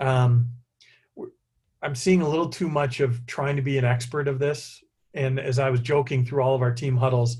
um, 0.00 0.50
i'm 1.82 1.94
seeing 1.94 2.22
a 2.22 2.28
little 2.28 2.48
too 2.48 2.68
much 2.68 3.00
of 3.00 3.24
trying 3.26 3.56
to 3.56 3.62
be 3.62 3.78
an 3.78 3.84
expert 3.84 4.28
of 4.28 4.38
this 4.38 4.82
and 5.14 5.38
as 5.38 5.58
i 5.58 5.70
was 5.70 5.80
joking 5.80 6.24
through 6.24 6.42
all 6.42 6.54
of 6.54 6.62
our 6.62 6.72
team 6.72 6.96
huddles 6.96 7.38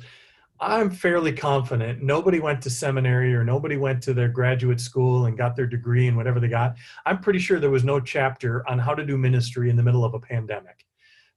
i'm 0.61 0.91
fairly 0.91 1.33
confident 1.33 2.03
nobody 2.03 2.41
went 2.41 2.61
to 2.63 2.71
seminary 2.71 3.35
or 3.35 3.45
nobody 3.45 3.77
went 3.77 4.03
to 4.03 4.13
their 4.13 4.29
graduate 4.29 4.81
school 4.81 5.27
and 5.27 5.39
got 5.39 5.57
their 5.57 5.67
degree 5.67 6.09
and 6.09 6.17
whatever 6.17 6.41
they 6.41 6.49
got 6.49 6.77
i'm 7.07 7.21
pretty 7.21 7.39
sure 7.39 7.59
there 7.59 7.71
was 7.71 7.85
no 7.85 8.01
chapter 8.01 8.69
on 8.69 8.79
how 8.79 8.95
to 8.95 9.05
do 9.05 9.17
ministry 9.17 9.71
in 9.71 9.77
the 9.77 9.83
middle 9.83 10.05
of 10.05 10.15
a 10.15 10.21
pandemic 10.21 10.85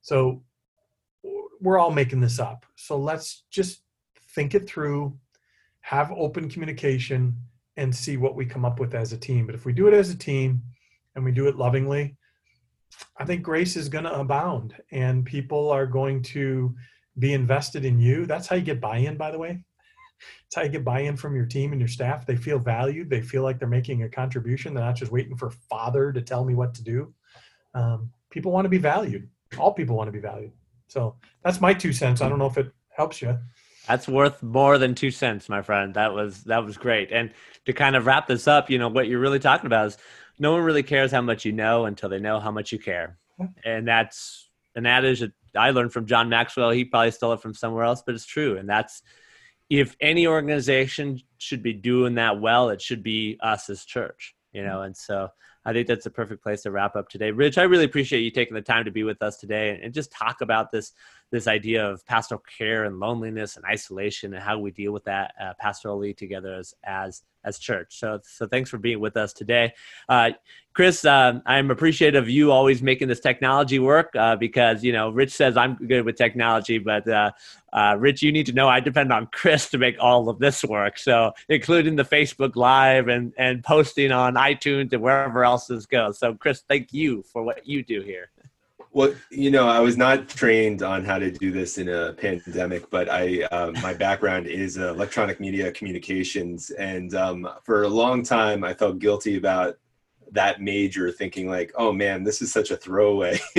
so 0.02 0.42
we're 1.64 1.80
all 1.80 1.92
making 1.92 2.20
this 2.20 2.40
up. 2.40 2.66
So 2.76 2.98
let's 2.98 3.44
just 3.50 3.82
think 4.36 4.54
it 4.54 4.68
through, 4.68 5.18
have 5.80 6.12
open 6.12 6.50
communication, 6.50 7.36
and 7.78 7.96
see 7.96 8.18
what 8.18 8.36
we 8.36 8.46
come 8.46 8.66
up 8.66 8.80
with 8.80 8.94
as 8.94 9.14
a 9.14 9.18
team. 9.18 9.46
But 9.46 9.56
if 9.56 9.66
we 9.66 9.74
do 9.74 9.88
it 9.88 9.94
as 9.94 10.12
a 10.12 10.18
team 10.18 10.62
and 11.16 11.24
we 11.24 11.32
do 11.32 11.48
it 11.48 11.56
lovingly, 11.56 12.18
I 13.18 13.26
think 13.26 13.44
grace 13.44 13.76
is 13.76 13.90
going 13.90 14.06
to 14.06 14.20
abound 14.20 14.76
and 14.92 15.26
people 15.26 15.70
are 15.70 15.86
going 15.86 16.24
to 16.24 16.76
be 17.20 17.34
invested 17.34 17.86
in 17.86 18.00
you. 18.00 18.26
That's 18.26 18.48
how 18.48 18.56
you 18.56 18.64
get 18.64 18.82
buy 18.82 18.98
in, 18.98 19.18
by 19.18 19.32
the 19.32 19.38
way. 19.38 19.64
It's 20.48 20.56
how 20.56 20.64
you 20.64 20.70
get 20.70 20.86
buy 20.86 21.02
in 21.02 21.18
from 21.18 21.36
your 21.36 21.46
team 21.46 21.72
and 21.74 21.82
your 21.82 21.88
staff. 21.88 22.26
They 22.26 22.36
feel 22.36 22.60
valued, 22.60 23.10
they 23.10 23.22
feel 23.22 23.44
like 23.44 23.60
they're 23.60 23.68
making 23.68 24.04
a 24.04 24.10
contribution. 24.10 24.74
They're 24.74 24.84
not 24.84 24.96
just 24.96 25.12
waiting 25.12 25.36
for 25.36 25.52
father 25.52 26.12
to 26.12 26.22
tell 26.22 26.44
me 26.46 26.56
what 26.56 26.74
to 26.76 26.84
do. 26.84 27.14
Um, 27.74 28.12
people 28.30 28.52
want 28.52 28.66
to 28.66 28.70
be 28.70 28.78
valued. 28.78 29.30
All 29.58 29.74
people 29.74 29.96
want 29.96 30.08
to 30.08 30.12
be 30.12 30.20
valued. 30.20 30.52
So 30.88 31.16
that's 31.44 31.62
my 31.62 31.74
two 31.74 31.94
cents. 31.94 32.22
I 32.22 32.30
don't 32.30 32.40
know 32.40 32.48
if 32.48 32.58
it 32.58 32.72
helps 32.90 33.22
you. 33.22 33.38
That's 33.88 34.08
worth 34.08 34.42
more 34.42 34.78
than 34.78 34.96
two 34.96 35.12
cents, 35.12 35.50
my 35.50 35.62
friend. 35.62 35.94
That 35.96 36.14
was 36.14 36.44
that 36.46 36.64
was 36.64 36.78
great. 36.78 37.12
And 37.12 37.32
to 37.66 37.74
kind 37.74 37.96
of 37.96 38.06
wrap 38.06 38.28
this 38.28 38.48
up, 38.48 38.70
you 38.70 38.78
know 38.78 38.88
what 38.88 39.08
you're 39.08 39.20
really 39.20 39.40
talking 39.40 39.66
about 39.66 39.88
is 39.88 39.98
no 40.40 40.52
one 40.52 40.62
really 40.62 40.84
cares 40.84 41.12
how 41.12 41.22
much 41.22 41.46
you 41.46 41.52
know 41.52 41.86
until 41.86 42.10
they 42.10 42.20
know 42.20 42.40
how 42.40 42.52
much 42.52 42.72
you 42.72 42.80
care, 42.80 43.18
and 43.64 43.88
that's 43.88 44.50
an 44.76 44.86
adage 44.86 45.20
that 45.20 45.32
I 45.56 45.72
learned 45.72 45.94
from 45.94 46.06
John 46.06 46.30
Maxwell. 46.30 46.72
He 46.72 46.86
probably 46.86 47.12
stole 47.12 47.34
it 47.34 47.42
from 47.42 47.54
somewhere 47.54 47.84
else, 47.84 48.02
but 48.06 48.16
it's 48.16 48.26
true. 48.26 48.58
And 48.58 48.68
that's 48.68 49.02
if 49.70 49.96
any 50.02 50.28
organization 50.28 51.20
should 51.38 51.64
be 51.64 51.74
doing 51.74 52.16
that 52.16 52.40
well, 52.40 52.70
it 52.70 52.82
should 52.82 53.04
be 53.04 53.38
us 53.42 53.70
as 53.70 53.86
church. 53.86 54.36
You 54.52 54.64
know, 54.64 54.84
and 54.84 54.96
so 54.96 55.30
I 55.66 55.74
think 55.74 55.88
that's 55.88 56.06
a 56.06 56.12
perfect 56.12 56.44
place 56.44 56.62
to 56.64 56.72
wrap 56.72 56.96
up 56.96 57.10
today. 57.10 57.32
Rich, 57.32 57.58
I 57.58 57.64
really 57.64 57.86
appreciate 57.86 58.22
you 58.22 58.32
taking 58.32 58.56
the 58.56 58.62
time 58.62 58.86
to 58.86 58.92
be 58.92 59.04
with 59.04 59.22
us 59.22 59.38
today 59.38 59.80
and, 59.82 59.94
just 59.94 60.12
talk 60.12 60.42
about 60.42 60.72
this 60.72 60.92
this 61.34 61.48
idea 61.48 61.84
of 61.84 62.06
pastoral 62.06 62.44
care 62.60 62.84
and 62.84 63.00
loneliness 63.00 63.56
and 63.56 63.66
isolation 63.66 64.36
and 64.36 64.44
how 64.44 64.60
we 64.60 64.70
deal 64.70 64.92
with 64.92 65.04
that 65.04 65.34
uh, 65.42 65.52
pastorally 65.62 66.16
together 66.16 66.54
as 66.54 66.76
as 66.84 67.24
as 67.44 67.58
church. 67.58 67.98
So 67.98 68.20
so 68.24 68.46
thanks 68.46 68.70
for 68.70 68.78
being 68.78 69.00
with 69.00 69.18
us 69.18 69.34
today, 69.34 69.74
uh, 70.08 70.30
Chris. 70.74 71.04
Uh, 71.04 71.40
I'm 71.48 71.72
appreciative 71.72 72.26
of 72.26 72.30
you 72.30 72.52
always 72.52 72.84
making 72.84 73.08
this 73.08 73.20
technology 73.20 73.80
work 73.80 74.16
uh, 74.16 74.36
because 74.36 74.84
you 74.84 74.94
know 74.94 75.10
Rich 75.10 75.32
says 75.32 75.58
I'm 75.58 75.74
good 75.74 76.06
with 76.06 76.18
technology, 76.18 76.78
but 76.78 77.08
uh, 77.08 77.32
uh, 77.74 77.96
Rich, 77.98 78.22
you 78.22 78.32
need 78.32 78.46
to 78.46 78.54
know 78.54 78.70
I 78.70 78.80
depend 78.80 79.12
on 79.12 79.26
Chris 79.32 79.72
to 79.72 79.80
make 79.80 79.96
all 80.00 80.30
of 80.30 80.38
this 80.38 80.64
work. 80.64 81.00
So 81.00 81.32
including 81.50 81.96
the 81.96 82.06
Facebook 82.06 82.56
Live 82.56 83.08
and 83.08 83.34
and 83.40 83.64
posting 83.64 84.12
on 84.12 84.36
iTunes 84.36 84.94
and 84.94 85.02
wherever 85.02 85.44
else 85.44 85.66
this 85.66 85.88
goes. 85.88 86.20
So 86.20 86.36
Chris, 86.36 86.64
thank 86.70 86.94
you 86.94 87.24
for 87.24 87.42
what 87.42 87.68
you 87.68 87.82
do 87.82 88.02
here. 88.02 88.30
Well, 88.96 89.16
you 89.32 89.50
know, 89.50 89.68
I 89.68 89.80
was 89.80 89.98
not 89.98 90.30
trained 90.30 90.84
on 90.84 91.04
how 91.04 91.18
to 91.18 91.32
do 91.32 91.52
this 91.52 91.80
in 91.80 91.90
a 91.90 92.14
pandemic, 92.14 92.92
but 92.92 93.10
I 93.10 93.42
um, 93.46 93.74
my 93.82 93.92
background 93.92 94.46
is 94.46 94.78
uh, 94.78 94.94
electronic 94.94 95.40
media 95.40 95.72
communications, 95.72 96.70
and 96.70 97.16
um, 97.16 97.50
for 97.64 97.84
a 97.84 97.88
long 97.88 98.22
time 98.22 98.64
I 98.64 98.76
felt 98.76 99.00
guilty 99.00 99.36
about 99.36 99.78
that 100.32 100.62
major, 100.62 101.12
thinking 101.12 101.50
like, 101.50 101.72
"Oh 101.76 101.92
man, 101.92 102.24
this 102.24 102.44
is 102.44 102.54
such 102.54 102.70
a 102.70 102.78
throwaway." 102.78 103.40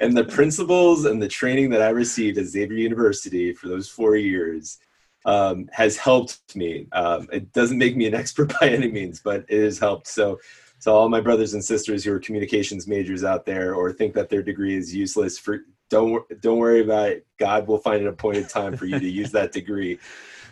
and 0.00 0.16
the 0.16 0.26
principles 0.28 1.04
and 1.04 1.22
the 1.22 1.28
training 1.28 1.70
that 1.70 1.82
I 1.82 1.90
received 1.90 2.36
at 2.36 2.46
Xavier 2.46 2.78
University 2.78 3.52
for 3.52 3.68
those 3.68 3.88
four 3.88 4.16
years 4.16 4.78
um, 5.24 5.68
has 5.72 5.96
helped 5.96 6.56
me. 6.56 6.88
Um, 6.90 7.28
it 7.32 7.52
doesn't 7.52 7.78
make 7.78 7.96
me 7.96 8.06
an 8.06 8.14
expert 8.22 8.52
by 8.60 8.70
any 8.70 8.90
means, 8.90 9.20
but 9.20 9.44
it 9.48 9.62
has 9.62 9.78
helped. 9.78 10.08
So 10.08 10.40
so 10.84 10.94
all 10.94 11.08
my 11.08 11.22
brothers 11.22 11.54
and 11.54 11.64
sisters 11.64 12.04
who 12.04 12.12
are 12.12 12.18
communications 12.18 12.86
majors 12.86 13.24
out 13.24 13.46
there 13.46 13.74
or 13.74 13.90
think 13.90 14.12
that 14.12 14.28
their 14.28 14.42
degree 14.42 14.76
is 14.76 14.94
useless 14.94 15.38
for 15.38 15.60
don't 15.88 16.22
don't 16.42 16.58
worry 16.58 16.82
about 16.82 17.08
it. 17.08 17.26
God 17.38 17.66
will 17.66 17.78
find 17.78 18.02
an 18.02 18.08
appointed 18.08 18.50
time 18.50 18.76
for 18.76 18.84
you 18.84 19.00
to 19.00 19.08
use 19.08 19.32
that 19.32 19.50
degree. 19.50 19.98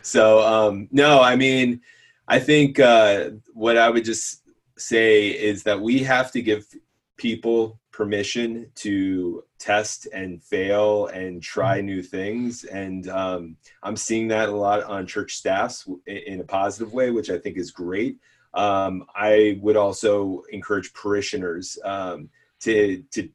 So 0.00 0.42
um, 0.42 0.88
no 0.90 1.20
i 1.20 1.36
mean 1.36 1.82
i 2.28 2.38
think 2.38 2.80
uh, 2.80 3.32
what 3.52 3.76
i 3.76 3.90
would 3.90 4.06
just 4.06 4.48
say 4.78 5.28
is 5.28 5.64
that 5.64 5.78
we 5.78 5.98
have 5.98 6.32
to 6.32 6.40
give 6.40 6.64
people 7.18 7.78
permission 7.90 8.70
to 8.76 9.44
test 9.58 10.08
and 10.14 10.42
fail 10.42 11.08
and 11.08 11.42
try 11.42 11.82
new 11.82 12.02
things. 12.02 12.64
And 12.64 13.06
um, 13.10 13.56
i'm 13.82 13.98
seeing 13.98 14.28
that 14.28 14.48
a 14.48 14.56
lot 14.56 14.82
on 14.84 15.06
church 15.06 15.34
staffs 15.34 15.86
in 16.06 16.40
a 16.40 16.44
positive 16.44 16.94
way 16.94 17.10
which 17.10 17.28
i 17.28 17.36
think 17.36 17.58
is 17.58 17.70
great 17.70 18.16
um, 18.54 19.04
I 19.14 19.58
would 19.62 19.76
also 19.76 20.42
encourage 20.50 20.92
parishioners 20.92 21.78
um, 21.84 22.28
to 22.60 23.02
to 23.12 23.28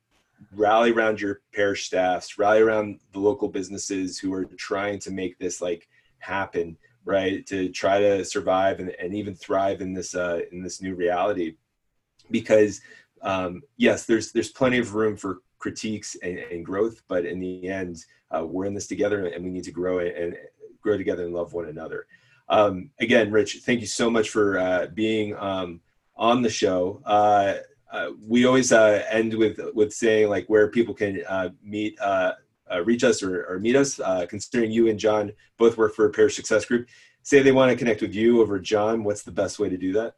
rally 0.56 0.92
around 0.92 1.20
your 1.20 1.42
parish 1.54 1.86
staffs, 1.86 2.38
rally 2.38 2.60
around 2.60 3.00
the 3.14 3.20
local 3.20 3.48
businesses 3.48 4.20
who 4.20 4.34
are 4.34 4.46
trying 4.58 5.00
to 5.00 5.12
make 5.12 5.38
this 5.40 5.62
like 5.62 5.88
happen, 6.20 6.78
right? 7.06 7.46
To 7.48 7.70
try 7.70 8.00
to 8.00 8.24
survive 8.24 8.80
and, 8.80 8.92
and 9.00 9.16
even 9.16 9.36
thrive 9.36 9.82
in 9.82 9.94
this 9.94 10.16
uh, 10.16 10.42
in 10.52 10.62
this 10.62 10.82
new 10.82 10.96
reality, 10.96 11.56
because 12.30 12.82
um, 13.22 13.62
yes, 13.78 14.06
there's 14.06 14.32
there's 14.32 14.52
plenty 14.52 14.78
of 14.78 14.94
room 14.94 15.18
for 15.18 15.40
critiques 15.58 16.16
and, 16.22 16.38
and 16.38 16.66
growth, 16.66 17.02
but 17.08 17.26
in 17.26 17.40
the 17.40 17.68
end, 17.68 18.06
uh, 18.30 18.46
we're 18.46 18.66
in 18.66 18.76
this 18.76 18.88
together, 18.88 19.26
and 19.26 19.44
we 19.44 19.50
need 19.50 19.64
to 19.64 19.72
grow 19.72 20.00
and 20.00 20.38
grow 20.82 20.98
together 20.98 21.26
and 21.26 21.34
love 21.34 21.54
one 21.54 21.68
another. 21.68 22.06
Um, 22.50 22.92
again, 23.00 23.32
Rich, 23.32 23.60
thank 23.66 23.82
you 23.82 23.88
so 23.88 24.10
much 24.10 24.30
for 24.30 24.60
uh, 24.60 24.88
being 24.94 25.36
um, 25.38 25.82
on 26.16 26.42
the 26.42 26.50
show. 26.50 27.02
Uh, 27.06 27.56
uh, 27.92 28.10
we 28.26 28.46
always 28.46 28.72
uh, 28.72 29.04
end 29.10 29.34
with 29.34 29.60
with 29.74 29.94
saying 29.94 30.30
like 30.30 30.46
where 30.48 30.70
people 30.70 30.94
can 30.94 31.24
uh, 31.28 31.50
meet, 31.64 32.00
uh, 32.02 32.34
reach 32.84 33.04
us 33.04 33.24
or, 33.24 33.46
or 33.46 33.60
meet 33.60 33.76
us. 33.76 34.00
considering 34.30 34.72
you 34.72 34.90
and 34.90 35.00
John 35.00 35.32
both 35.58 35.78
work 35.78 35.96
for 35.96 36.10
Parish 36.10 36.36
Success 36.36 36.66
Group, 36.66 36.88
say 37.24 37.42
they 37.42 37.52
want 37.52 37.72
to 37.72 37.78
connect 37.78 38.02
with 38.02 38.14
you 38.14 38.42
over 38.42 38.60
John. 38.60 39.04
What's 39.04 39.24
the 39.24 39.32
best 39.32 39.60
way 39.60 39.70
to 39.70 39.78
do 39.78 39.94
that? 39.94 40.16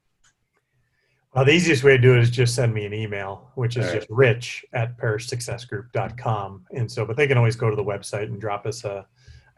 Well, 1.36 1.46
the 1.46 1.52
easiest 1.52 1.84
way 1.84 1.92
to 1.92 1.98
do 2.00 2.16
it 2.16 2.22
is 2.22 2.32
just 2.32 2.56
send 2.56 2.74
me 2.74 2.86
an 2.86 2.94
email, 2.94 3.52
which 3.54 3.78
is 3.78 3.86
right. 3.86 3.96
just 3.96 4.08
rich 4.10 4.66
at 4.74 4.98
parishsuccessgroup.com. 4.98 6.66
And 6.72 6.92
so, 6.92 7.06
but 7.06 7.18
they 7.18 7.28
can 7.28 7.38
always 7.38 7.56
go 7.56 7.70
to 7.70 7.76
the 7.76 7.84
website 7.84 8.24
and 8.24 8.42
drop 8.42 8.66
us 8.66 8.84
a, 8.84 9.06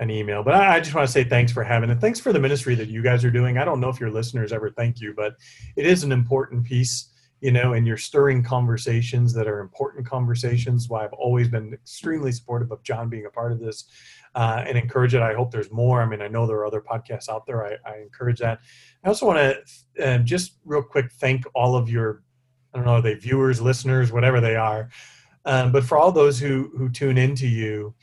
an 0.01 0.09
email. 0.09 0.43
But 0.43 0.55
I, 0.55 0.75
I 0.75 0.79
just 0.81 0.93
want 0.93 1.07
to 1.07 1.11
say 1.11 1.23
thanks 1.23 1.53
for 1.53 1.63
having 1.63 1.89
it. 1.89 2.01
Thanks 2.01 2.19
for 2.19 2.33
the 2.33 2.39
ministry 2.39 2.75
that 2.75 2.89
you 2.89 3.01
guys 3.01 3.23
are 3.23 3.31
doing. 3.31 3.57
I 3.57 3.63
don't 3.63 3.79
know 3.79 3.89
if 3.89 3.99
your 3.99 4.11
listeners 4.11 4.51
ever 4.51 4.69
thank 4.69 4.99
you, 4.99 5.13
but 5.15 5.35
it 5.77 5.85
is 5.85 6.03
an 6.03 6.11
important 6.11 6.65
piece 6.65 7.11
you 7.41 7.51
know, 7.51 7.73
and 7.73 7.87
you're 7.87 7.97
stirring 7.97 8.43
conversations 8.43 9.33
that 9.33 9.47
are 9.47 9.59
important 9.59 10.05
conversations. 10.05 10.87
Why 10.87 11.03
I've 11.03 11.13
always 11.13 11.47
been 11.47 11.73
extremely 11.73 12.31
supportive 12.31 12.71
of 12.71 12.83
John 12.83 13.09
being 13.09 13.25
a 13.25 13.31
part 13.31 13.51
of 13.51 13.59
this 13.59 13.85
uh, 14.35 14.63
and 14.65 14.77
encourage 14.77 15.15
it. 15.15 15.23
I 15.23 15.33
hope 15.33 15.51
there's 15.51 15.71
more. 15.71 16.01
I 16.01 16.05
mean, 16.05 16.21
I 16.21 16.27
know 16.27 16.45
there 16.45 16.57
are 16.57 16.67
other 16.67 16.81
podcasts 16.81 17.29
out 17.29 17.47
there. 17.47 17.65
I, 17.65 17.77
I 17.83 17.97
encourage 17.97 18.39
that. 18.39 18.59
I 19.03 19.07
also 19.07 19.25
want 19.25 19.39
to 19.39 20.07
uh, 20.07 20.17
just 20.19 20.57
real 20.65 20.83
quick 20.83 21.11
thank 21.13 21.43
all 21.55 21.75
of 21.75 21.89
your, 21.89 22.21
I 22.73 22.77
don't 22.77 22.85
know, 22.85 22.93
are 22.93 23.01
they 23.01 23.15
viewers, 23.15 23.59
listeners, 23.59 24.11
whatever 24.11 24.39
they 24.39 24.55
are, 24.55 24.89
um, 25.45 25.71
but 25.71 25.83
for 25.83 25.97
all 25.97 26.11
those 26.11 26.39
who 26.39 26.71
who 26.77 26.89
tune 26.89 27.17
into 27.17 27.47
you. 27.47 27.95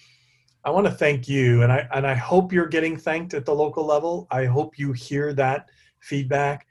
I 0.64 0.70
want 0.70 0.86
to 0.86 0.92
thank 0.92 1.28
you, 1.28 1.62
and 1.62 1.72
I 1.72 1.88
and 1.94 2.06
I 2.06 2.14
hope 2.14 2.52
you're 2.52 2.66
getting 2.66 2.96
thanked 2.96 3.34
at 3.34 3.44
the 3.44 3.54
local 3.54 3.86
level. 3.86 4.26
I 4.30 4.44
hope 4.44 4.78
you 4.78 4.92
hear 4.92 5.32
that 5.34 5.70
feedback 6.00 6.66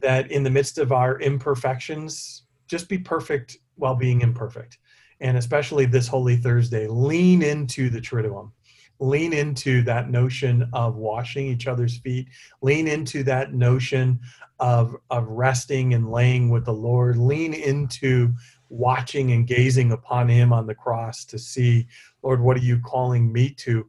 that 0.00 0.30
in 0.30 0.42
the 0.42 0.50
midst 0.50 0.78
of 0.78 0.92
our 0.92 1.20
imperfections, 1.20 2.44
just 2.66 2.88
be 2.88 2.98
perfect 2.98 3.58
while 3.76 3.94
being 3.94 4.20
imperfect. 4.20 4.78
And 5.20 5.36
especially 5.36 5.86
this 5.86 6.08
Holy 6.08 6.36
Thursday, 6.36 6.86
lean 6.86 7.42
into 7.42 7.88
the 7.88 8.00
Triduum. 8.00 8.52
Lean 8.98 9.32
into 9.34 9.82
that 9.82 10.10
notion 10.10 10.68
of 10.72 10.96
washing 10.96 11.46
each 11.46 11.66
other's 11.66 11.98
feet. 11.98 12.28
Lean 12.62 12.88
into 12.88 13.22
that 13.24 13.52
notion 13.52 14.18
of, 14.58 14.96
of 15.10 15.28
resting 15.28 15.92
and 15.94 16.10
laying 16.10 16.48
with 16.48 16.64
the 16.64 16.72
Lord. 16.72 17.18
Lean 17.18 17.52
into 17.52 18.32
watching 18.70 19.32
and 19.32 19.46
gazing 19.46 19.92
upon 19.92 20.28
Him 20.28 20.52
on 20.52 20.66
the 20.66 20.74
cross 20.74 21.24
to 21.26 21.38
see, 21.38 21.86
Lord, 22.26 22.40
what 22.40 22.56
are 22.56 22.60
you 22.60 22.80
calling 22.80 23.32
me 23.32 23.50
to? 23.50 23.88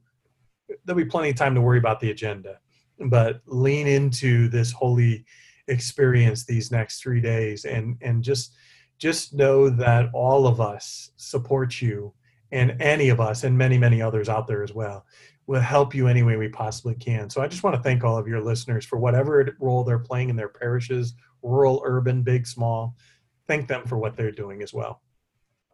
There'll 0.86 0.96
be 0.96 1.06
plenty 1.06 1.32
of 1.32 1.36
time 1.38 1.56
to 1.56 1.62
worry 1.62 1.80
about 1.80 2.00
the 2.00 2.12
agenda, 2.12 2.60
but 3.00 3.42
lean 3.48 3.88
into 3.88 4.48
this 4.50 4.72
holy 4.72 5.26
experience 5.68 6.46
these 6.46 6.72
next 6.72 7.02
three 7.02 7.20
days 7.20 7.66
and 7.66 7.98
and 8.02 8.24
just 8.24 8.54
just 9.00 9.34
know 9.34 9.70
that 9.70 10.12
all 10.14 10.46
of 10.46 10.62
us 10.62 11.12
support 11.18 11.82
you 11.82 12.14
and 12.52 12.80
any 12.80 13.10
of 13.10 13.20
us 13.20 13.44
and 13.44 13.58
many 13.58 13.76
many 13.76 14.04
others 14.04 14.30
out 14.30 14.46
there 14.46 14.62
as 14.62 14.72
well 14.72 15.04
will 15.48 15.60
help 15.60 15.96
you 15.96 16.08
any 16.08 16.22
way 16.22 16.38
we 16.38 16.48
possibly 16.48 16.94
can. 16.94 17.32
So 17.32 17.42
i 17.42 17.48
just 17.48 17.64
want 17.64 17.76
to 17.76 17.82
thank 17.82 18.04
all 18.04 18.20
of 18.20 18.28
your 18.28 18.42
listeners 18.42 18.86
for 18.86 19.00
whatever 19.00 19.58
role 19.60 19.84
they're 19.84 19.98
playing 19.98 20.30
in 20.30 20.36
their 20.36 20.50
parishes 20.50 21.16
rural 21.42 21.82
urban 21.86 22.22
big 22.22 22.46
small. 22.46 22.96
Thank 23.48 23.68
them 23.68 23.88
for 23.88 23.98
what 23.98 24.16
they're 24.16 24.32
doing 24.32 24.62
as 24.62 24.76
well 24.76 25.02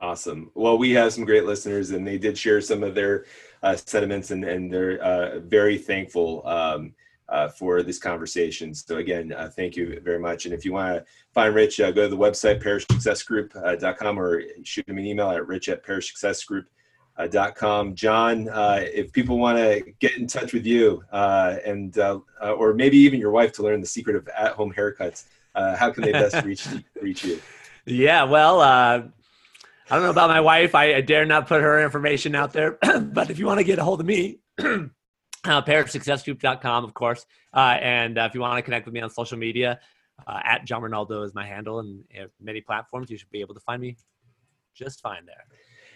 awesome 0.03 0.51
well 0.53 0.77
we 0.77 0.91
have 0.91 1.13
some 1.13 1.25
great 1.25 1.45
listeners 1.45 1.91
and 1.91 2.05
they 2.05 2.17
did 2.17 2.37
share 2.37 2.61
some 2.61 2.83
of 2.83 2.93
their 2.93 3.25
uh, 3.63 3.75
sentiments 3.75 4.29
and, 4.31 4.43
and 4.43 4.71
they're 4.71 5.01
uh, 5.01 5.39
very 5.39 5.77
thankful 5.77 6.45
um, 6.45 6.93
uh, 7.29 7.47
for 7.49 7.81
this 7.81 7.97
conversation. 7.97 8.75
So 8.75 8.97
again, 8.97 9.33
uh, 9.33 9.49
thank 9.49 9.75
you 9.75 9.99
very 10.01 10.19
much. 10.19 10.45
And 10.45 10.53
if 10.53 10.63
you 10.63 10.73
want 10.73 10.93
to 10.93 11.03
find 11.33 11.55
Rich, 11.55 11.79
uh, 11.79 11.89
go 11.91 12.03
to 12.03 12.09
the 12.09 12.17
website 12.17 12.61
parishsuccessgroup.com 12.61 14.19
or 14.19 14.43
shoot 14.63 14.87
him 14.87 14.99
an 14.99 15.05
email 15.05 15.31
at 15.31 15.47
rich 15.47 15.69
at 15.69 15.83
parishsuccessgroup.com. 15.85 17.95
John, 17.95 18.49
uh, 18.49 18.81
if 18.81 19.11
people 19.13 19.39
want 19.39 19.57
to 19.57 19.81
get 19.99 20.17
in 20.17 20.27
touch 20.27 20.53
with 20.53 20.67
you 20.67 21.03
uh, 21.11 21.57
and 21.65 21.97
uh, 21.97 22.19
or 22.41 22.75
maybe 22.75 22.97
even 22.97 23.19
your 23.19 23.31
wife 23.31 23.51
to 23.53 23.63
learn 23.63 23.81
the 23.81 23.87
secret 23.87 24.15
of 24.15 24.27
at-home 24.27 24.71
haircuts, 24.73 25.23
how 25.55 25.89
can 25.89 26.03
they 26.03 26.11
best 26.11 26.45
reach 26.49 26.67
reach 27.01 27.25
you? 27.25 27.41
Yeah, 27.85 28.23
well. 28.23 29.11
I 29.93 29.97
don't 29.97 30.05
know 30.05 30.09
about 30.09 30.31
my 30.31 30.41
wife. 30.41 30.73
I, 30.73 30.95
I, 30.95 31.01
dare 31.01 31.23
not 31.23 31.47
put 31.47 31.61
her 31.61 31.79
information 31.83 32.33
out 32.33 32.51
there. 32.51 32.79
but 32.99 33.29
if 33.29 33.37
you 33.37 33.45
want 33.45 33.59
to 33.59 33.63
get 33.63 33.77
a 33.77 33.83
hold 33.83 33.99
of 33.99 34.07
me, 34.07 34.39
uh, 34.59 34.87
of 36.83 36.93
course. 36.95 37.27
Uh, 37.53 37.77
and 37.79 38.17
uh, 38.17 38.23
if 38.27 38.33
you 38.33 38.41
want 38.41 38.57
to 38.57 38.63
connect 38.63 38.87
with 38.87 38.95
me 38.95 39.01
on 39.01 39.11
social 39.11 39.37
media, 39.37 39.79
uh, 40.25 40.39
at 40.43 40.65
John 40.65 40.81
Ronaldo 40.81 41.23
is 41.23 41.35
my 41.35 41.45
handle, 41.45 41.77
and 41.77 42.03
many 42.41 42.59
platforms. 42.59 43.11
You 43.11 43.19
should 43.19 43.29
be 43.29 43.41
able 43.41 43.53
to 43.53 43.59
find 43.59 43.83
me 43.83 43.95
just 44.73 44.99
fine 44.99 45.27
there. 45.27 45.45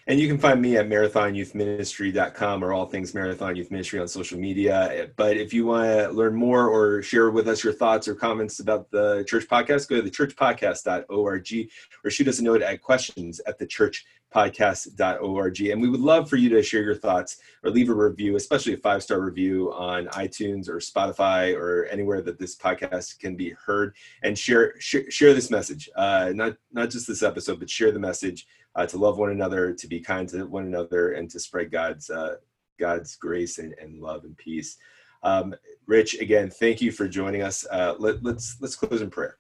And 0.10 0.22
you 0.22 0.30
can 0.30 0.38
find 0.38 0.62
me 0.62 0.78
at 0.78 0.88
marathonyouthministry.com 0.88 2.64
or 2.64 2.72
all 2.72 2.86
things 2.86 3.14
Marathon 3.14 3.58
Youth 3.58 3.72
Ministry 3.72 4.00
on 4.00 4.08
social 4.08 4.40
media. 4.40 5.10
But 5.18 5.36
if 5.36 5.54
you 5.54 5.66
want 5.66 5.90
to 5.90 6.10
learn 6.12 6.34
more 6.34 6.70
or 6.70 7.02
share 7.02 7.30
with 7.30 7.50
us 7.50 7.62
your 7.62 7.74
thoughts 7.74 8.08
or 8.08 8.16
comments 8.16 8.62
about 8.62 8.90
the 8.90 9.26
church 9.28 9.50
podcast, 9.50 9.90
go 9.90 10.02
to 10.02 10.10
thechurchpodcast.org 10.10 11.70
or 12.06 12.10
shoot 12.10 12.28
us 12.30 12.40
a 12.40 12.44
note 12.44 12.62
at 12.62 12.82
questions 12.82 13.42
at 13.46 13.58
the 13.58 13.68
church 13.68 14.06
podcast.org. 14.34 15.62
And 15.62 15.82
we 15.82 15.90
would 15.90 16.00
love 16.00 16.30
for 16.30 16.36
you 16.36 16.50
to 16.50 16.62
share 16.62 16.84
your 16.84 16.96
thoughts 16.96 17.38
or 17.64 17.70
leave 17.70 17.90
a 17.90 17.94
review, 17.94 18.36
especially 18.36 18.74
a 18.74 18.78
five 18.78 19.04
star 19.04 19.22
review 19.22 19.72
on 19.74 20.08
iTunes 20.08 20.70
or 20.70 20.78
Spotify 20.78 21.56
or 21.56 21.86
anywhere 21.86 22.22
that 22.22 22.40
this 22.40 22.56
podcast 22.56 23.20
can 23.20 23.36
be 23.36 23.52
heard. 23.52 23.96
And 24.24 24.38
share 24.38 24.80
share, 24.80 25.10
share 25.10 25.34
this 25.34 25.50
message, 25.50 25.90
uh, 25.96 26.32
not 26.34 26.58
not 26.72 26.90
just 26.90 27.08
this 27.08 27.24
episode, 27.24 27.60
but 27.60 27.70
share 27.70 27.92
the 27.92 28.00
message 28.00 28.48
uh, 28.76 28.86
to 28.86 28.98
love 28.98 29.18
one 29.18 29.32
another, 29.32 29.74
to 29.74 29.88
be 29.88 30.00
kind 30.00 30.28
to 30.30 30.46
one 30.46 30.66
another, 30.66 31.14
and 31.14 31.30
to 31.32 31.40
spread 31.40 31.72
God's 31.72 32.10
uh, 32.10 32.36
God's 32.80 33.16
grace 33.16 33.58
and, 33.58 33.74
and 33.82 34.02
love 34.02 34.24
and 34.24 34.38
peace. 34.38 34.78
Um, 35.24 35.56
Rich, 35.88 36.20
again, 36.20 36.50
thank 36.50 36.82
you 36.82 36.92
for 36.92 37.08
joining 37.08 37.42
us. 37.42 37.66
Uh, 37.72 37.96
let, 37.98 38.24
let's 38.24 38.58
let's 38.62 38.76
close 38.76 39.02
in 39.02 39.10
prayer. 39.10 39.38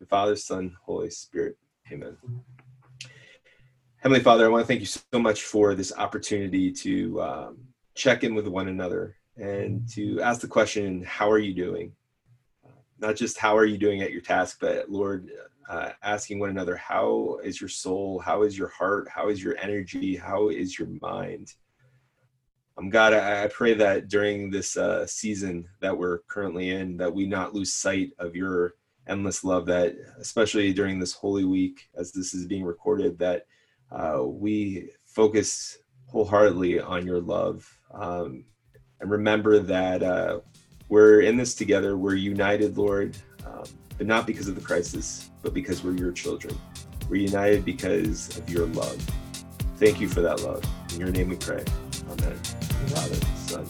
The 0.00 0.06
Father, 0.06 0.36
Son, 0.36 0.76
Holy 0.84 1.10
Spirit. 1.10 1.58
Amen. 1.92 2.16
Heavenly 4.08 4.24
Father, 4.24 4.46
I 4.46 4.48
want 4.48 4.62
to 4.62 4.66
thank 4.66 4.80
you 4.80 4.86
so 4.86 5.18
much 5.18 5.42
for 5.42 5.74
this 5.74 5.92
opportunity 5.94 6.72
to 6.72 7.20
um, 7.20 7.58
check 7.94 8.24
in 8.24 8.34
with 8.34 8.48
one 8.48 8.68
another 8.68 9.16
and 9.36 9.86
to 9.90 10.18
ask 10.22 10.40
the 10.40 10.48
question, 10.48 11.02
How 11.02 11.30
are 11.30 11.38
you 11.38 11.52
doing? 11.52 11.92
Uh, 12.64 12.70
not 12.98 13.16
just 13.16 13.36
how 13.36 13.54
are 13.54 13.66
you 13.66 13.76
doing 13.76 14.00
at 14.00 14.10
your 14.10 14.22
task, 14.22 14.60
but 14.62 14.90
Lord, 14.90 15.30
uh, 15.68 15.90
asking 16.02 16.38
one 16.38 16.48
another, 16.48 16.74
How 16.74 17.38
is 17.44 17.60
your 17.60 17.68
soul? 17.68 18.18
How 18.18 18.44
is 18.44 18.56
your 18.56 18.68
heart? 18.68 19.10
How 19.10 19.28
is 19.28 19.44
your 19.44 19.58
energy? 19.58 20.16
How 20.16 20.48
is 20.48 20.78
your 20.78 20.88
mind? 21.02 21.52
Um, 22.78 22.88
God, 22.88 23.12
I, 23.12 23.44
I 23.44 23.48
pray 23.48 23.74
that 23.74 24.08
during 24.08 24.50
this 24.50 24.78
uh, 24.78 25.06
season 25.06 25.68
that 25.80 25.98
we're 25.98 26.20
currently 26.28 26.70
in, 26.70 26.96
that 26.96 27.12
we 27.12 27.26
not 27.26 27.52
lose 27.52 27.74
sight 27.74 28.12
of 28.18 28.34
your 28.34 28.72
endless 29.06 29.44
love, 29.44 29.66
that 29.66 29.96
especially 30.18 30.72
during 30.72 30.98
this 30.98 31.12
Holy 31.12 31.44
Week, 31.44 31.90
as 31.94 32.10
this 32.10 32.32
is 32.32 32.46
being 32.46 32.64
recorded, 32.64 33.18
that 33.18 33.44
uh, 33.90 34.22
we 34.22 34.90
focus 35.04 35.78
wholeheartedly 36.06 36.80
on 36.80 37.06
your 37.06 37.20
love 37.20 37.70
um, 37.92 38.44
and 39.00 39.10
remember 39.10 39.58
that 39.60 40.02
uh, 40.02 40.40
we're 40.88 41.20
in 41.20 41.36
this 41.36 41.54
together. 41.54 41.96
We're 41.96 42.14
united, 42.14 42.78
Lord, 42.78 43.16
um, 43.46 43.64
but 43.96 44.06
not 44.06 44.26
because 44.26 44.48
of 44.48 44.54
the 44.54 44.60
crisis, 44.60 45.30
but 45.42 45.54
because 45.54 45.84
we're 45.84 45.92
your 45.92 46.12
children. 46.12 46.58
We're 47.08 47.16
united 47.16 47.64
because 47.64 48.36
of 48.38 48.48
your 48.50 48.66
love. 48.66 49.00
Thank 49.76 50.00
you 50.00 50.08
for 50.08 50.20
that 50.22 50.42
love. 50.42 50.64
In 50.92 51.00
your 51.00 51.10
name 51.10 51.28
we 51.28 51.36
pray. 51.36 51.64
Amen. 52.10 52.34
Father, 52.36 53.14
Son, 53.36 53.66